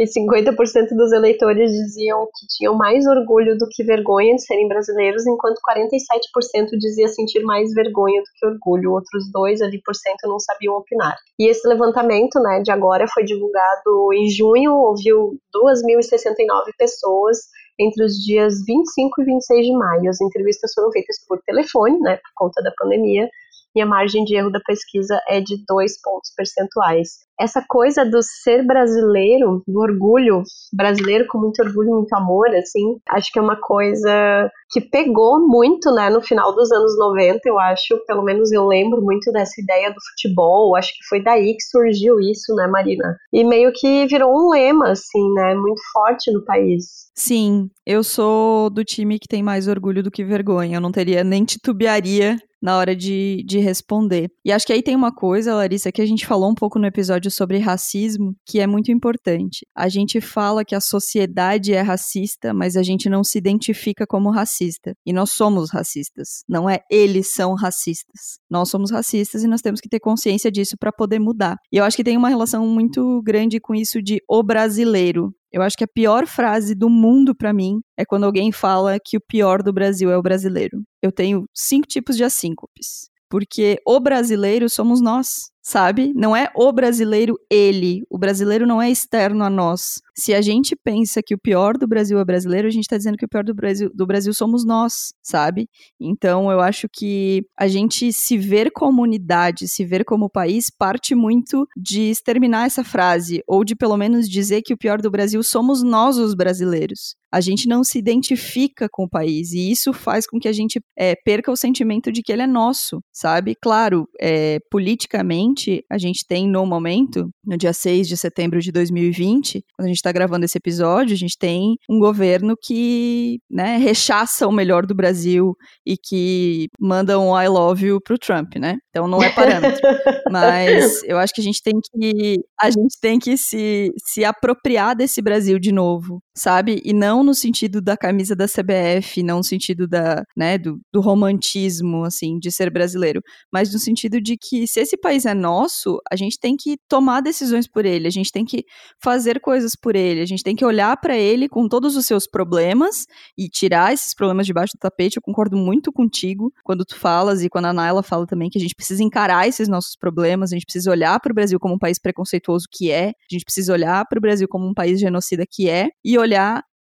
e 0.00 0.04
50% 0.04 0.96
dos 0.96 1.12
eleitores 1.12 1.70
diziam 1.70 2.24
que 2.24 2.46
tinham 2.48 2.74
mais 2.74 3.06
orgulho 3.06 3.58
do 3.58 3.68
que 3.68 3.84
vergonha 3.84 4.34
de 4.34 4.42
serem 4.42 4.66
brasileiros, 4.66 5.26
enquanto 5.26 5.60
47% 5.60 6.70
dizia 6.78 7.06
sentir 7.08 7.42
mais 7.42 7.70
vergonha 7.74 8.22
do 8.22 8.28
que 8.34 8.46
orgulho. 8.46 8.92
Outros 8.92 9.30
dois 9.30 9.60
ali 9.60 9.78
por 9.84 9.94
cento 9.94 10.26
não 10.26 10.38
sabiam 10.38 10.74
opinar. 10.74 11.18
E 11.38 11.46
esse 11.46 11.68
levantamento, 11.68 12.40
né, 12.40 12.62
de 12.62 12.70
agora 12.70 13.06
foi 13.12 13.24
divulgado 13.24 14.10
em 14.14 14.30
junho, 14.30 14.72
ouviu 14.72 15.38
2.069 15.54 16.72
pessoas 16.78 17.36
entre 17.78 18.02
os 18.02 18.14
dias 18.14 18.64
25 18.66 19.20
e 19.20 19.24
26 19.26 19.66
de 19.66 19.72
maio. 19.74 20.08
As 20.08 20.20
entrevistas 20.22 20.72
foram 20.74 20.90
feitas 20.92 21.16
por 21.28 21.42
telefone, 21.42 22.00
né, 22.00 22.16
por 22.16 22.46
conta 22.46 22.62
da 22.62 22.72
pandemia, 22.74 23.28
e 23.74 23.80
a 23.80 23.86
margem 23.86 24.24
de 24.24 24.34
erro 24.34 24.50
da 24.50 24.60
pesquisa 24.60 25.20
é 25.28 25.40
de 25.40 25.62
dois 25.66 26.00
pontos 26.00 26.32
percentuais. 26.36 27.20
Essa 27.38 27.64
coisa 27.66 28.04
do 28.04 28.20
ser 28.22 28.66
brasileiro, 28.66 29.62
do 29.66 29.80
orgulho 29.80 30.42
brasileiro 30.74 31.26
com 31.26 31.38
muito 31.38 31.62
orgulho, 31.62 31.90
muito 31.90 32.12
amor, 32.14 32.48
assim, 32.54 32.98
acho 33.08 33.32
que 33.32 33.38
é 33.38 33.42
uma 33.42 33.58
coisa 33.58 34.50
que 34.70 34.80
pegou 34.80 35.40
muito, 35.48 35.90
né, 35.92 36.10
no 36.10 36.20
final 36.20 36.54
dos 36.54 36.70
anos 36.70 36.98
90, 36.98 37.40
eu 37.46 37.58
acho, 37.58 37.96
pelo 38.06 38.22
menos 38.22 38.52
eu 38.52 38.66
lembro 38.66 39.00
muito 39.00 39.32
dessa 39.32 39.58
ideia 39.58 39.88
do 39.88 39.96
futebol, 40.10 40.76
acho 40.76 40.92
que 40.92 41.04
foi 41.08 41.22
daí 41.22 41.54
que 41.54 41.62
surgiu 41.62 42.20
isso, 42.20 42.54
né, 42.54 42.66
Marina? 42.66 43.16
E 43.32 43.42
meio 43.42 43.72
que 43.72 44.06
virou 44.06 44.30
um 44.30 44.50
lema, 44.50 44.90
assim, 44.90 45.32
né, 45.32 45.54
muito 45.54 45.80
forte 45.92 46.30
no 46.30 46.44
país. 46.44 47.10
Sim, 47.16 47.70
eu 47.86 48.04
sou 48.04 48.68
do 48.68 48.84
time 48.84 49.18
que 49.18 49.28
tem 49.28 49.42
mais 49.42 49.66
orgulho 49.66 50.02
do 50.02 50.10
que 50.10 50.24
vergonha. 50.24 50.76
Eu 50.76 50.80
não 50.80 50.92
teria 50.92 51.24
nem 51.24 51.44
titubearia 51.44 52.36
na 52.60 52.76
hora 52.76 52.94
de, 52.94 53.42
de 53.46 53.58
responder. 53.58 54.30
E 54.44 54.52
acho 54.52 54.66
que 54.66 54.72
aí 54.72 54.82
tem 54.82 54.94
uma 54.94 55.12
coisa, 55.12 55.54
Larissa, 55.54 55.92
que 55.92 56.02
a 56.02 56.06
gente 56.06 56.26
falou 56.26 56.50
um 56.50 56.54
pouco 56.54 56.78
no 56.78 56.86
episódio 56.86 57.30
sobre 57.30 57.58
racismo, 57.58 58.34
que 58.46 58.60
é 58.60 58.66
muito 58.66 58.90
importante. 58.92 59.66
A 59.74 59.88
gente 59.88 60.20
fala 60.20 60.64
que 60.64 60.74
a 60.74 60.80
sociedade 60.80 61.72
é 61.72 61.80
racista, 61.80 62.52
mas 62.52 62.76
a 62.76 62.82
gente 62.82 63.08
não 63.08 63.24
se 63.24 63.38
identifica 63.38 64.06
como 64.06 64.30
racista. 64.30 64.94
E 65.06 65.12
nós 65.12 65.30
somos 65.32 65.70
racistas. 65.70 66.42
Não 66.48 66.68
é 66.68 66.80
eles 66.90 67.32
são 67.32 67.54
racistas. 67.54 68.38
Nós 68.50 68.68
somos 68.68 68.90
racistas 68.90 69.42
e 69.42 69.48
nós 69.48 69.60
temos 69.60 69.80
que 69.80 69.88
ter 69.88 70.00
consciência 70.00 70.50
disso 70.50 70.76
para 70.78 70.92
poder 70.92 71.18
mudar. 71.18 71.56
E 71.72 71.76
eu 71.76 71.84
acho 71.84 71.96
que 71.96 72.04
tem 72.04 72.16
uma 72.16 72.28
relação 72.28 72.66
muito 72.66 73.22
grande 73.22 73.60
com 73.60 73.74
isso 73.74 74.02
de 74.02 74.20
o 74.28 74.42
brasileiro. 74.42 75.32
Eu 75.52 75.62
acho 75.62 75.76
que 75.76 75.84
a 75.84 75.88
pior 75.88 76.26
frase 76.26 76.74
do 76.74 76.88
mundo 76.88 77.34
para 77.34 77.52
mim 77.52 77.80
é 77.98 78.04
quando 78.04 78.24
alguém 78.24 78.52
fala 78.52 78.98
que 79.04 79.16
o 79.16 79.20
pior 79.20 79.62
do 79.62 79.72
Brasil 79.72 80.10
é 80.10 80.16
o 80.16 80.22
brasileiro. 80.22 80.82
Eu 81.02 81.10
tenho 81.10 81.44
cinco 81.54 81.86
tipos 81.88 82.16
de 82.16 82.24
assíncopes. 82.24 83.10
Porque 83.28 83.78
o 83.86 84.00
brasileiro 84.00 84.68
somos 84.68 85.00
nós 85.00 85.50
sabe? 85.62 86.12
Não 86.14 86.34
é 86.34 86.50
o 86.54 86.72
brasileiro 86.72 87.38
ele. 87.50 88.02
O 88.08 88.18
brasileiro 88.18 88.66
não 88.66 88.80
é 88.80 88.90
externo 88.90 89.44
a 89.44 89.50
nós. 89.50 90.00
Se 90.16 90.34
a 90.34 90.40
gente 90.40 90.74
pensa 90.76 91.22
que 91.22 91.34
o 91.34 91.38
pior 91.38 91.76
do 91.76 91.86
Brasil 91.86 92.18
é 92.18 92.24
brasileiro, 92.24 92.68
a 92.68 92.70
gente 92.70 92.84
está 92.84 92.96
dizendo 92.96 93.16
que 93.16 93.24
o 93.24 93.28
pior 93.28 93.44
do 93.44 93.54
Brasil, 93.54 93.90
do 93.94 94.06
Brasil 94.06 94.32
somos 94.34 94.64
nós, 94.64 95.12
sabe? 95.22 95.68
Então 96.00 96.50
eu 96.50 96.60
acho 96.60 96.88
que 96.92 97.44
a 97.58 97.68
gente 97.68 98.12
se 98.12 98.36
ver 98.36 98.70
como 98.70 99.02
unidade, 99.02 99.68
se 99.68 99.84
ver 99.84 100.04
como 100.04 100.30
país, 100.30 100.66
parte 100.70 101.14
muito 101.14 101.66
de 101.76 102.10
exterminar 102.10 102.66
essa 102.66 102.84
frase, 102.84 103.42
ou 103.46 103.64
de 103.64 103.74
pelo 103.74 103.96
menos 103.96 104.28
dizer 104.28 104.62
que 104.62 104.74
o 104.74 104.78
pior 104.78 105.00
do 105.00 105.10
Brasil 105.10 105.42
somos 105.42 105.82
nós, 105.82 106.18
os 106.18 106.34
brasileiros 106.34 107.20
a 107.32 107.40
gente 107.40 107.68
não 107.68 107.84
se 107.84 107.98
identifica 107.98 108.88
com 108.90 109.04
o 109.04 109.08
país 109.08 109.52
e 109.52 109.70
isso 109.70 109.92
faz 109.92 110.26
com 110.26 110.38
que 110.38 110.48
a 110.48 110.52
gente 110.52 110.80
é, 110.98 111.14
perca 111.14 111.50
o 111.50 111.56
sentimento 111.56 112.10
de 112.10 112.22
que 112.22 112.32
ele 112.32 112.42
é 112.42 112.46
nosso, 112.46 113.00
sabe? 113.12 113.54
Claro, 113.54 114.08
é, 114.20 114.58
politicamente 114.70 115.49
a 115.90 115.98
gente 115.98 116.24
tem 116.26 116.48
no 116.48 116.64
momento, 116.66 117.30
no 117.44 117.56
dia 117.56 117.72
6 117.72 118.08
de 118.08 118.16
setembro 118.16 118.60
de 118.60 118.72
2020, 118.72 119.64
quando 119.76 119.86
a 119.86 119.88
gente 119.88 119.96
está 119.96 120.12
gravando 120.12 120.44
esse 120.44 120.58
episódio, 120.58 121.14
a 121.14 121.18
gente 121.18 121.36
tem 121.38 121.76
um 121.88 121.98
governo 121.98 122.54
que 122.60 123.38
né, 123.50 123.76
rechaça 123.76 124.46
o 124.46 124.52
melhor 124.52 124.86
do 124.86 124.94
Brasil 124.94 125.54
e 125.86 125.96
que 125.96 126.68
manda 126.78 127.18
um 127.18 127.38
I 127.38 127.48
love 127.48 127.86
you 127.86 128.00
pro 128.00 128.18
Trump, 128.18 128.56
né? 128.56 128.76
Então 128.90 129.06
não 129.06 129.22
é 129.22 129.30
parâmetro. 129.30 129.80
Mas 130.30 131.02
eu 131.04 131.18
acho 131.18 131.32
que 131.34 131.40
a 131.40 131.44
gente 131.44 131.62
tem 131.62 131.74
que 131.80 132.36
a 132.60 132.70
gente 132.70 132.98
tem 133.00 133.18
que 133.18 133.36
se, 133.36 133.90
se 134.04 134.24
apropriar 134.24 134.94
desse 134.94 135.22
Brasil 135.22 135.58
de 135.58 135.72
novo, 135.72 136.20
sabe? 136.40 136.80
E 136.84 136.92
não 136.92 137.22
no 137.22 137.34
sentido 137.34 137.80
da 137.82 137.96
camisa 137.96 138.34
da 138.34 138.46
CBF, 138.46 139.22
não 139.22 139.38
no 139.38 139.44
sentido 139.44 139.86
da, 139.86 140.24
né, 140.36 140.56
do, 140.56 140.80
do 140.92 141.00
romantismo, 141.00 142.04
assim, 142.04 142.38
de 142.38 142.50
ser 142.50 142.70
brasileiro, 142.70 143.20
mas 143.52 143.72
no 143.72 143.78
sentido 143.78 144.20
de 144.20 144.36
que 144.36 144.66
se 144.66 144.80
esse 144.80 144.96
país 144.96 145.26
é 145.26 145.34
nosso, 145.34 145.98
a 146.10 146.16
gente 146.16 146.38
tem 146.40 146.56
que 146.56 146.76
tomar 146.88 147.20
decisões 147.20 147.68
por 147.68 147.84
ele, 147.84 148.08
a 148.08 148.10
gente 148.10 148.32
tem 148.32 148.44
que 148.44 148.64
fazer 149.02 149.40
coisas 149.40 149.72
por 149.76 149.94
ele, 149.94 150.20
a 150.22 150.26
gente 150.26 150.42
tem 150.42 150.56
que 150.56 150.64
olhar 150.64 150.96
para 150.96 151.16
ele 151.16 151.48
com 151.48 151.68
todos 151.68 151.94
os 151.94 152.06
seus 152.06 152.26
problemas 152.26 153.04
e 153.36 153.48
tirar 153.48 153.92
esses 153.92 154.14
problemas 154.14 154.46
debaixo 154.46 154.72
do 154.76 154.80
tapete. 154.80 155.18
Eu 155.18 155.22
concordo 155.22 155.56
muito 155.56 155.92
contigo 155.92 156.50
quando 156.64 156.84
tu 156.84 156.96
falas 156.96 157.42
e 157.42 157.50
quando 157.50 157.66
a 157.66 157.72
Naila 157.72 158.02
fala 158.02 158.26
também 158.26 158.48
que 158.48 158.58
a 158.58 158.60
gente 158.60 158.74
precisa 158.74 159.02
encarar 159.02 159.46
esses 159.46 159.68
nossos 159.68 159.94
problemas, 159.94 160.52
a 160.52 160.56
gente 160.56 160.64
precisa 160.64 160.90
olhar 160.90 161.20
para 161.20 161.32
o 161.32 161.34
Brasil 161.34 161.58
como 161.60 161.74
um 161.74 161.78
país 161.78 161.98
preconceituoso 161.98 162.66
que 162.70 162.90
é, 162.90 163.08
a 163.08 163.30
gente 163.30 163.44
precisa 163.44 163.72
olhar 163.72 164.06
para 164.08 164.18
o 164.18 164.22
Brasil 164.22 164.48
como 164.48 164.66
um 164.66 164.72
país 164.72 164.98
genocida 164.98 165.44
que 165.48 165.68
é 165.68 165.88
e 166.02 166.16
olhar 166.16 166.29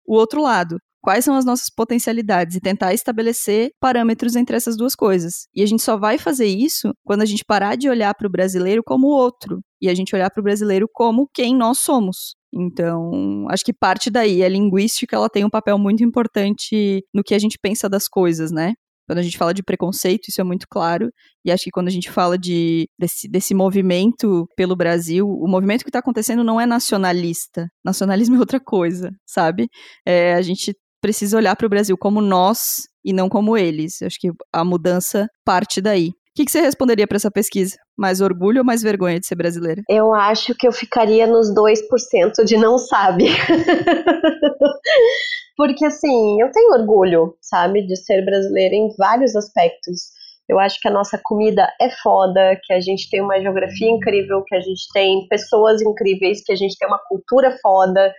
o 0.06 0.14
outro 0.14 0.40
lado 0.40 0.78
quais 1.06 1.24
são 1.24 1.36
as 1.36 1.44
nossas 1.44 1.70
potencialidades 1.70 2.56
e 2.56 2.60
tentar 2.60 2.92
estabelecer 2.92 3.70
parâmetros 3.78 4.34
entre 4.34 4.56
essas 4.56 4.76
duas 4.76 4.96
coisas. 4.96 5.46
E 5.54 5.62
a 5.62 5.66
gente 5.66 5.80
só 5.80 5.96
vai 5.96 6.18
fazer 6.18 6.46
isso 6.46 6.92
quando 7.04 7.22
a 7.22 7.24
gente 7.24 7.44
parar 7.46 7.76
de 7.76 7.88
olhar 7.88 8.12
para 8.12 8.26
o 8.26 8.30
brasileiro 8.30 8.82
como 8.84 9.06
outro 9.06 9.60
e 9.80 9.88
a 9.88 9.94
gente 9.94 10.16
olhar 10.16 10.28
para 10.28 10.40
o 10.40 10.42
brasileiro 10.42 10.88
como 10.92 11.30
quem 11.32 11.54
nós 11.54 11.78
somos. 11.78 12.34
Então, 12.52 13.46
acho 13.50 13.64
que 13.64 13.72
parte 13.72 14.10
daí. 14.10 14.42
A 14.42 14.48
linguística 14.48 15.14
ela 15.14 15.28
tem 15.28 15.44
um 15.44 15.50
papel 15.50 15.78
muito 15.78 16.02
importante 16.02 17.04
no 17.14 17.22
que 17.22 17.36
a 17.36 17.38
gente 17.38 17.56
pensa 17.62 17.88
das 17.88 18.08
coisas, 18.08 18.50
né? 18.50 18.72
Quando 19.06 19.18
a 19.18 19.22
gente 19.22 19.38
fala 19.38 19.54
de 19.54 19.62
preconceito, 19.62 20.28
isso 20.28 20.40
é 20.40 20.44
muito 20.44 20.66
claro. 20.68 21.10
E 21.44 21.52
acho 21.52 21.64
que 21.64 21.70
quando 21.70 21.88
a 21.88 21.92
gente 21.92 22.10
fala 22.10 22.36
de, 22.36 22.88
desse, 22.98 23.28
desse 23.28 23.54
movimento 23.54 24.48
pelo 24.56 24.74
Brasil, 24.74 25.28
o 25.28 25.48
movimento 25.48 25.82
que 25.82 25.88
está 25.88 26.00
acontecendo 26.00 26.42
não 26.42 26.60
é 26.60 26.66
nacionalista. 26.66 27.68
Nacionalismo 27.84 28.36
é 28.36 28.38
outra 28.40 28.60
coisa, 28.60 29.10
sabe? 29.24 29.68
É, 30.04 30.34
a 30.34 30.42
gente 30.42 30.74
precisa 31.00 31.36
olhar 31.36 31.54
para 31.54 31.66
o 31.66 31.70
Brasil 31.70 31.96
como 31.96 32.20
nós 32.20 32.82
e 33.04 33.12
não 33.12 33.28
como 33.28 33.56
eles. 33.56 34.02
Acho 34.02 34.18
que 34.18 34.30
a 34.52 34.64
mudança 34.64 35.28
parte 35.44 35.80
daí. 35.80 36.10
Que, 36.36 36.44
que 36.44 36.52
você 36.52 36.60
responderia 36.60 37.06
para 37.06 37.16
essa 37.16 37.30
pesquisa? 37.30 37.78
Mais 37.96 38.20
orgulho 38.20 38.58
ou 38.58 38.64
mais 38.64 38.82
vergonha 38.82 39.18
de 39.18 39.26
ser 39.26 39.36
brasileira? 39.36 39.80
Eu 39.88 40.12
acho 40.12 40.54
que 40.54 40.68
eu 40.68 40.72
ficaria 40.72 41.26
nos 41.26 41.48
2% 41.54 42.44
de 42.44 42.58
não 42.58 42.76
sabe. 42.76 43.24
Porque, 45.56 45.86
assim, 45.86 46.42
eu 46.42 46.50
tenho 46.52 46.74
orgulho, 46.74 47.34
sabe, 47.40 47.86
de 47.86 47.96
ser 47.96 48.22
brasileira 48.22 48.74
em 48.74 48.94
vários 48.98 49.34
aspectos. 49.34 50.10
Eu 50.46 50.58
acho 50.58 50.78
que 50.78 50.88
a 50.88 50.90
nossa 50.90 51.18
comida 51.24 51.66
é 51.80 51.88
foda, 52.02 52.60
que 52.62 52.74
a 52.74 52.80
gente 52.80 53.08
tem 53.08 53.22
uma 53.22 53.40
geografia 53.40 53.88
incrível, 53.88 54.44
que 54.46 54.54
a 54.54 54.60
gente 54.60 54.86
tem 54.92 55.26
pessoas 55.28 55.80
incríveis, 55.80 56.44
que 56.44 56.52
a 56.52 56.56
gente 56.56 56.76
tem 56.76 56.86
uma 56.86 57.00
cultura 57.08 57.56
foda, 57.62 58.12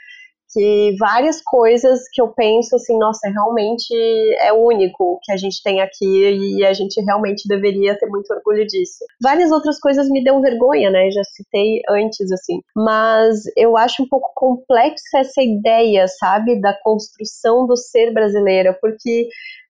que 0.52 0.96
várias 1.00 1.42
coisas 1.42 2.02
que 2.12 2.22
eu 2.22 2.30
penso 2.30 2.76
assim, 2.76 2.98
nossa, 2.98 3.30
realmente 3.30 3.94
é 4.40 4.54
único 4.54 5.20
que 5.24 5.32
a 5.32 5.38
gente 5.38 5.62
tem 5.64 5.82
aqui 5.82 6.58
e 6.58 6.66
a 6.66 6.74
gente 6.74 7.02
realmente 7.02 7.48
deveria 7.48 7.98
ter 7.98 8.08
muito 8.08 8.32
orgulho 8.34 8.66
disso. 8.66 9.06
Várias 9.22 9.52
outras 9.52 9.80
coisas 9.80 10.10
me 10.10 10.24
dão 10.24 10.42
vergonha, 10.42 10.90
né? 10.90 11.10
Já 11.12 11.24
citei 11.24 11.82
antes, 11.90 12.32
assim. 12.32 12.62
Mas 12.76 13.44
eu 13.56 13.78
acho 13.78 14.04
um 14.04 14.08
pouco 14.08 14.32
complexa 14.36 15.20
essa 15.20 15.42
ideia, 15.42 16.08
sabe, 16.08 16.60
da 16.62 16.74
construção 16.82 17.66
do 17.66 17.76
ser 17.76 18.14
brasileira, 18.14 18.78
porque 18.80 19.28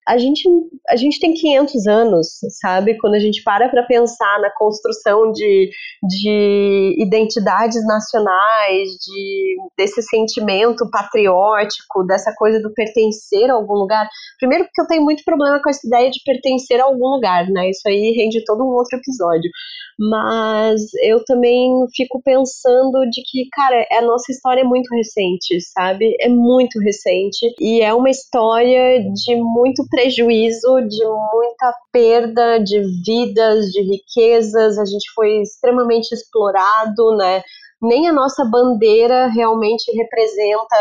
a 0.08 0.16
gente, 0.16 0.48
a 0.88 0.96
gente 0.96 1.20
tem 1.20 1.34
500 1.34 1.86
anos, 1.86 2.28
sabe? 2.60 2.96
Quando 2.96 3.14
a 3.14 3.18
gente 3.18 3.42
para 3.42 3.68
para 3.68 3.82
pensar 3.82 4.40
na 4.40 4.50
construção 4.50 5.30
de, 5.32 5.70
de 6.02 6.96
identidades 6.98 7.86
nacionais, 7.86 8.88
de, 9.04 9.56
desse 9.76 10.00
sentimento 10.02 10.88
patriótico, 10.90 12.04
dessa 12.04 12.34
coisa 12.38 12.58
do 12.60 12.72
pertencer 12.72 13.50
a 13.50 13.54
algum 13.54 13.74
lugar. 13.74 14.08
Primeiro, 14.38 14.64
porque 14.64 14.80
eu 14.80 14.86
tenho 14.86 15.04
muito 15.04 15.22
problema 15.24 15.60
com 15.62 15.68
essa 15.68 15.86
ideia 15.86 16.10
de 16.10 16.22
pertencer 16.24 16.80
a 16.80 16.84
algum 16.84 17.08
lugar, 17.08 17.46
né? 17.50 17.68
Isso 17.68 17.86
aí 17.86 18.14
rende 18.16 18.42
todo 18.44 18.64
um 18.64 18.74
outro 18.74 18.96
episódio. 18.98 19.50
Mas 19.98 20.80
eu 21.02 21.24
também 21.24 21.70
fico 21.94 22.22
pensando 22.22 23.00
de 23.10 23.20
que, 23.26 23.48
cara, 23.50 23.84
a 23.92 24.02
nossa 24.02 24.30
história 24.30 24.60
é 24.60 24.64
muito 24.64 24.94
recente, 24.94 25.60
sabe? 25.72 26.16
É 26.20 26.28
muito 26.28 26.78
recente. 26.78 27.52
E 27.60 27.80
é 27.80 27.92
uma 27.92 28.08
história 28.08 29.00
de 29.02 29.36
muito 29.36 29.84
prejuízo, 29.98 30.80
de 30.88 31.04
muita 31.04 31.74
perda 31.92 32.58
de 32.58 32.80
vidas, 33.04 33.66
de 33.72 33.82
riquezas, 33.82 34.78
a 34.78 34.84
gente 34.84 35.12
foi 35.12 35.42
extremamente 35.42 36.12
explorado, 36.12 37.16
né? 37.16 37.42
Nem 37.82 38.08
a 38.08 38.12
nossa 38.12 38.44
bandeira 38.44 39.26
realmente 39.26 39.90
representa 39.92 40.76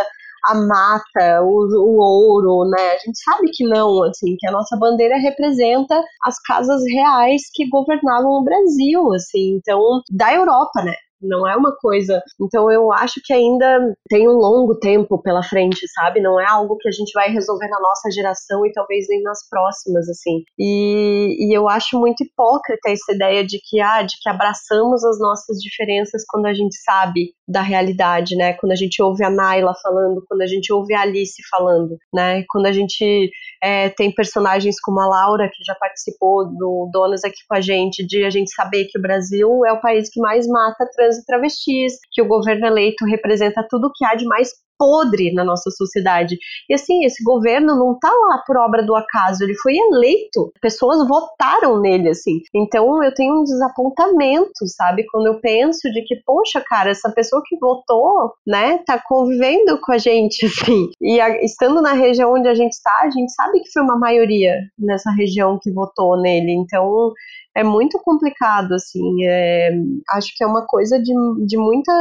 a 0.45 0.53
mata, 0.53 1.41
o, 1.41 1.65
o, 1.65 1.99
ouro, 1.99 2.69
né? 2.69 2.91
A 2.91 2.97
gente 2.99 3.19
sabe 3.23 3.49
que 3.51 3.63
não, 3.63 4.03
assim, 4.03 4.35
que 4.37 4.47
a 4.47 4.51
nossa 4.51 4.77
bandeira 4.77 5.17
representa 5.17 5.99
as 6.23 6.39
casas 6.41 6.83
reais 6.87 7.41
que 7.53 7.67
governavam 7.69 8.33
o 8.33 8.43
Brasil, 8.43 9.13
assim, 9.13 9.55
então, 9.55 10.01
da 10.11 10.31
Europa, 10.33 10.83
né? 10.83 10.93
Não 11.21 11.47
é 11.47 11.55
uma 11.55 11.75
coisa. 11.75 12.21
Então 12.39 12.71
eu 12.71 12.91
acho 12.91 13.19
que 13.23 13.33
ainda 13.33 13.93
tem 14.09 14.27
um 14.27 14.33
longo 14.33 14.75
tempo 14.75 15.21
pela 15.21 15.43
frente, 15.43 15.87
sabe? 15.93 16.21
Não 16.21 16.39
é 16.39 16.45
algo 16.47 16.77
que 16.77 16.87
a 16.87 16.91
gente 16.91 17.11
vai 17.13 17.29
resolver 17.29 17.67
na 17.67 17.79
nossa 17.79 18.09
geração 18.11 18.65
e 18.65 18.71
talvez 18.71 19.05
nem 19.09 19.21
nas 19.23 19.47
próximas, 19.49 20.07
assim. 20.09 20.43
E, 20.57 21.35
e 21.39 21.57
eu 21.57 21.67
acho 21.67 21.99
muito 21.99 22.23
hipócrita 22.23 22.89
essa 22.89 23.13
ideia 23.13 23.45
de 23.45 23.59
que, 23.63 23.79
ah, 23.81 24.03
de 24.03 24.15
que 24.21 24.29
abraçamos 24.29 25.03
as 25.03 25.19
nossas 25.19 25.57
diferenças 25.57 26.23
quando 26.27 26.45
a 26.45 26.53
gente 26.53 26.75
sabe 26.83 27.33
da 27.47 27.61
realidade, 27.61 28.35
né? 28.35 28.53
Quando 28.53 28.73
a 28.73 28.75
gente 28.75 29.01
ouve 29.01 29.23
a 29.23 29.29
Naila 29.29 29.73
falando, 29.81 30.23
quando 30.27 30.41
a 30.41 30.47
gente 30.47 30.71
ouve 30.71 30.93
a 30.93 31.01
Alice 31.01 31.41
falando, 31.49 31.97
né? 32.13 32.43
Quando 32.49 32.65
a 32.67 32.71
gente 32.71 33.31
é, 33.63 33.89
tem 33.89 34.13
personagens 34.13 34.79
como 34.79 34.99
a 34.99 35.07
Laura, 35.07 35.49
que 35.49 35.63
já 35.63 35.73
participou 35.75 36.45
do 36.45 36.89
Donas 36.91 37.23
aqui 37.23 37.39
com 37.47 37.55
a 37.55 37.61
gente, 37.61 38.05
de 38.05 38.23
a 38.23 38.29
gente 38.29 38.51
saber 38.53 38.85
que 38.85 38.99
o 38.99 39.01
Brasil 39.01 39.65
é 39.65 39.71
o 39.71 39.81
país 39.81 40.09
que 40.09 40.19
mais 40.19 40.45
mata 40.47 40.85
trans 40.95 41.06
e 41.15 41.25
travestis, 41.25 41.93
que 42.11 42.21
o 42.21 42.27
governo 42.27 42.65
eleito 42.65 43.05
representa 43.05 43.65
tudo 43.69 43.91
que 43.95 44.03
há 44.03 44.15
de 44.15 44.25
mais 44.25 44.49
podre 44.77 45.33
na 45.33 45.43
nossa 45.43 45.69
sociedade. 45.71 46.37
E 46.69 46.73
assim, 46.73 47.03
esse 47.03 47.23
governo 47.23 47.75
não 47.75 47.93
está 47.93 48.09
lá 48.09 48.43
por 48.45 48.57
obra 48.57 48.83
do 48.83 48.95
acaso, 48.95 49.43
ele 49.43 49.55
foi 49.55 49.75
eleito, 49.75 50.51
pessoas 50.61 51.05
votaram 51.07 51.81
nele, 51.81 52.09
assim. 52.09 52.41
Então 52.53 53.03
eu 53.03 53.13
tenho 53.13 53.39
um 53.39 53.43
desapontamento, 53.43 54.67
sabe? 54.67 55.05
Quando 55.11 55.27
eu 55.27 55.39
penso 55.39 55.91
de 55.91 56.03
que, 56.03 56.21
poxa, 56.25 56.63
cara, 56.65 56.91
essa 56.91 57.11
pessoa 57.11 57.41
que 57.45 57.57
votou, 57.57 58.33
né, 58.45 58.79
tá 58.85 59.01
convivendo 59.03 59.79
com 59.81 59.91
a 59.91 59.97
gente, 59.97 60.45
assim. 60.45 60.89
E 61.01 61.19
a, 61.19 61.43
estando 61.43 61.81
na 61.81 61.93
região 61.93 62.33
onde 62.33 62.47
a 62.47 62.53
gente 62.53 62.73
está, 62.73 63.01
a 63.01 63.09
gente 63.09 63.31
sabe 63.33 63.59
que 63.61 63.71
foi 63.71 63.81
uma 63.81 63.97
maioria 63.97 64.53
nessa 64.77 65.11
região 65.11 65.57
que 65.61 65.71
votou 65.71 66.19
nele. 66.21 66.51
Então 66.51 67.11
é 67.57 67.63
muito 67.63 67.99
complicado, 68.03 68.73
assim. 68.73 69.25
É, 69.25 69.71
acho 70.11 70.29
que 70.35 70.43
é 70.43 70.47
uma 70.47 70.63
coisa 70.67 70.99
de, 71.01 71.11
de, 71.45 71.57
muita, 71.57 71.91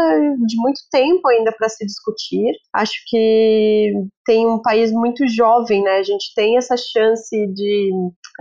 de 0.47 0.57
muito 0.57 0.81
tempo 0.91 1.27
ainda 1.29 1.51
para 1.51 1.69
se 1.71 1.85
discutir. 1.87 2.53
Acho 2.75 2.93
que 3.07 3.93
tem 4.27 4.45
um 4.45 4.61
país 4.61 4.93
muito 4.93 5.27
jovem, 5.29 5.83
né? 5.83 5.99
A 5.99 6.03
gente 6.03 6.35
tem 6.35 6.57
essa 6.59 6.77
chance 6.77 7.47
de, 7.55 7.91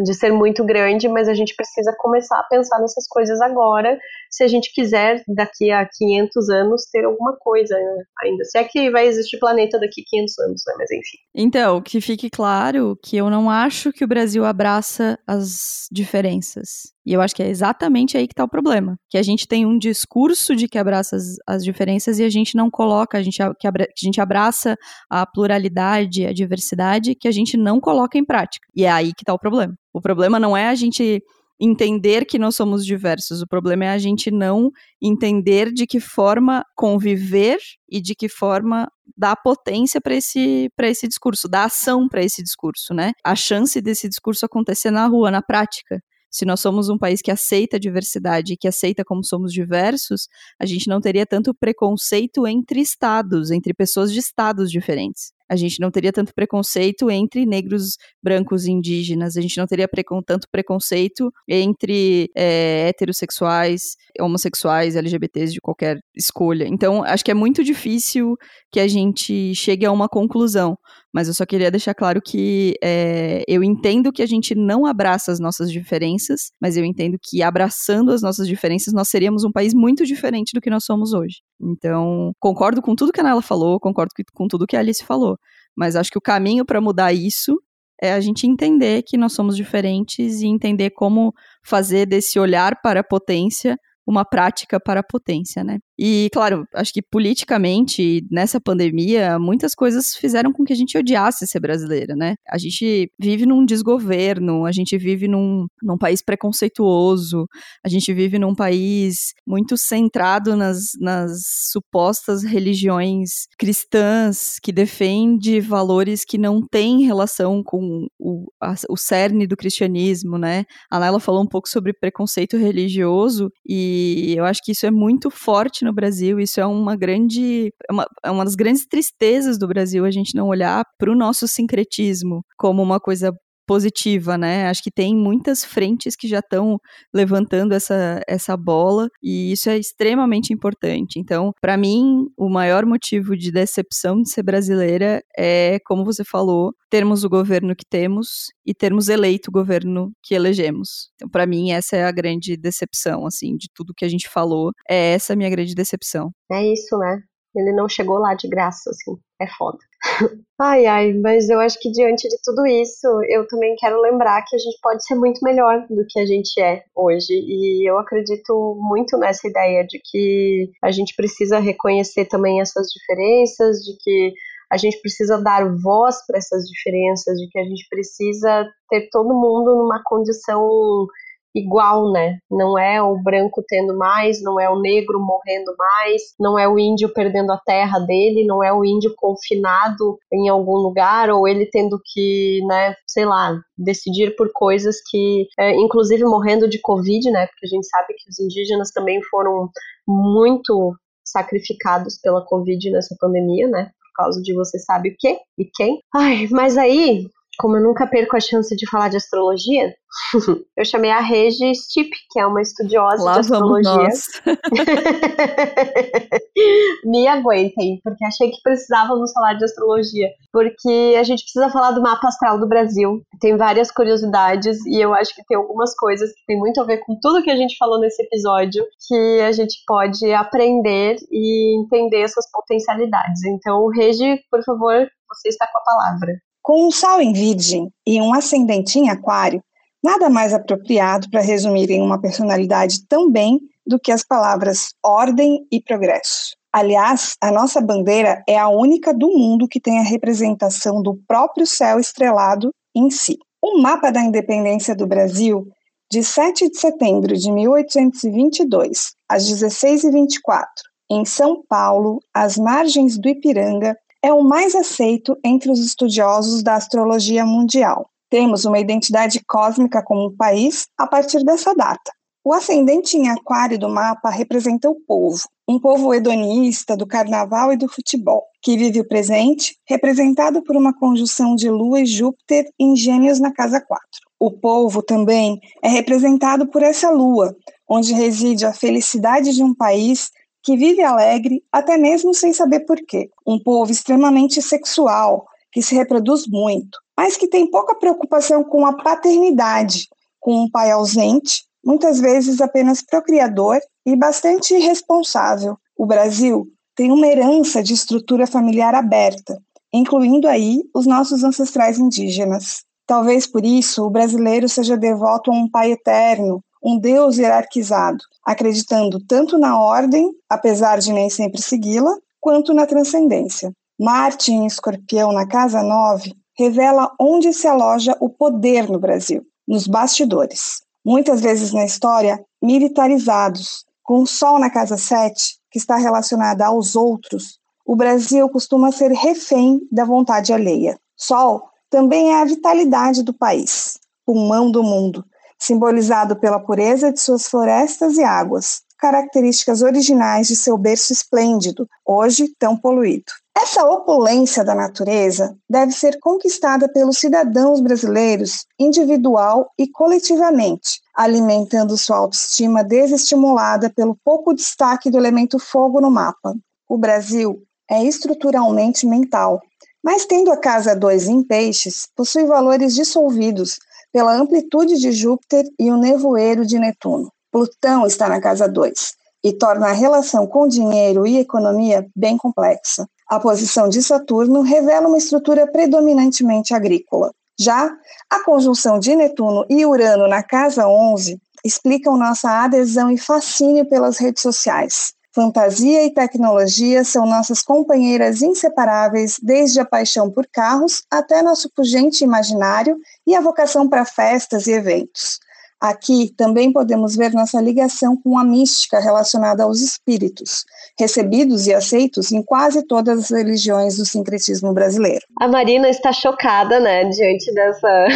de 0.03 0.13
ser 0.13 0.31
muito 0.33 0.65
grande, 0.65 1.07
mas 1.07 1.29
a 1.29 1.33
gente 1.33 1.55
precisa 1.55 1.95
começar 1.99 2.39
a 2.39 2.43
pensar 2.43 2.79
nessas 2.79 3.07
coisas 3.07 3.39
agora, 3.39 3.97
se 4.31 4.43
a 4.43 4.47
gente 4.47 4.73
quiser, 4.73 5.23
daqui 5.27 5.71
a 5.71 5.87
500 5.87 6.49
anos, 6.49 6.85
ter 6.91 7.05
alguma 7.05 7.37
coisa 7.37 7.75
né? 7.75 8.03
ainda. 8.23 8.43
Se 8.43 8.57
é 8.57 8.63
que 8.63 8.89
vai 8.89 9.07
existir 9.07 9.37
planeta 9.39 9.79
daqui 9.79 10.01
a 10.01 10.09
500 10.09 10.39
anos, 10.39 10.61
né? 10.67 10.73
Mas 10.77 10.91
enfim. 10.91 11.17
Então, 11.33 11.81
que 11.81 12.01
fique 12.01 12.29
claro 12.29 12.97
que 13.01 13.15
eu 13.15 13.29
não 13.29 13.49
acho 13.49 13.93
que 13.93 14.03
o 14.03 14.07
Brasil 14.07 14.43
abraça 14.43 15.17
as 15.27 15.87
diferenças. 15.91 16.95
E 17.05 17.13
eu 17.13 17.21
acho 17.21 17.35
que 17.35 17.43
é 17.43 17.47
exatamente 17.47 18.17
aí 18.17 18.27
que 18.27 18.33
está 18.33 18.43
o 18.43 18.49
problema. 18.49 18.97
Que 19.09 19.17
a 19.17 19.21
gente 19.21 19.47
tem 19.47 19.65
um 19.65 19.77
discurso 19.77 20.55
de 20.55 20.67
que 20.67 20.77
abraça 20.77 21.15
as, 21.15 21.35
as 21.47 21.63
diferenças 21.63 22.17
e 22.17 22.23
a 22.23 22.29
gente 22.29 22.57
não 22.57 22.69
coloca, 22.69 23.17
a 23.17 23.21
gente, 23.21 23.37
que, 23.59 23.67
abra, 23.67 23.85
que 23.85 24.05
a 24.05 24.07
gente 24.07 24.19
abraça 24.19 24.75
a 25.09 25.25
pluralidade, 25.25 25.74
a 25.79 26.33
diversidade, 26.33 27.15
que 27.15 27.27
a 27.27 27.31
gente 27.31 27.57
não 27.57 27.79
coloca 27.79 28.17
em 28.17 28.25
prática. 28.25 28.67
E 28.75 28.85
é 28.85 28.91
aí 28.91 29.13
que 29.13 29.23
está 29.23 29.33
o 29.33 29.39
problema. 29.39 29.75
O 29.93 30.01
problema 30.01 30.39
não 30.39 30.55
é 30.55 30.67
a 30.67 30.75
gente 30.75 31.21
entender 31.59 32.25
que 32.25 32.37
nós 32.37 32.55
somos 32.55 32.85
diversos. 32.85 33.41
O 33.41 33.47
problema 33.47 33.85
é 33.85 33.89
a 33.89 33.97
gente 33.97 34.29
não 34.29 34.71
entender 35.01 35.71
de 35.71 35.87
que 35.87 35.99
forma 35.99 36.63
conviver 36.75 37.59
e 37.89 38.01
de 38.01 38.13
que 38.13 38.27
forma 38.27 38.89
dar 39.15 39.35
potência 39.37 40.01
para 40.01 40.15
esse, 40.15 40.69
esse 40.81 41.07
discurso, 41.07 41.47
dar 41.47 41.65
ação 41.65 42.07
para 42.07 42.23
esse 42.23 42.43
discurso, 42.43 42.93
né? 42.93 43.11
A 43.23 43.35
chance 43.35 43.79
desse 43.81 44.09
discurso 44.09 44.45
acontecer 44.45 44.91
na 44.91 45.07
rua, 45.07 45.31
na 45.31 45.41
prática. 45.41 46.01
Se 46.29 46.43
nós 46.43 46.59
somos 46.59 46.89
um 46.89 46.97
país 46.97 47.21
que 47.21 47.31
aceita 47.31 47.77
a 47.77 47.79
diversidade 47.79 48.53
e 48.53 48.57
que 48.57 48.67
aceita 48.67 49.05
como 49.05 49.23
somos 49.23 49.53
diversos, 49.53 50.27
a 50.59 50.65
gente 50.65 50.89
não 50.89 50.99
teria 50.99 51.25
tanto 51.25 51.53
preconceito 51.53 52.45
entre 52.45 52.81
estados, 52.81 53.51
entre 53.51 53.73
pessoas 53.73 54.11
de 54.11 54.19
estados 54.19 54.69
diferentes 54.69 55.34
a 55.49 55.55
gente 55.55 55.79
não 55.79 55.91
teria 55.91 56.11
tanto 56.11 56.33
preconceito 56.33 57.09
entre 57.09 57.45
negros, 57.45 57.97
brancos 58.21 58.65
e 58.65 58.71
indígenas, 58.71 59.37
a 59.37 59.41
gente 59.41 59.57
não 59.57 59.67
teria 59.67 59.87
precon 59.87 60.21
tanto 60.21 60.47
preconceito 60.51 61.31
entre 61.47 62.29
é, 62.35 62.87
heterossexuais, 62.89 63.95
homossexuais, 64.19 64.95
LGBTs 64.95 65.53
de 65.53 65.61
qualquer 65.61 65.99
escolha. 66.15 66.65
Então, 66.67 67.03
acho 67.03 67.23
que 67.23 67.31
é 67.31 67.35
muito 67.35 67.63
difícil 67.63 68.35
que 68.71 68.79
a 68.79 68.87
gente 68.87 69.53
chegue 69.55 69.85
a 69.85 69.91
uma 69.91 70.09
conclusão. 70.09 70.77
Mas 71.15 71.29
eu 71.29 71.33
só 71.33 71.45
queria 71.45 71.71
deixar 71.71 71.93
claro 71.93 72.21
que 72.21 72.73
é, 72.83 73.41
eu 73.47 73.63
entendo 73.63 74.11
que 74.11 74.21
a 74.21 74.25
gente 74.25 74.53
não 74.53 74.85
abraça 74.85 75.31
as 75.31 75.39
nossas 75.39 75.71
diferenças, 75.71 76.51
mas 76.61 76.75
eu 76.75 76.83
entendo 76.83 77.17
que 77.23 77.41
abraçando 77.41 78.11
as 78.11 78.21
nossas 78.21 78.45
diferenças, 78.45 78.93
nós 78.93 79.07
seríamos 79.07 79.45
um 79.45 79.51
país 79.51 79.73
muito 79.73 80.05
diferente 80.05 80.51
do 80.53 80.59
que 80.59 80.69
nós 80.69 80.83
somos 80.83 81.13
hoje. 81.13 81.37
Então, 81.61 82.33
concordo 82.37 82.81
com 82.81 82.93
tudo 82.93 83.13
que 83.13 83.21
a 83.21 83.23
Nela 83.23 83.41
falou, 83.41 83.79
concordo 83.79 84.11
com 84.33 84.45
tudo 84.45 84.67
que 84.67 84.75
a 84.75 84.79
Alice 84.81 85.05
falou, 85.05 85.37
mas 85.75 85.95
acho 85.95 86.11
que 86.11 86.17
o 86.17 86.21
caminho 86.21 86.65
para 86.65 86.81
mudar 86.81 87.13
isso 87.13 87.59
é 88.01 88.13
a 88.13 88.19
gente 88.19 88.45
entender 88.45 89.03
que 89.03 89.17
nós 89.17 89.33
somos 89.33 89.55
diferentes 89.55 90.41
e 90.41 90.47
entender 90.47 90.91
como 90.91 91.33
fazer 91.65 92.05
desse 92.05 92.39
olhar 92.39 92.81
para 92.81 92.99
a 92.99 93.03
potência 93.03 93.77
uma 94.05 94.23
prática 94.23 94.79
para 94.79 94.99
a 94.99 95.03
potência, 95.03 95.63
né? 95.63 95.79
E, 95.97 96.29
claro, 96.33 96.67
acho 96.73 96.91
que 96.91 97.01
politicamente, 97.01 98.25
nessa 98.29 98.59
pandemia, 98.59 99.39
muitas 99.39 99.73
coisas 99.73 100.13
fizeram 100.15 100.51
com 100.51 100.63
que 100.63 100.73
a 100.73 100.75
gente 100.75 100.97
odiasse 100.97 101.47
ser 101.47 101.59
brasileira, 101.59 102.15
né? 102.15 102.35
A 102.49 102.57
gente 102.57 103.09
vive 103.19 103.45
num 103.45 103.65
desgoverno, 103.65 104.65
a 104.65 104.71
gente 104.71 104.97
vive 104.97 105.27
num, 105.27 105.65
num 105.81 105.97
país 105.97 106.21
preconceituoso, 106.21 107.45
a 107.83 107.89
gente 107.89 108.13
vive 108.13 108.37
num 108.37 108.53
país 108.53 109.33
muito 109.47 109.77
centrado 109.77 110.55
nas, 110.55 110.91
nas 110.99 111.31
supostas 111.71 112.43
religiões 112.43 113.47
cristãs, 113.57 114.59
que 114.61 114.71
defende 114.71 115.61
valores 115.61 116.25
que 116.25 116.37
não 116.37 116.61
têm 116.61 117.05
relação 117.05 117.63
com 117.63 118.07
o, 118.19 118.51
a, 118.61 118.75
o 118.89 118.97
cerne 118.97 119.47
do 119.47 119.55
cristianismo, 119.55 120.37
né? 120.37 120.65
A 120.91 120.99
Naila 120.99 121.19
falou 121.19 121.41
um 121.41 121.47
pouco 121.47 121.69
sobre 121.69 121.93
preconceito 121.93 122.57
religioso, 122.57 123.49
e 123.65 124.33
eu 124.37 124.43
acho 124.43 124.61
que 124.63 124.73
isso 124.73 124.85
é 124.85 124.91
muito 124.91 125.29
forte 125.29 125.84
no 125.85 125.93
Brasil. 125.93 126.39
Isso 126.39 126.59
é 126.59 126.65
uma 126.65 126.95
grande, 126.95 127.71
é 127.89 127.93
uma, 127.93 128.05
é 128.25 128.31
uma 128.31 128.43
das 128.43 128.55
grandes 128.55 128.85
tristezas 128.85 129.57
do 129.57 129.67
Brasil 129.67 130.03
a 130.05 130.11
gente 130.11 130.35
não 130.35 130.47
olhar 130.47 130.83
para 130.97 131.11
o 131.11 131.15
nosso 131.15 131.47
sincretismo 131.47 132.43
como 132.57 132.81
uma 132.83 132.99
coisa 132.99 133.31
positiva, 133.65 134.37
né? 134.37 134.67
Acho 134.67 134.83
que 134.83 134.91
tem 134.91 135.15
muitas 135.15 135.63
frentes 135.63 136.15
que 136.15 136.27
já 136.27 136.39
estão 136.39 136.77
levantando 137.13 137.73
essa, 137.73 138.21
essa 138.27 138.55
bola 138.57 139.07
e 139.21 139.51
isso 139.51 139.69
é 139.69 139.77
extremamente 139.77 140.53
importante. 140.53 141.19
Então, 141.19 141.51
para 141.61 141.77
mim, 141.77 142.27
o 142.37 142.49
maior 142.49 142.85
motivo 142.85 143.35
de 143.35 143.51
decepção 143.51 144.21
de 144.21 144.29
ser 144.29 144.43
brasileira 144.43 145.21
é, 145.37 145.79
como 145.85 146.05
você 146.05 146.23
falou, 146.23 146.73
termos 146.89 147.23
o 147.23 147.29
governo 147.29 147.75
que 147.75 147.85
temos 147.89 148.51
e 148.65 148.73
termos 148.73 149.09
eleito 149.09 149.49
o 149.49 149.53
governo 149.53 150.11
que 150.23 150.33
elegemos. 150.33 151.09
Então, 151.15 151.29
para 151.29 151.45
mim, 151.45 151.71
essa 151.71 151.95
é 151.95 152.03
a 152.05 152.11
grande 152.11 152.55
decepção, 152.57 153.25
assim, 153.25 153.55
de 153.57 153.67
tudo 153.73 153.93
que 153.95 154.05
a 154.05 154.09
gente 154.09 154.29
falou. 154.29 154.71
É 154.89 155.13
essa 155.13 155.33
a 155.33 155.35
minha 155.35 155.49
grande 155.49 155.75
decepção. 155.75 156.31
É 156.51 156.71
isso, 156.71 156.97
né? 156.97 157.21
Ele 157.55 157.73
não 157.73 157.87
chegou 157.87 158.17
lá 158.17 158.33
de 158.33 158.47
graça, 158.47 158.89
assim. 158.89 159.17
É 159.41 159.47
foda. 159.47 159.77
ai, 160.59 160.85
ai, 160.85 161.13
mas 161.13 161.49
eu 161.49 161.59
acho 161.59 161.79
que 161.79 161.91
diante 161.91 162.27
de 162.27 162.37
tudo 162.43 162.65
isso, 162.65 163.07
eu 163.27 163.47
também 163.47 163.75
quero 163.77 163.99
lembrar 164.01 164.43
que 164.43 164.55
a 164.55 164.59
gente 164.59 164.77
pode 164.81 165.05
ser 165.05 165.15
muito 165.15 165.39
melhor 165.43 165.85
do 165.89 166.05
que 166.07 166.19
a 166.19 166.25
gente 166.25 166.59
é 166.61 166.83
hoje. 166.95 167.33
E 167.33 167.89
eu 167.89 167.97
acredito 167.97 168.77
muito 168.79 169.17
nessa 169.17 169.47
ideia 169.47 169.85
de 169.85 169.99
que 170.03 170.71
a 170.83 170.91
gente 170.91 171.15
precisa 171.15 171.59
reconhecer 171.59 172.25
também 172.25 172.61
essas 172.61 172.87
diferenças, 172.87 173.79
de 173.79 173.97
que 174.01 174.33
a 174.71 174.77
gente 174.77 174.99
precisa 174.99 175.41
dar 175.41 175.69
voz 175.81 176.25
para 176.25 176.37
essas 176.37 176.63
diferenças, 176.65 177.37
de 177.37 177.47
que 177.49 177.59
a 177.59 177.63
gente 177.63 177.87
precisa 177.89 178.65
ter 178.89 179.09
todo 179.11 179.33
mundo 179.33 179.75
numa 179.75 180.01
condição 180.03 181.07
igual, 181.55 182.11
né? 182.11 182.37
Não 182.51 182.77
é 182.77 183.01
o 183.01 183.17
branco 183.17 183.63
tendo 183.65 183.97
mais, 183.97 184.43
não 184.43 184.59
é 184.59 184.69
o 184.69 184.79
negro 184.79 185.19
morrendo 185.19 185.73
mais, 185.77 186.21
não 186.37 186.59
é 186.59 186.67
o 186.67 186.77
índio 186.77 187.13
perdendo 187.13 187.51
a 187.51 187.57
terra 187.65 187.97
dele, 187.99 188.45
não 188.45 188.61
é 188.61 188.73
o 188.73 188.83
índio 188.83 189.13
confinado 189.15 190.17
em 190.31 190.49
algum 190.49 190.75
lugar 190.75 191.29
ou 191.29 191.47
ele 191.47 191.65
tendo 191.71 191.99
que, 192.03 192.59
né, 192.67 192.93
sei 193.07 193.25
lá, 193.25 193.57
decidir 193.77 194.35
por 194.35 194.51
coisas 194.53 194.97
que, 195.09 195.47
é, 195.57 195.71
inclusive 195.77 196.25
morrendo 196.25 196.69
de 196.69 196.79
covid, 196.79 197.31
né? 197.31 197.47
Porque 197.47 197.65
a 197.65 197.69
gente 197.69 197.87
sabe 197.87 198.13
que 198.17 198.29
os 198.29 198.39
indígenas 198.39 198.91
também 198.91 199.23
foram 199.23 199.69
muito 200.05 200.93
sacrificados 201.23 202.19
pela 202.21 202.45
covid 202.45 202.91
nessa 202.91 203.15
pandemia, 203.19 203.67
né? 203.67 203.85
Por 203.85 204.23
causa 204.23 204.41
de 204.41 204.53
você 204.53 204.77
sabe 204.79 205.09
o 205.09 205.15
quê 205.17 205.37
e 205.57 205.65
quem. 205.73 205.99
Ai, 206.13 206.47
mas 206.51 206.77
aí 206.77 207.27
como 207.57 207.77
eu 207.77 207.83
nunca 207.83 208.07
perco 208.07 208.35
a 208.35 208.39
chance 208.39 208.75
de 208.75 208.89
falar 208.89 209.09
de 209.09 209.17
astrologia, 209.17 209.93
eu 210.77 210.85
chamei 210.85 211.11
a 211.11 211.19
Regi 211.19 211.73
Stipp, 211.75 212.09
que 212.31 212.39
é 212.39 212.45
uma 212.45 212.61
estudiosa 212.61 213.23
Lá 213.23 213.33
de 213.33 213.39
astrologia. 213.39 214.07
Me 217.05 217.27
aguentem, 217.27 217.99
porque 218.03 218.23
achei 218.23 218.51
que 218.51 218.61
precisávamos 218.63 219.31
falar 219.33 219.55
de 219.55 219.65
astrologia, 219.65 220.29
porque 220.51 221.15
a 221.17 221.23
gente 221.23 221.43
precisa 221.43 221.69
falar 221.69 221.91
do 221.91 222.01
mapa 222.01 222.27
astral 222.27 222.59
do 222.59 222.67
Brasil. 222.67 223.21
Tem 223.39 223.57
várias 223.57 223.91
curiosidades 223.91 224.85
e 224.85 225.01
eu 225.01 225.13
acho 225.13 225.35
que 225.35 225.43
tem 225.45 225.57
algumas 225.57 225.95
coisas 225.95 226.31
que 226.31 226.45
tem 226.47 226.57
muito 226.57 226.81
a 226.81 226.85
ver 226.85 226.99
com 226.99 227.17
tudo 227.21 227.43
que 227.43 227.51
a 227.51 227.57
gente 227.57 227.77
falou 227.77 227.99
nesse 227.99 228.23
episódio, 228.23 228.83
que 229.07 229.41
a 229.41 229.51
gente 229.51 229.75
pode 229.85 230.33
aprender 230.33 231.17
e 231.31 231.79
entender 231.79 232.21
essas 232.21 232.49
potencialidades. 232.51 233.43
Então, 233.45 233.87
Regi, 233.89 234.39
por 234.49 234.63
favor, 234.63 235.07
você 235.29 235.49
está 235.49 235.67
com 235.67 235.77
a 235.77 235.81
palavra. 235.81 236.33
Com 236.65 236.87
um 236.87 236.89
Sol 236.89 237.21
em 237.21 237.31
Virgem 237.31 237.91
e 238.07 238.19
um 238.19 238.33
ascendente 238.33 238.97
em 238.97 239.07
Aquário, 239.07 239.63
nada 240.03 240.31
mais 240.31 240.51
apropriado 240.51 241.29
para 241.29 241.39
resumir 241.39 241.91
em 241.91 242.01
uma 242.01 242.19
personalidade 242.19 243.05
tão 243.07 243.29
bem 243.31 243.59
do 243.85 243.99
que 243.99 244.11
as 244.11 244.23
palavras 244.23 244.95
ordem 245.05 245.63
e 245.71 245.79
progresso. 245.79 246.55
Aliás, 246.73 247.35
a 247.39 247.51
nossa 247.51 247.79
bandeira 247.79 248.43
é 248.49 248.57
a 248.57 248.67
única 248.67 249.13
do 249.13 249.27
mundo 249.27 249.67
que 249.67 249.79
tem 249.79 249.99
a 249.99 250.03
representação 250.03 251.03
do 251.03 251.19
próprio 251.27 251.67
céu 251.67 251.99
estrelado 251.99 252.71
em 252.95 253.11
si. 253.11 253.37
O 253.61 253.79
mapa 253.79 254.11
da 254.11 254.21
independência 254.21 254.95
do 254.95 255.05
Brasil, 255.05 255.67
de 256.11 256.23
7 256.23 256.71
de 256.71 256.79
setembro 256.79 257.37
de 257.37 257.51
1822, 257.51 259.13
às 259.29 259.47
16h24, 259.47 260.65
em 261.11 261.25
São 261.25 261.61
Paulo, 261.69 262.19
às 262.33 262.57
margens 262.57 263.19
do 263.19 263.29
Ipiranga, 263.29 263.95
é 264.25 264.33
o 264.33 264.43
mais 264.43 264.73
aceito 264.73 265.37
entre 265.43 265.69
os 265.69 265.79
estudiosos 265.79 266.63
da 266.63 266.73
astrologia 266.73 267.45
mundial. 267.45 268.09
Temos 268.27 268.65
uma 268.65 268.79
identidade 268.79 269.39
cósmica 269.45 270.01
como 270.03 270.25
um 270.25 270.35
país 270.35 270.87
a 270.97 271.05
partir 271.05 271.43
dessa 271.43 271.75
data. 271.75 272.11
O 272.43 272.51
ascendente 272.51 273.15
em 273.15 273.29
aquário 273.29 273.77
do 273.77 273.87
mapa 273.87 274.31
representa 274.31 274.89
o 274.89 274.95
povo, 275.07 275.47
um 275.69 275.79
povo 275.79 276.11
hedonista 276.11 276.97
do 276.97 277.05
carnaval 277.05 277.71
e 277.71 277.77
do 277.77 277.87
futebol, 277.87 278.41
que 278.63 278.75
vive 278.75 278.99
o 278.99 279.07
presente, 279.07 279.77
representado 279.87 280.63
por 280.63 280.75
uma 280.75 280.97
conjunção 280.97 281.55
de 281.55 281.69
Lua 281.69 282.01
e 282.01 282.05
Júpiter 282.07 282.67
em 282.79 282.95
Gêmeos 282.95 283.39
na 283.39 283.53
casa 283.53 283.79
4. 283.79 284.03
O 284.39 284.49
povo 284.49 285.03
também 285.03 285.59
é 285.83 285.87
representado 285.87 286.65
por 286.65 286.81
essa 286.81 287.11
lua, 287.11 287.55
onde 287.87 288.11
reside 288.11 288.65
a 288.65 288.73
felicidade 288.73 289.53
de 289.53 289.63
um 289.63 289.73
país 289.73 290.31
que 290.65 290.75
vive 290.75 291.03
alegre 291.03 291.63
até 291.71 291.95
mesmo 291.95 292.33
sem 292.33 292.51
saber 292.51 292.81
porquê. 292.81 293.29
Um 293.45 293.61
povo 293.61 293.91
extremamente 293.91 294.63
sexual, 294.63 295.45
que 295.71 295.79
se 295.79 295.93
reproduz 295.93 296.47
muito, 296.47 296.97
mas 297.15 297.37
que 297.37 297.47
tem 297.47 297.69
pouca 297.69 297.93
preocupação 297.93 298.63
com 298.63 298.83
a 298.83 298.93
paternidade, 298.93 300.07
com 300.39 300.63
um 300.63 300.69
pai 300.69 300.89
ausente, 300.89 301.65
muitas 301.85 302.19
vezes 302.19 302.59
apenas 302.61 303.03
procriador 303.03 303.79
e 304.03 304.15
bastante 304.15 304.73
irresponsável. 304.73 305.77
O 305.95 306.07
Brasil 306.07 306.67
tem 306.95 307.11
uma 307.11 307.27
herança 307.27 307.83
de 307.83 307.93
estrutura 307.93 308.47
familiar 308.47 308.95
aberta, 308.95 309.61
incluindo 309.93 310.47
aí 310.47 310.81
os 310.95 311.05
nossos 311.05 311.43
ancestrais 311.43 311.99
indígenas. 311.99 312.83
Talvez 313.05 313.45
por 313.45 313.63
isso 313.63 314.03
o 314.03 314.09
brasileiro 314.09 314.67
seja 314.67 314.97
devoto 314.97 315.51
a 315.51 315.53
um 315.53 315.69
pai 315.69 315.91
eterno, 315.91 316.63
um 316.85 316.99
Deus 316.99 317.39
hierarquizado, 317.39 318.23
acreditando 318.45 319.19
tanto 319.25 319.57
na 319.57 319.79
ordem, 319.79 320.29
apesar 320.47 320.99
de 320.99 321.11
nem 321.11 321.31
sempre 321.31 321.59
segui-la, 321.59 322.15
quanto 322.39 322.75
na 322.75 322.85
transcendência. 322.85 323.73
Marte 323.99 324.51
em 324.51 324.67
Escorpião 324.67 325.31
na 325.31 325.47
casa 325.47 325.81
9 325.81 326.31
revela 326.55 327.11
onde 327.19 327.51
se 327.53 327.67
aloja 327.67 328.15
o 328.19 328.29
poder 328.29 328.87
no 328.87 328.99
Brasil, 328.99 329.41
nos 329.67 329.87
bastidores. 329.87 330.83
Muitas 331.03 331.41
vezes 331.41 331.73
na 331.73 331.83
história, 331.83 332.39
militarizados. 332.61 333.83
Com 334.03 334.21
o 334.21 334.27
Sol 334.27 334.59
na 334.59 334.69
casa 334.69 334.95
7, 334.95 335.55
que 335.71 335.79
está 335.79 335.95
relacionada 335.95 336.67
aos 336.67 336.95
outros, 336.95 337.57
o 337.83 337.95
Brasil 337.95 338.47
costuma 338.49 338.91
ser 338.91 339.11
refém 339.11 339.81
da 339.91 340.05
vontade 340.05 340.53
alheia. 340.53 340.99
Sol 341.17 341.63
também 341.89 342.31
é 342.31 342.41
a 342.41 342.45
vitalidade 342.45 343.23
do 343.23 343.33
país, 343.33 343.97
pulmão 344.23 344.69
do 344.69 344.83
mundo, 344.83 345.25
simbolizado 345.65 346.35
pela 346.35 346.59
pureza 346.59 347.11
de 347.11 347.19
suas 347.19 347.47
florestas 347.47 348.17
e 348.17 348.23
águas, 348.23 348.81
características 348.99 349.81
originais 349.81 350.47
de 350.47 350.55
seu 350.55 350.77
berço 350.77 351.11
esplêndido, 351.11 351.87
hoje 352.05 352.51
tão 352.59 352.77
poluído. 352.77 353.31
Essa 353.57 353.83
opulência 353.85 354.63
da 354.63 354.75
natureza 354.75 355.55
deve 355.69 355.91
ser 355.91 356.19
conquistada 356.19 356.91
pelos 356.91 357.17
cidadãos 357.17 357.79
brasileiros, 357.79 358.65
individual 358.77 359.71
e 359.77 359.87
coletivamente, 359.87 361.01
alimentando 361.15 361.97
sua 361.97 362.17
autoestima 362.17 362.83
desestimulada 362.83 363.89
pelo 363.89 364.17
pouco 364.23 364.53
destaque 364.53 365.09
do 365.09 365.17
elemento 365.17 365.57
fogo 365.57 366.01
no 366.01 366.11
mapa. 366.11 366.53
O 366.87 366.97
Brasil 366.97 367.61
é 367.89 368.03
estruturalmente 368.03 369.05
mental, 369.07 369.61
mas 370.03 370.25
tendo 370.25 370.51
a 370.51 370.57
casa 370.57 370.95
2 370.95 371.27
em 371.27 371.43
peixes, 371.43 372.07
possui 372.15 372.45
valores 372.45 372.93
dissolvidos 372.93 373.79
pela 374.15 374.33
amplitude 374.33 374.95
de 374.95 375.11
Júpiter 375.11 375.65
e 375.77 375.91
o 375.91 375.97
nevoeiro 375.97 376.65
de 376.65 376.79
Netuno. 376.79 377.29
Plutão 377.51 378.07
está 378.07 378.29
na 378.29 378.39
casa 378.39 378.65
2 378.65 379.13
e 379.43 379.51
torna 379.51 379.87
a 379.87 379.91
relação 379.91 380.47
com 380.47 380.69
dinheiro 380.69 381.27
e 381.27 381.37
economia 381.37 382.07
bem 382.15 382.37
complexa. 382.37 383.05
A 383.27 383.41
posição 383.41 383.89
de 383.89 384.01
Saturno 384.01 384.61
revela 384.61 385.09
uma 385.09 385.17
estrutura 385.17 385.69
predominantemente 385.69 386.73
agrícola. 386.73 387.33
Já 387.59 387.93
a 388.29 388.41
conjunção 388.45 388.99
de 388.99 389.13
Netuno 389.17 389.65
e 389.69 389.85
Urano 389.85 390.29
na 390.29 390.41
casa 390.41 390.87
11 390.87 391.37
explicam 391.65 392.15
nossa 392.15 392.49
adesão 392.63 393.11
e 393.11 393.17
fascínio 393.17 393.83
pelas 393.83 394.17
redes 394.17 394.41
sociais. 394.41 395.11
Fantasia 395.35 396.05
e 396.05 396.13
tecnologia 396.13 397.03
são 397.03 397.25
nossas 397.25 397.61
companheiras 397.61 398.41
inseparáveis, 398.41 399.37
desde 399.43 399.81
a 399.81 399.85
paixão 399.85 400.31
por 400.31 400.47
carros 400.47 401.03
até 401.11 401.41
nosso 401.41 401.69
pungente 401.75 402.23
imaginário 402.23 402.97
e 403.27 403.35
a 403.35 403.41
vocação 403.41 403.89
para 403.89 404.05
festas 404.05 404.65
e 404.65 404.71
eventos. 404.71 405.41
Aqui 405.81 406.33
também 406.37 406.71
podemos 406.71 407.17
ver 407.17 407.33
nossa 407.33 407.59
ligação 407.59 408.15
com 408.15 408.39
a 408.39 408.45
mística 408.45 408.97
relacionada 408.97 409.63
aos 409.63 409.81
espíritos, 409.81 410.63
recebidos 410.97 411.67
e 411.67 411.73
aceitos 411.73 412.31
em 412.31 412.41
quase 412.41 412.81
todas 412.87 413.19
as 413.19 413.29
religiões 413.29 413.97
do 413.97 414.05
sincretismo 414.05 414.73
brasileiro. 414.73 415.25
A 415.41 415.49
Marina 415.49 415.89
está 415.89 416.13
chocada, 416.13 416.79
né, 416.79 417.03
diante 417.09 417.53
dessa 417.53 418.07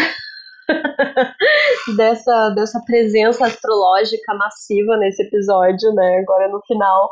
dessa, 1.97 2.49
dessa 2.51 2.81
presença 2.85 3.45
astrológica 3.45 4.33
massiva 4.35 4.97
nesse 4.97 5.23
episódio, 5.23 5.93
né? 5.93 6.19
Agora 6.19 6.47
no 6.47 6.61
final. 6.61 7.09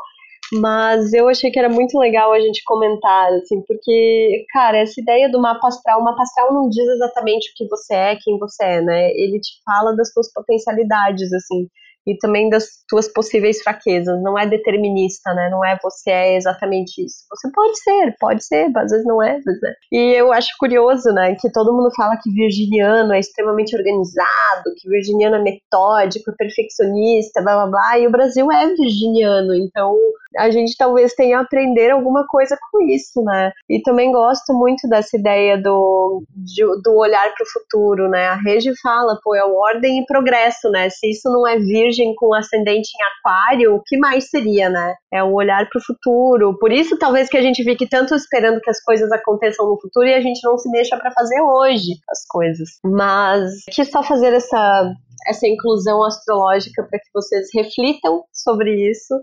Mas 0.50 1.12
eu 1.12 1.28
achei 1.28 1.50
que 1.50 1.58
era 1.58 1.68
muito 1.68 1.98
legal 1.98 2.32
a 2.32 2.40
gente 2.40 2.62
comentar, 2.64 3.30
assim, 3.34 3.60
porque, 3.66 4.46
cara, 4.50 4.78
essa 4.78 4.98
ideia 4.98 5.30
do 5.30 5.38
mapa 5.38 5.68
astral, 5.68 6.00
o 6.00 6.04
mapa 6.04 6.22
astral 6.22 6.54
não 6.54 6.70
diz 6.70 6.88
exatamente 6.88 7.50
o 7.50 7.52
que 7.54 7.68
você 7.68 7.94
é, 7.94 8.16
quem 8.16 8.38
você 8.38 8.64
é, 8.64 8.80
né? 8.80 9.10
Ele 9.10 9.38
te 9.40 9.60
fala 9.62 9.94
das 9.94 10.10
suas 10.10 10.32
potencialidades, 10.32 11.30
assim 11.34 11.68
e 12.08 12.16
também 12.18 12.48
das 12.48 12.64
tuas 12.88 13.08
possíveis 13.12 13.62
fraquezas. 13.62 14.20
Não 14.22 14.38
é 14.38 14.46
determinista, 14.46 15.32
né? 15.34 15.48
Não 15.50 15.64
é 15.64 15.78
você 15.82 16.10
é 16.10 16.36
exatamente 16.36 17.04
isso. 17.04 17.18
Você 17.30 17.50
pode 17.52 17.78
ser, 17.78 18.14
pode 18.18 18.44
ser, 18.44 18.70
às 18.76 18.90
vezes 18.90 19.06
não 19.06 19.22
é, 19.22 19.38
é. 19.38 19.74
E 19.92 20.14
eu 20.14 20.32
acho 20.32 20.48
curioso, 20.58 21.10
né, 21.12 21.36
que 21.40 21.50
todo 21.50 21.72
mundo 21.72 21.90
fala 21.96 22.18
que 22.22 22.30
virginiano 22.30 23.12
é 23.12 23.20
extremamente 23.20 23.76
organizado, 23.76 24.74
que 24.76 24.88
virginiano 24.88 25.36
é 25.36 25.42
metódico, 25.42 26.34
perfeccionista, 26.36 27.42
blá 27.42 27.54
blá 27.54 27.66
blá, 27.66 27.98
e 27.98 28.06
o 28.06 28.10
Brasil 28.10 28.50
é 28.50 28.66
virginiano, 28.74 29.54
então 29.54 29.96
a 30.36 30.50
gente 30.50 30.76
talvez 30.76 31.14
tenha 31.14 31.38
a 31.38 31.42
aprender 31.42 31.90
alguma 31.90 32.26
coisa 32.26 32.56
com 32.70 32.82
isso, 32.82 33.22
né? 33.22 33.52
E 33.68 33.80
também 33.82 34.12
gosto 34.12 34.52
muito 34.52 34.88
dessa 34.88 35.16
ideia 35.16 35.60
do, 35.60 36.22
de, 36.36 36.64
do 36.82 36.96
olhar 36.96 37.32
para 37.34 37.44
o 37.44 37.50
futuro, 37.50 38.08
né? 38.08 38.26
A 38.28 38.34
Regi 38.34 38.72
fala, 38.82 39.18
pô, 39.22 39.34
é 39.34 39.44
ordem 39.44 40.00
e 40.00 40.06
progresso, 40.06 40.70
né? 40.70 40.90
Se 40.90 41.10
isso 41.10 41.30
não 41.30 41.46
é 41.46 41.58
virgem 41.58 41.97
com 42.16 42.34
ascendente 42.34 42.90
em 42.94 43.04
aquário, 43.04 43.74
o 43.74 43.82
que 43.84 43.96
mais 43.96 44.28
seria, 44.30 44.68
né? 44.68 44.94
É 45.12 45.22
o 45.22 45.32
olhar 45.32 45.68
para 45.68 45.78
o 45.78 45.84
futuro. 45.84 46.58
Por 46.58 46.72
isso, 46.72 46.98
talvez 46.98 47.28
que 47.28 47.36
a 47.36 47.42
gente 47.42 47.62
fique 47.64 47.88
tanto 47.88 48.14
esperando 48.14 48.60
que 48.60 48.70
as 48.70 48.82
coisas 48.82 49.10
aconteçam 49.12 49.68
no 49.68 49.80
futuro 49.80 50.06
e 50.06 50.14
a 50.14 50.20
gente 50.20 50.40
não 50.44 50.56
se 50.58 50.70
mexa 50.70 50.96
para 50.96 51.10
fazer 51.12 51.40
hoje 51.40 51.94
as 52.08 52.26
coisas. 52.28 52.68
Mas 52.84 53.64
que 53.70 53.84
só 53.84 54.02
fazer 54.02 54.32
essa 54.32 54.92
essa 55.26 55.46
inclusão 55.46 56.02
astrológica 56.04 56.82
para 56.84 56.98
que 56.98 57.08
vocês 57.12 57.48
reflitam 57.52 58.22
sobre 58.32 58.88
isso 58.90 59.14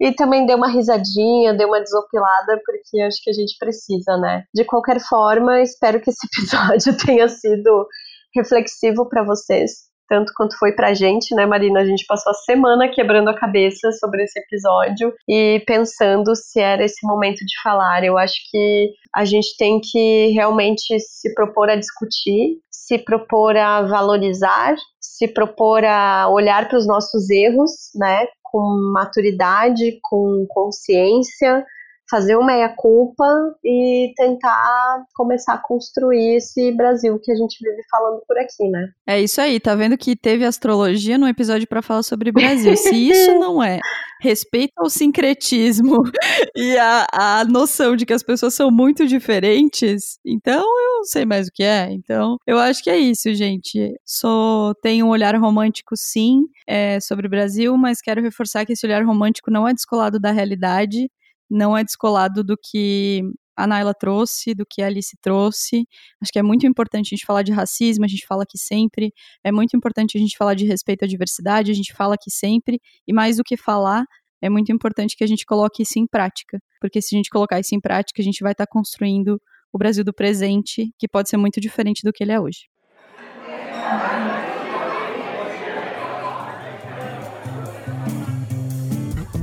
e 0.00 0.12
também 0.12 0.46
dê 0.46 0.54
uma 0.54 0.70
risadinha, 0.70 1.52
dê 1.52 1.64
uma 1.64 1.80
desopilada, 1.80 2.60
porque 2.64 3.00
acho 3.02 3.22
que 3.22 3.30
a 3.30 3.34
gente 3.34 3.56
precisa, 3.58 4.16
né? 4.16 4.44
De 4.54 4.64
qualquer 4.64 4.98
forma, 4.98 5.60
espero 5.60 6.00
que 6.00 6.10
esse 6.10 6.26
episódio 6.32 6.96
tenha 7.04 7.28
sido 7.28 7.86
reflexivo 8.34 9.06
para 9.08 9.22
vocês. 9.22 9.89
Tanto 10.10 10.32
quanto 10.36 10.58
foi 10.58 10.72
pra 10.72 10.92
gente, 10.92 11.32
né, 11.36 11.46
Marina? 11.46 11.80
A 11.80 11.84
gente 11.84 12.04
passou 12.04 12.32
a 12.32 12.34
semana 12.34 12.88
quebrando 12.88 13.30
a 13.30 13.38
cabeça 13.38 13.92
sobre 13.92 14.24
esse 14.24 14.40
episódio 14.40 15.14
e 15.28 15.62
pensando 15.64 16.34
se 16.34 16.60
era 16.60 16.84
esse 16.84 17.06
momento 17.06 17.38
de 17.38 17.62
falar. 17.62 18.02
Eu 18.02 18.18
acho 18.18 18.34
que 18.50 18.90
a 19.14 19.24
gente 19.24 19.56
tem 19.56 19.80
que 19.80 20.32
realmente 20.34 20.98
se 20.98 21.32
propor 21.32 21.70
a 21.70 21.76
discutir, 21.76 22.58
se 22.68 22.98
propor 22.98 23.56
a 23.56 23.82
valorizar, 23.82 24.74
se 25.00 25.28
propor 25.28 25.84
a 25.84 26.28
olhar 26.28 26.68
para 26.68 26.78
os 26.78 26.88
nossos 26.88 27.30
erros, 27.30 27.70
né, 27.94 28.26
com 28.42 28.92
maturidade, 28.92 30.00
com 30.02 30.44
consciência, 30.48 31.64
fazer 32.10 32.36
uma 32.36 32.50
meia-culpa 32.50 33.24
e 33.64 34.12
tentar 34.16 35.04
começar 35.14 35.54
a 35.54 35.62
construir 35.62 36.36
esse 36.36 36.72
Brasil 36.72 37.18
que 37.22 37.30
a 37.30 37.34
gente 37.34 37.56
vive 37.62 37.82
falando 37.90 38.20
por 38.26 38.36
aqui, 38.36 38.68
né? 38.68 38.88
É 39.06 39.20
isso 39.20 39.40
aí, 39.40 39.60
tá 39.60 39.74
vendo 39.74 39.96
que 39.96 40.16
teve 40.16 40.44
astrologia 40.44 41.16
no 41.16 41.28
episódio 41.28 41.68
para 41.68 41.80
falar 41.80 42.02
sobre 42.02 42.32
Brasil. 42.32 42.76
Se 42.76 42.94
isso 42.94 43.34
não 43.38 43.62
é 43.62 43.78
respeito 44.20 44.72
ao 44.76 44.90
sincretismo 44.90 46.02
e 46.56 46.76
a, 46.76 47.06
a 47.12 47.44
noção 47.44 47.96
de 47.96 48.04
que 48.04 48.12
as 48.12 48.22
pessoas 48.22 48.54
são 48.54 48.70
muito 48.70 49.06
diferentes, 49.06 50.18
então 50.26 50.60
eu 50.60 50.96
não 50.98 51.04
sei 51.04 51.24
mais 51.24 51.46
o 51.46 51.50
que 51.52 51.62
é. 51.62 51.90
Então, 51.92 52.36
eu 52.46 52.58
acho 52.58 52.82
que 52.82 52.90
é 52.90 52.98
isso, 52.98 53.32
gente. 53.34 53.94
Só 54.04 54.72
tenho 54.82 55.06
um 55.06 55.10
olhar 55.10 55.34
romântico, 55.36 55.96
sim, 55.96 56.42
é, 56.66 57.00
sobre 57.00 57.26
o 57.26 57.30
Brasil, 57.30 57.76
mas 57.76 58.00
quero 58.00 58.20
reforçar 58.20 58.66
que 58.66 58.72
esse 58.72 58.86
olhar 58.86 59.04
romântico 59.04 59.50
não 59.50 59.66
é 59.66 59.72
descolado 59.72 60.18
da 60.18 60.30
realidade 60.32 61.08
não 61.50 61.76
é 61.76 61.82
descolado 61.84 62.44
do 62.44 62.56
que 62.56 63.22
a 63.56 63.66
Naila 63.66 63.92
trouxe, 63.94 64.54
do 64.54 64.64
que 64.64 64.82
a 64.82 64.86
Alice 64.86 65.16
trouxe. 65.20 65.86
Acho 66.22 66.32
que 66.32 66.38
é 66.38 66.42
muito 66.42 66.66
importante 66.66 67.08
a 67.08 67.16
gente 67.16 67.26
falar 67.26 67.42
de 67.42 67.52
racismo, 67.52 68.04
a 68.04 68.08
gente 68.08 68.26
fala 68.26 68.42
aqui 68.44 68.56
sempre. 68.56 69.12
É 69.44 69.52
muito 69.52 69.76
importante 69.76 70.16
a 70.16 70.20
gente 70.20 70.36
falar 70.36 70.54
de 70.54 70.64
respeito 70.64 71.04
à 71.04 71.08
diversidade, 71.08 71.70
a 71.70 71.74
gente 71.74 71.92
fala 71.92 72.14
aqui 72.14 72.30
sempre. 72.30 72.80
E 73.06 73.12
mais 73.12 73.36
do 73.36 73.44
que 73.44 73.56
falar, 73.56 74.04
é 74.42 74.48
muito 74.48 74.72
importante 74.72 75.16
que 75.16 75.24
a 75.24 75.26
gente 75.26 75.44
coloque 75.44 75.82
isso 75.82 75.98
em 75.98 76.06
prática. 76.06 76.58
Porque 76.80 77.02
se 77.02 77.14
a 77.14 77.18
gente 77.18 77.28
colocar 77.28 77.60
isso 77.60 77.74
em 77.74 77.80
prática, 77.80 78.22
a 78.22 78.24
gente 78.24 78.42
vai 78.42 78.52
estar 78.52 78.66
tá 78.66 78.70
construindo 78.72 79.40
o 79.72 79.78
Brasil 79.78 80.02
do 80.02 80.12
presente, 80.12 80.90
que 80.98 81.08
pode 81.08 81.28
ser 81.28 81.36
muito 81.36 81.60
diferente 81.60 82.02
do 82.02 82.12
que 82.12 82.24
ele 82.24 82.32
é 82.32 82.40
hoje. 82.40 82.68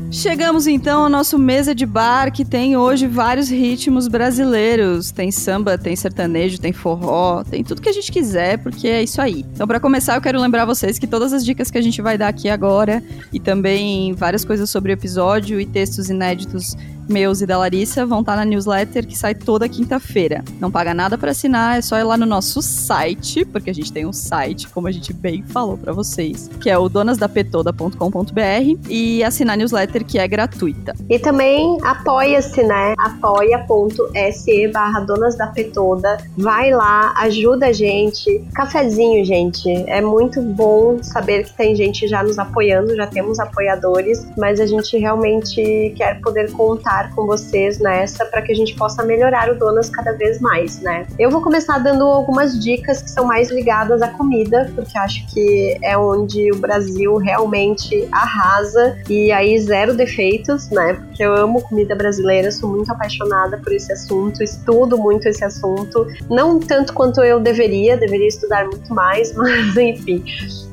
Chegamos 0.10 0.68
então 0.68 1.03
ao 1.03 1.10
nosso 1.10 1.38
mesa 1.38 1.76
de 1.76 1.86
bar 1.86 2.32
que 2.32 2.45
tem 2.45 2.78
hoje 2.78 3.08
vários 3.08 3.49
ritmos 3.49 4.08
brasileiros. 4.08 5.12
Tem 5.12 5.32
samba, 5.32 5.78
tem 5.78 5.95
sertanejo, 5.95 6.60
tem 6.60 6.72
forró, 6.72 7.43
tem 7.43 7.64
tudo 7.64 7.82
que 7.82 7.89
a 7.89 7.93
gente 7.93 8.12
quiser, 8.12 8.58
porque 8.58 8.88
é 8.88 9.03
isso 9.03 9.22
aí. 9.22 9.45
Então, 9.53 9.68
para 9.68 9.82
começar, 9.82 10.16
eu 10.16 10.22
quero 10.22 10.39
lembrar 10.39 10.66
vocês 10.66 10.97
que 10.97 11.05
todas 11.05 11.34
as 11.34 11.43
dicas 11.43 11.70
que 11.70 11.78
a 11.78 11.82
gente 11.82 12.01
vai 12.01 12.18
dar 12.18 12.30
aqui 12.30 12.47
agora 12.47 13.03
e 13.34 13.39
também 13.39 14.14
várias 14.14 14.45
coisas 14.45 14.70
sobre 14.70 14.91
o 14.91 14.93
episódio 14.93 15.60
e 15.60 15.66
textos 15.66 16.10
inéditos 16.10 16.76
meus 17.08 17.41
e 17.41 17.45
da 17.45 17.58
Larissa 17.58 18.05
vão 18.05 18.22
estar 18.22 18.36
na 18.36 18.45
newsletter 18.45 19.05
que 19.05 19.18
sai 19.18 19.34
toda 19.34 19.70
quinta-feira. 19.70 20.43
Não 20.60 20.72
paga 20.72 20.93
nada 20.93 21.18
para 21.18 21.32
assinar, 21.32 21.78
é 21.78 21.82
só 21.82 21.97
ir 21.97 22.03
lá 22.03 22.18
no 22.18 22.26
nosso 22.26 22.62
site, 22.62 23.45
porque 23.45 23.70
a 23.70 23.74
gente 23.74 23.91
tem 23.91 24.05
um 24.05 24.14
site, 24.14 24.68
como 24.70 24.88
a 24.88 24.91
gente 24.91 25.14
bem 25.14 25.43
falou 25.43 25.78
para 25.78 25.93
vocês, 25.93 26.49
que 26.62 26.70
é 26.70 26.78
o 26.78 26.89
donasdapetoda.com.br 26.89 28.89
e 28.89 29.24
assinar 29.24 29.53
a 29.53 29.58
newsletter 29.58 30.05
que 30.05 30.20
é 30.20 30.28
gratuita. 30.28 30.93
E 31.10 31.20
também 31.20 31.78
apoia-se, 31.84 32.64
né? 32.64 32.93
apoia.se 32.97 34.68
barra 34.68 34.99
Donas 35.01 35.38
da 35.38 35.47
Petoda. 35.47 36.18
Vai 36.38 36.72
lá, 36.72 37.14
ajuda 37.18 37.68
a 37.68 37.74
gente. 37.74 38.43
Cafezinho, 38.53 39.24
gente. 39.24 39.70
É 39.88 40.01
muito 40.01 40.41
bom 40.41 41.01
saber 41.01 41.45
que 41.45 41.53
tem 41.53 41.76
gente 41.76 42.08
já 42.08 42.24
nos 42.24 42.38
apoiando, 42.38 42.95
já 42.95 43.08
temos 43.08 43.39
apoiadores, 43.39 44.26
mas 44.38 44.60
a 44.60 44.66
gente 44.66 44.97
realmente 44.97 45.93
quer 45.95 46.20
poder 46.22 46.51
contar 46.51 46.97
estar 46.98 47.16
com 47.16 47.26
vocês 47.26 47.80
nessa 47.80 48.26
para 48.26 48.41
que 48.41 48.52
a 48.52 48.56
gente 48.56 48.76
possa 48.76 49.04
melhorar 49.04 49.50
o 49.52 49.58
Donas 49.58 49.89
cada 49.89 50.12
vez 50.14 50.39
mais, 50.39 50.82
né? 50.82 51.06
Eu 51.20 51.30
vou 51.30 51.41
começar 51.41 51.78
dando 51.80 52.04
algumas 52.06 52.60
dicas 52.60 53.02
que 53.02 53.10
são 53.10 53.26
mais 53.26 53.52
ligadas 53.52 54.02
à 54.02 54.10
comida, 54.10 54.72
porque 54.76 54.98
acho 54.98 55.26
que 55.28 55.78
é 55.84 55.98
onde 55.98 56.52
o 56.52 56.58
Brasil 56.58 57.16
realmente 57.18 58.08
arrasa 58.12 58.98
e 59.10 59.32
aí 59.32 59.58
zero 59.60 59.95
defeitos, 59.95 60.70
né? 60.70 60.93
Porque 60.93 61.24
eu 61.24 61.36
amo 61.36 61.62
comida 61.62 61.95
brasileira, 61.95 62.52
sou 62.52 62.70
muito 62.70 62.91
apaixonada 62.91 63.58
por 63.58 63.74
esse 63.74 63.91
assunto, 63.91 64.43
estudo 64.43 64.98
muito 64.98 65.28
esse 65.28 65.43
assunto, 65.43 66.08
não 66.30 66.60
tanto 66.60 66.93
quanto 66.93 67.22
eu 67.22 67.39
deveria, 67.39 67.98
deveria 67.98 68.28
estudar 68.28 68.66
muito 68.66 68.93
mais, 68.93 69.34
mas 69.36 69.78
enfim. 69.78 70.24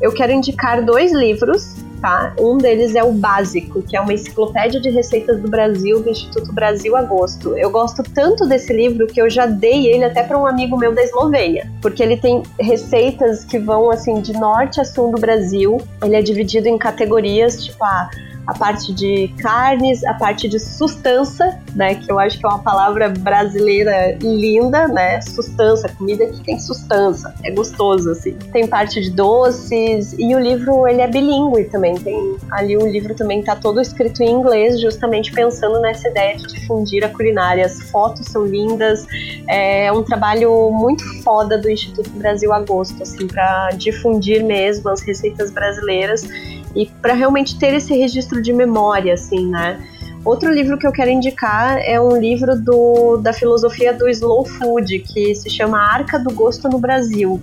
Eu 0.01 0.13
quero 0.13 0.33
indicar 0.33 0.85
dois 0.85 1.13
livros 1.13 1.84
tá? 2.05 2.35
Um 2.39 2.59
deles 2.59 2.95
é 2.95 3.03
o 3.03 3.13
Básico, 3.13 3.81
que 3.81 3.97
é 3.97 4.01
uma 4.01 4.13
enciclopédia 4.13 4.79
de 4.79 4.91
receitas 4.91 5.41
do 5.41 5.49
Brasil 5.49 6.03
do 6.03 6.11
Instituto 6.11 6.53
Brasil 6.53 6.95
Agosto. 6.95 7.57
Eu 7.57 7.71
gosto 7.71 8.03
tanto 8.03 8.47
desse 8.47 8.75
livro 8.75 9.07
que 9.07 9.23
eu 9.23 9.31
já 9.31 9.47
dei 9.47 9.87
ele 9.87 10.05
até 10.05 10.23
para 10.23 10.39
um 10.39 10.47
amigo 10.47 10.77
meu 10.77 10.95
da 10.95 11.03
Eslovênia, 11.03 11.67
porque 11.81 12.03
ele 12.03 12.19
tem 12.19 12.43
receitas 12.61 13.43
que 13.47 13.59
vão 13.59 13.91
assim 13.91 14.21
de 14.21 14.35
norte 14.35 14.83
a 14.83 14.85
sul 14.85 15.13
do 15.13 15.19
Brasil. 15.19 15.81
Ele 16.03 16.15
é 16.15 16.21
dividido 16.21 16.69
em 16.69 16.77
categorias, 16.77 17.65
tipo 17.65 17.83
ah, 17.83 18.11
a 18.47 18.55
parte 18.55 18.93
de 18.93 19.29
carnes, 19.39 20.05
a 20.05 20.15
parte 20.15 20.49
de 20.49 20.59
sustância, 20.59 21.59
né, 21.75 21.95
que 21.95 22.11
eu 22.11 22.19
acho 22.19 22.39
que 22.39 22.47
é 22.47 22.49
uma 22.49 22.59
palavra 22.59 23.09
brasileira 23.09 24.17
linda, 24.21 24.87
né, 24.89 25.21
sustância, 25.23 25.89
comida 25.97 26.27
que 26.27 26.43
tem 26.43 26.59
sustância, 26.59 27.33
é 27.43 27.51
gostoso 27.51 28.11
assim. 28.11 28.33
Tem 28.53 28.67
parte 28.67 29.01
de 29.01 29.11
doces 29.11 30.15
e 30.19 30.35
o 30.35 30.39
livro 30.39 30.87
ele 30.87 31.01
é 31.01 31.09
bilíngue 31.09 31.65
também, 31.65 31.95
tem 31.95 32.37
ali 32.51 32.77
o 32.77 32.87
livro 32.87 33.15
também 33.15 33.43
tá 33.43 33.57
todo 33.57 33.81
escrito 33.81 34.23
em 34.23 34.31
inglês, 34.31 34.81
justamente 34.81 35.33
pensando 35.33 35.81
nessa 35.81 36.09
ideia 36.09 36.37
de 36.37 36.47
difundir 36.47 37.05
a 37.05 37.09
culinária. 37.09 37.65
As 37.65 37.81
fotos 37.91 38.27
são 38.27 38.45
lindas, 38.45 39.07
é 39.49 39.91
um 39.93 40.03
trabalho 40.03 40.71
muito 40.71 41.05
foda 41.23 41.59
do 41.59 41.71
Instituto 41.71 42.11
Brasil 42.11 42.53
Agosto, 42.53 43.03
assim, 43.03 43.27
para 43.27 43.71
difundir 43.71 44.45
mesmo 44.45 44.89
as 44.91 45.03
receitas 45.03 45.51
brasileiras 45.51 46.27
e 46.75 46.87
para 46.87 47.15
realmente 47.15 47.59
ter 47.59 47.75
esse 47.75 47.95
registro 47.97 48.43
de 48.43 48.53
memória, 48.53 49.15
assim, 49.15 49.47
né? 49.49 49.81
Outro 50.25 50.51
livro 50.51 50.79
que 50.79 50.87
eu 50.87 50.93
quero 50.93 51.11
indicar 51.11 51.79
é 51.79 52.01
um 52.01 52.17
livro 52.17 52.59
do, 52.59 53.19
da 53.19 53.33
filosofia 53.33 53.93
do 53.93 54.09
slow 54.09 54.45
food, 54.45 55.01
que 55.01 55.35
se 55.35 55.51
chama 55.51 55.79
Arca 55.79 56.19
do 56.19 56.33
Gosto 56.33 56.67
no 56.69 56.79
Brasil. 56.79 57.41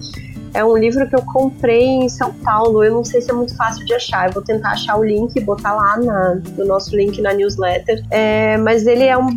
É 0.54 0.64
um 0.64 0.78
livro 0.78 1.08
que 1.08 1.16
eu 1.16 1.22
comprei 1.22 1.86
em 1.86 2.10
São 2.10 2.34
Paulo. 2.34 2.84
Eu 2.84 2.94
não 2.94 3.04
sei 3.04 3.22
se 3.22 3.32
é 3.32 3.34
muito 3.34 3.56
fácil 3.56 3.86
de 3.86 3.94
achar. 3.94 4.28
Eu 4.28 4.34
vou 4.34 4.44
tentar 4.44 4.72
achar 4.72 4.98
o 4.98 5.04
link 5.04 5.36
e 5.36 5.42
botar 5.42 5.74
lá 5.74 5.98
na, 5.98 6.36
no 6.58 6.66
nosso 6.66 6.96
link 6.96 7.22
na 7.22 7.34
newsletter. 7.34 8.04
É, 8.10 8.58
mas 8.58 8.86
ele 8.86 9.06
é 9.06 9.18
um 9.18 9.30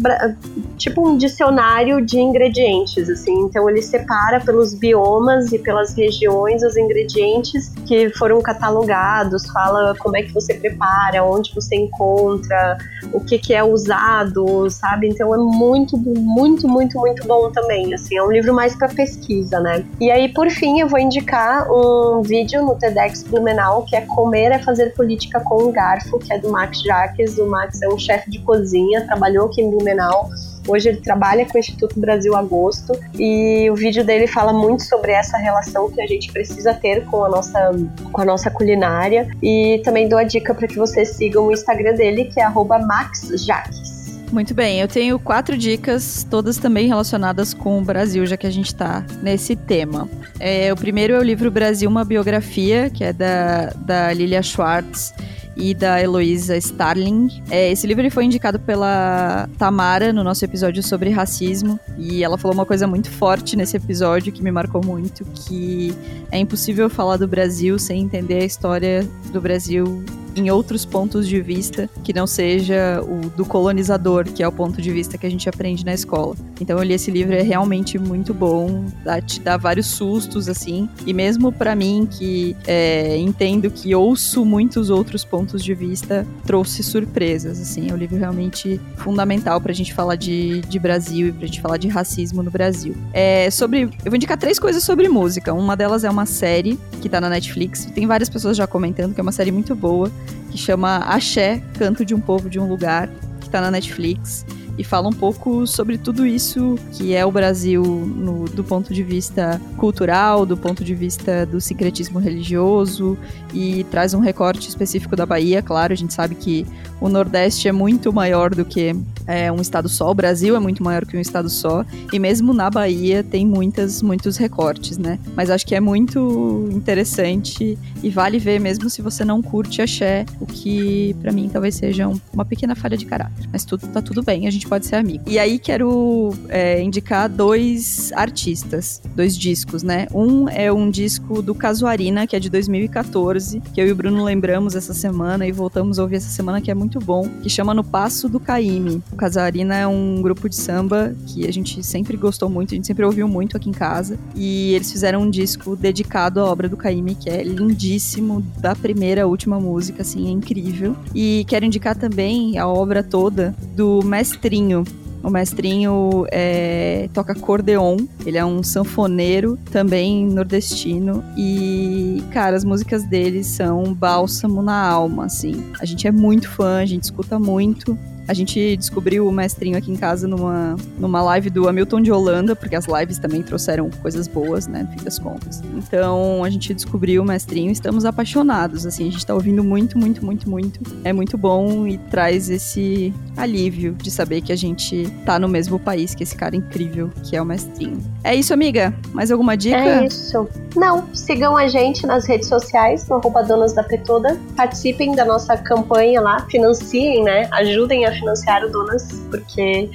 tipo 0.77 1.09
um 1.09 1.17
dicionário 1.17 2.05
de 2.05 2.19
ingredientes, 2.19 3.09
assim. 3.09 3.33
Então 3.43 3.69
ele 3.69 3.83
separa 3.83 4.41
pelos 4.41 4.75
biomas 4.75 5.53
e 5.53 5.59
pelas 5.59 5.95
regiões 5.95 6.63
os 6.63 6.77
ingredientes 6.77 7.73
que 7.87 8.11
foram 8.11 8.41
catalogados. 8.41 9.47
Fala 9.51 9.95
como 9.99 10.17
é 10.17 10.23
que 10.23 10.33
você 10.33 10.55
prepara, 10.55 11.23
onde 11.25 11.55
você 11.55 11.77
encontra, 11.77 12.79
o 13.13 13.21
que, 13.21 13.39
que 13.39 13.55
é 13.55 13.63
usado, 13.63 14.69
sabe? 14.71 15.09
Então 15.09 15.35
é 15.35 15.39
muito, 15.39 15.97
muito, 15.97 16.69
muito, 16.69 16.99
muito 16.99 17.27
bom 17.27 17.51
também. 17.51 17.95
Assim, 17.95 18.17
é 18.17 18.23
um 18.23 18.33
livro 18.33 18.53
mais 18.53 18.75
para 18.75 18.89
pesquisa, 18.89 19.61
né? 19.61 19.85
E 20.01 20.11
aí 20.11 20.33
por 20.33 20.51
fim 20.51 20.81
eu 20.81 20.89
vou 20.89 20.99
indicar 21.05 21.71
um 21.71 22.23
vídeo 22.23 22.63
no 22.63 22.75
TEDx 22.75 23.23
Blumenau 23.23 23.85
que 23.85 23.95
é 23.95 24.01
Comer 24.03 24.53
é 24.53 24.59
Fazer 24.59 24.95
Política 24.95 25.41
com 25.41 25.65
um 25.65 25.73
Garfo, 25.73 26.19
que 26.19 26.33
é 26.33 26.39
do 26.39 26.51
Max 26.51 26.83
Jacques. 26.83 27.39
O 27.39 27.47
Max 27.47 27.81
é 27.83 27.89
um 27.89 27.99
chefe 27.99 28.31
de 28.31 28.41
cozinha, 28.41 29.07
trabalhou 29.07 29.47
aqui 29.47 29.63
em 29.63 29.71
Blumenau. 29.71 30.29
Hoje 30.67 30.89
ele 30.89 31.01
trabalha 31.01 31.45
com 31.47 31.57
o 31.57 31.61
Instituto 31.61 32.01
Brasil 32.01 32.35
Agosto 32.35 32.99
e 33.19 33.69
o 33.71 33.75
vídeo 33.75 34.03
dele 34.03 34.27
fala 34.27 34.53
muito 34.53 34.83
sobre 34.83 35.13
essa 35.13 35.37
relação 35.37 35.91
que 35.91 36.01
a 36.01 36.07
gente 36.07 36.33
precisa 36.33 36.73
ter 36.73 37.05
com 37.05 37.23
a 37.23 37.29
nossa, 37.29 37.71
com 38.11 38.21
a 38.21 38.25
nossa 38.25 38.51
culinária. 38.51 39.29
E 39.43 39.83
também 39.85 40.09
dou 40.09 40.19
a 40.19 40.25
dica 40.25 40.55
para 40.55 40.67
que 40.67 40.77
vocês 40.77 41.11
sigam 41.11 41.47
o 41.47 41.53
Instagram 41.53 41.95
dele, 41.95 42.25
que 42.25 42.41
é 42.41 42.49
maxjaques. 42.49 43.94
Muito 44.33 44.53
bem, 44.53 44.81
eu 44.81 44.89
tenho 44.89 45.19
quatro 45.19 45.57
dicas, 45.57 46.27
todas 46.29 46.59
também 46.59 46.89
relacionadas 46.89 47.55
com 47.55 47.79
o 47.79 47.85
Brasil, 47.85 48.27
já 48.27 48.37
que 48.37 48.47
a 48.47 48.51
gente 48.51 48.67
está 48.67 49.05
nesse 49.23 49.55
tema. 49.55 50.09
É, 50.41 50.73
o 50.73 50.77
primeiro 50.77 51.15
é 51.15 51.19
o 51.19 51.23
livro 51.23 51.51
Brasil, 51.51 51.89
uma 51.89 52.05
biografia, 52.05 52.91
que 52.91 53.05
é 53.05 53.13
da, 53.13 53.67
da 53.77 54.13
Lilia 54.13 54.43
Schwartz 54.43 55.15
e 55.57 55.75
da 55.75 56.03
Heloísa 56.03 56.57
Starling. 56.57 57.43
É, 57.51 57.71
esse 57.71 57.87
livro 57.87 58.03
ele 58.03 58.11
foi 58.11 58.25
indicado 58.25 58.59
pela 58.59 59.49
Tamara 59.59 60.13
no 60.13 60.25
nosso 60.25 60.45
episódio 60.45 60.83
sobre 60.83 61.11
racismo 61.11 61.79
e 61.97 62.25
ela 62.25 62.37
falou 62.37 62.57
uma 62.57 62.67
coisa 62.67 62.87
muito 62.87 63.11
forte 63.11 63.57
nesse 63.57 63.77
episódio 63.77 64.33
que 64.33 64.43
me 64.43 64.51
marcou 64.51 64.85
muito, 64.85 65.25
que 65.25 65.95
é 66.31 66.39
impossível 66.39 66.91
falar 66.91 67.17
do 67.17 67.29
Brasil 67.29 67.79
sem 67.79 68.03
entender 68.03 68.43
a 68.43 68.45
história 68.45 69.09
do 69.33 69.41
Brasil 69.41 70.05
em 70.37 70.51
outros 70.51 70.85
pontos 70.85 71.29
de 71.29 71.41
vista 71.41 71.89
que 72.03 72.13
não 72.13 72.27
seja 72.27 73.03
o 73.03 73.31
do 73.31 73.45
colonizador, 73.45 74.25
que 74.25 74.43
é 74.43 74.49
o 74.49 74.53
ponto 74.53 74.81
de 74.81 74.91
vista 74.91 75.17
que 75.17 75.27
a 75.27 75.31
gente 75.31 75.49
aprende 75.49 75.85
na 75.85 75.95
escola. 75.95 76.37
Então 76.61 76.79
eu 76.79 76.83
li 76.83 76.95
esse 76.95 77.11
livro, 77.11 77.35
é 77.35 77.43
realmente 77.43 77.99
muito 77.99 78.33
bom, 78.33 78.85
dá, 79.05 79.21
te 79.21 79.41
dá 79.41 79.57
vários 79.57 79.87
sustos, 79.87 80.49
assim, 80.49 80.89
e 81.07 81.13
mesmo 81.13 81.53
para 81.53 81.75
mim, 81.75 82.09
que 82.11 82.57
é, 82.67 83.17
entendo 83.17 83.71
que 83.71 83.95
ouço 83.95 84.45
muitos 84.45 84.91
outros 84.91 85.25
pontos 85.25 85.63
de 85.63 85.75
vista, 85.75 86.27
trouxe 86.45 86.83
surpresas, 86.83 87.61
assim, 87.61 87.91
é 87.91 87.95
um 87.95 87.97
livro 87.97 88.17
realmente 88.17 88.81
fundamental 88.97 89.61
pra 89.61 89.73
gente 89.73 89.93
falar 89.95 90.17
de, 90.17 90.61
de 90.63 90.79
Brasil 90.79 91.29
e 91.29 91.33
pra 91.33 91.47
gente 91.47 91.61
falar 91.61 91.77
de 91.77 91.89
racismo 91.89 92.43
no 92.43 92.51
Brasil. 92.51 92.97
É, 93.13 93.51
sobre, 93.51 93.83
eu 93.83 93.91
vou 94.07 94.17
indicar 94.17 94.37
três 94.37 94.59
coisas 94.59 94.83
sobre 94.83 95.09
música, 95.09 95.53
uma 95.53 95.77
delas 95.77 96.05
é 96.05 96.11
uma 96.11 96.27
série 96.27 96.79
que 97.01 97.09
tá 97.09 97.21
na 97.21 97.29
Netflix, 97.29 97.87
tem 97.87 98.07
várias 98.07 98.29
pessoas 98.29 98.57
já 98.57 98.67
comentando 98.67 99.15
que 99.15 99.21
é 99.21 99.23
uma 99.23 99.33
série 99.33 99.53
muito 99.53 99.75
boa, 99.75 100.11
que 100.51 100.59
chama 100.59 100.99
Axé, 100.99 101.63
Canto 101.75 102.05
de 102.05 102.15
um 102.15 102.21
Povo 102.21 102.49
de 102.49 102.59
um 102.59 102.69
Lugar, 102.69 103.09
que 103.41 103.51
tá 103.51 103.61
na 103.61 103.71
Netflix 103.71 104.45
e 104.77 104.83
fala 104.83 105.09
um 105.09 105.13
pouco 105.13 105.67
sobre 105.67 105.97
tudo 105.97 106.27
isso 106.27 106.77
que 106.93 107.15
é 107.15 107.25
o 107.25 107.31
Brasil 107.31 107.83
no, 107.83 108.45
do 108.47 108.65
ponto 108.65 108.93
de 108.93 109.03
vista 109.03 109.61
cultural, 109.77 110.45
do 110.45 110.57
ponto 110.57 110.85
de 110.85 110.95
vista 110.95 111.47
do 111.47 111.61
sincretismo 111.61 112.19
religioso 112.19 113.17
e 113.55 113.85
traz 113.85 114.13
um 114.13 114.21
recorte 114.21 114.69
específico 114.69 115.17
da 115.17 115.25
Bahia. 115.25 115.63
Claro, 115.63 115.93
a 115.93 115.97
gente 115.97 116.13
sabe 116.13 116.35
que 116.35 116.67
o 117.01 117.09
Nordeste 117.09 117.69
é 117.69 117.73
muito 117.73 118.13
maior 118.13 118.55
do 118.55 118.65
que 118.65 118.95
é, 119.27 119.51
um 119.51 119.61
estado 119.61 119.89
só, 119.89 120.11
o 120.11 120.15
Brasil 120.15 120.57
é 120.57 120.59
muito 120.59 120.83
maior 120.83 121.07
que 121.07 121.17
um 121.17 121.21
estado 121.21 121.49
só 121.49 121.85
e 122.13 122.19
mesmo 122.19 122.53
na 122.53 122.69
Bahia 122.69 123.23
tem 123.23 123.47
muitas, 123.47 124.03
muitos 124.03 124.37
recortes, 124.37 124.99
né? 124.99 125.19
Mas 125.35 125.51
acho 125.51 125.67
que 125.67 125.75
é 125.75 125.81
muito 125.81 126.69
interessante 126.73 127.79
e 128.03 128.11
vale 128.11 128.39
ver 128.39 128.61
mesmo 128.61 128.91
se 128.91 129.01
você 129.01 129.25
não 129.25 129.43
curte 129.43 129.81
axé, 129.81 130.27
o 130.41 130.47
que 130.47 131.15
para 131.21 131.33
mim 131.33 131.49
talvez 131.51 131.75
seja 131.75 132.09
um, 132.09 132.21
uma 132.33 132.45
pequena 132.45 132.75
falha 132.75 132.97
de 132.97 133.07
caráter. 133.07 133.49
Mas 133.53 133.65
tudo, 133.65 133.87
tá 133.89 134.03
tudo 134.03 134.23
bem, 134.23 134.47
a 134.47 134.51
gente 134.51 134.67
pode 134.67 134.87
ser 134.87 134.97
amigo. 134.97 135.25
E 135.27 135.39
aí 135.39 135.59
quero 135.59 136.35
é, 136.49 136.83
indicar 136.83 137.29
dois 137.29 138.13
artistas, 138.15 139.01
dois 139.15 139.37
discos, 139.37 139.83
né? 139.83 140.07
Um 140.13 140.49
é 140.49 140.73
um 140.73 140.91
disco 140.91 141.41
do 141.41 141.55
Casuarina, 141.55 142.27
que 142.27 142.37
é 142.37 142.41
de 142.41 142.51
2014, 142.51 143.44
que 143.73 143.81
eu 143.81 143.87
e 143.87 143.93
o 143.93 143.95
Bruno 143.95 144.25
lembramos 144.25 144.75
essa 144.75 144.95
semana 144.95 145.47
e 145.47 145.53
voltamos 145.53 145.99
a 145.99 146.03
ouvir 146.03 146.17
essa 146.17 146.31
semana, 146.31 146.61
que 146.61 146.71
é 146.71 146.75
muito 146.75 146.99
bom, 146.99 147.29
que 147.43 147.49
chama 147.49 147.75
No 147.75 147.85
Passo 147.85 148.29
do 148.29 148.41
Caíme. 148.41 149.03
O 149.13 149.17
Casuarina 149.17 149.77
é 149.77 149.87
um 149.87 150.21
grupo 150.23 150.49
de 150.49 150.57
samba 150.57 151.15
que 151.27 151.47
a 151.47 151.53
gente 151.53 151.83
sempre 151.83 152.17
gostou 152.17 152.49
muito, 152.49 152.73
a 152.73 152.77
gente 152.77 152.87
sempre 152.87 153.05
ouviu 153.05 153.29
muito 153.29 153.57
aqui 153.57 153.69
em 153.69 153.73
casa. 153.73 154.19
E 154.35 154.73
eles 154.75 154.91
fizeram 154.91 155.23
um 155.23 155.31
disco 155.31 155.77
dedicado 155.77 156.41
à 156.41 156.45
obra 156.45 156.69
do 156.69 156.77
Caíme, 156.77 157.15
que 157.15 157.29
é 157.29 157.43
lindíssimo, 157.43 158.43
da 158.59 158.75
primeira 158.75 159.25
à 159.25 159.27
última 159.27 159.61
música, 159.61 160.03
assim, 160.03 160.29
é 160.29 160.31
incrível. 160.31 160.97
E 161.15 161.45
quero 161.49 161.65
indicar 161.65 161.97
também 161.97 162.59
a 162.59 162.67
obra 162.67 163.03
toda 163.03 163.55
do 163.75 164.03
mestrinho. 164.03 164.85
O 165.25 165.31
mestrinho 165.31 166.27
é, 166.31 167.09
toca 167.15 167.35
cordeon, 167.35 167.97
ele 168.27 168.37
é 168.37 168.45
um 168.45 168.63
sanfoneiro, 168.63 169.59
também 169.73 170.27
nordestino. 170.27 171.25
E, 171.35 172.23
cara, 172.31 172.55
as 172.55 172.65
músicas 172.65 173.05
dele 173.05 173.43
são 173.43 173.95
bálsamo 173.95 174.61
na 174.61 174.87
alma, 174.87 175.25
assim. 175.25 175.65
A 175.81 175.87
gente 175.87 176.07
é 176.07 176.13
muito 176.13 176.49
fã, 176.51 176.77
a 176.81 176.85
gente 176.87 177.05
escuta 177.05 177.39
muito. 177.39 177.99
A 178.27 178.35
gente 178.35 178.77
descobriu 178.77 179.27
o 179.27 179.33
mestrinho 179.33 179.77
aqui 179.77 179.91
em 179.91 179.97
casa 179.97 180.27
numa, 180.27 180.77
numa 180.99 181.23
live 181.23 181.51
do 181.51 181.69
Hamilton 181.69 182.01
de 182.01 182.13
Holanda, 182.13 182.57
porque 182.57 182.75
as 182.75 182.87
lives 182.87 183.19
também 183.19 183.43
trouxeram 183.43 183.91
coisas 184.03 184.27
boas, 184.27 184.67
né, 184.67 184.83
no 184.83 184.99
fim 184.99 185.05
das 185.05 185.19
contas. 185.19 185.63
Então 185.77 186.43
a 186.43 186.51
gente 186.51 186.73
descobriu 186.73 187.23
o 187.23 187.25
mestrinho 187.25 187.71
estamos 187.71 188.05
apaixonados, 188.05 188.87
assim, 188.87 189.09
a 189.09 189.11
gente 189.11 189.27
tá 189.27 189.35
ouvindo 189.35 189.63
muito, 189.63 189.99
muito, 189.99 190.25
muito, 190.25 190.49
muito. 190.49 190.81
É 191.05 191.13
muito 191.13 191.37
bom 191.37 191.87
e 191.87 191.99
traz 191.99 192.49
esse 192.49 193.13
alívio 193.37 193.93
de 193.95 194.11
saber 194.11 194.41
que 194.41 194.53
a 194.53 194.57
gente 194.57 195.07
tá 195.25 195.39
no 195.39 195.49
mesmo 195.49 195.79
país 195.79 196.15
que 196.15 196.23
esse 196.23 196.37
cara 196.37 196.57
incrível 196.57 197.11
que 197.25 197.37
é 197.37 197.43
o 197.43 197.45
mestrinho. 197.45 197.99
É 198.23 198.35
isso, 198.35 198.55
amiga? 198.55 198.95
Mais 199.13 199.31
alguma 199.31 199.57
dica? 199.57 199.77
É 199.77 200.07
isso. 200.07 200.49
Não, 200.75 201.07
sigam 201.15 201.57
a 201.57 201.69
gente 201.69 202.07
nas 202.07 202.27
redes 202.27 202.49
sociais, 202.49 203.07
no 203.09 203.17
arroba 203.17 203.43
Donas 203.43 203.73
da 203.73 203.83
Petoda. 203.83 204.39
Participem 204.57 205.15
da 205.15 205.25
nossa 205.25 205.57
campanha 205.57 206.21
lá, 206.21 206.47
financiem, 206.51 207.23
né? 207.23 207.49
Ajudem 207.53 208.07
a 208.07 208.14
financiar 208.15 208.65
o 208.65 208.71
Donas, 208.71 209.07
porque 209.31 209.91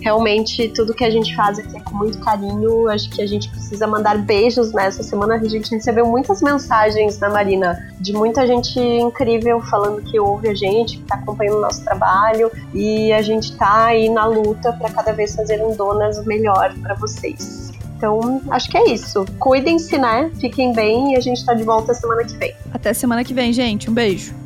realmente 0.00 0.68
tudo 0.68 0.94
que 0.94 1.04
a 1.04 1.10
gente 1.10 1.34
faz 1.34 1.58
aqui 1.58 1.76
é 1.76 1.80
com 1.80 1.96
muito 1.96 2.18
carinho. 2.18 2.88
Acho 2.88 3.10
que 3.10 3.22
a 3.22 3.26
gente 3.26 3.48
precisa 3.48 3.86
mandar 3.86 4.18
beijos 4.18 4.72
nessa 4.72 5.02
semana. 5.02 5.34
A 5.34 5.48
gente 5.48 5.70
recebeu 5.70 6.06
muitas 6.06 6.40
mensagens 6.42 7.18
da 7.18 7.28
Marina 7.28 7.78
de 8.00 8.12
muita 8.12 8.46
gente 8.46 8.78
incrível 8.78 9.60
falando 9.60 10.02
que 10.02 10.18
ouve 10.18 10.48
a 10.48 10.54
gente, 10.54 10.96
que 10.96 11.02
está 11.02 11.16
acompanhando 11.16 11.58
o 11.58 11.60
nosso 11.60 11.82
trabalho 11.84 12.50
e 12.72 13.12
a 13.12 13.22
gente 13.22 13.52
está 13.52 13.86
aí 13.86 14.08
na 14.08 14.26
luta 14.26 14.72
para 14.72 14.90
cada 14.90 15.12
vez 15.12 15.34
fazer 15.34 15.64
um 15.64 15.74
Donas 15.74 16.24
melhor 16.24 16.74
para 16.82 16.94
vocês. 16.94 17.72
Então, 17.96 18.42
acho 18.50 18.68
que 18.68 18.76
é 18.76 18.90
isso. 18.90 19.24
Cuidem-se, 19.38 19.96
né? 19.96 20.30
Fiquem 20.38 20.72
bem 20.72 21.14
e 21.14 21.16
a 21.16 21.20
gente 21.20 21.44
tá 21.44 21.54
de 21.54 21.62
volta 21.62 21.94
semana 21.94 22.24
que 22.24 22.36
vem. 22.36 22.54
Até 22.72 22.92
semana 22.92 23.24
que 23.24 23.32
vem, 23.32 23.52
gente. 23.52 23.88
Um 23.88 23.94
beijo. 23.94 24.43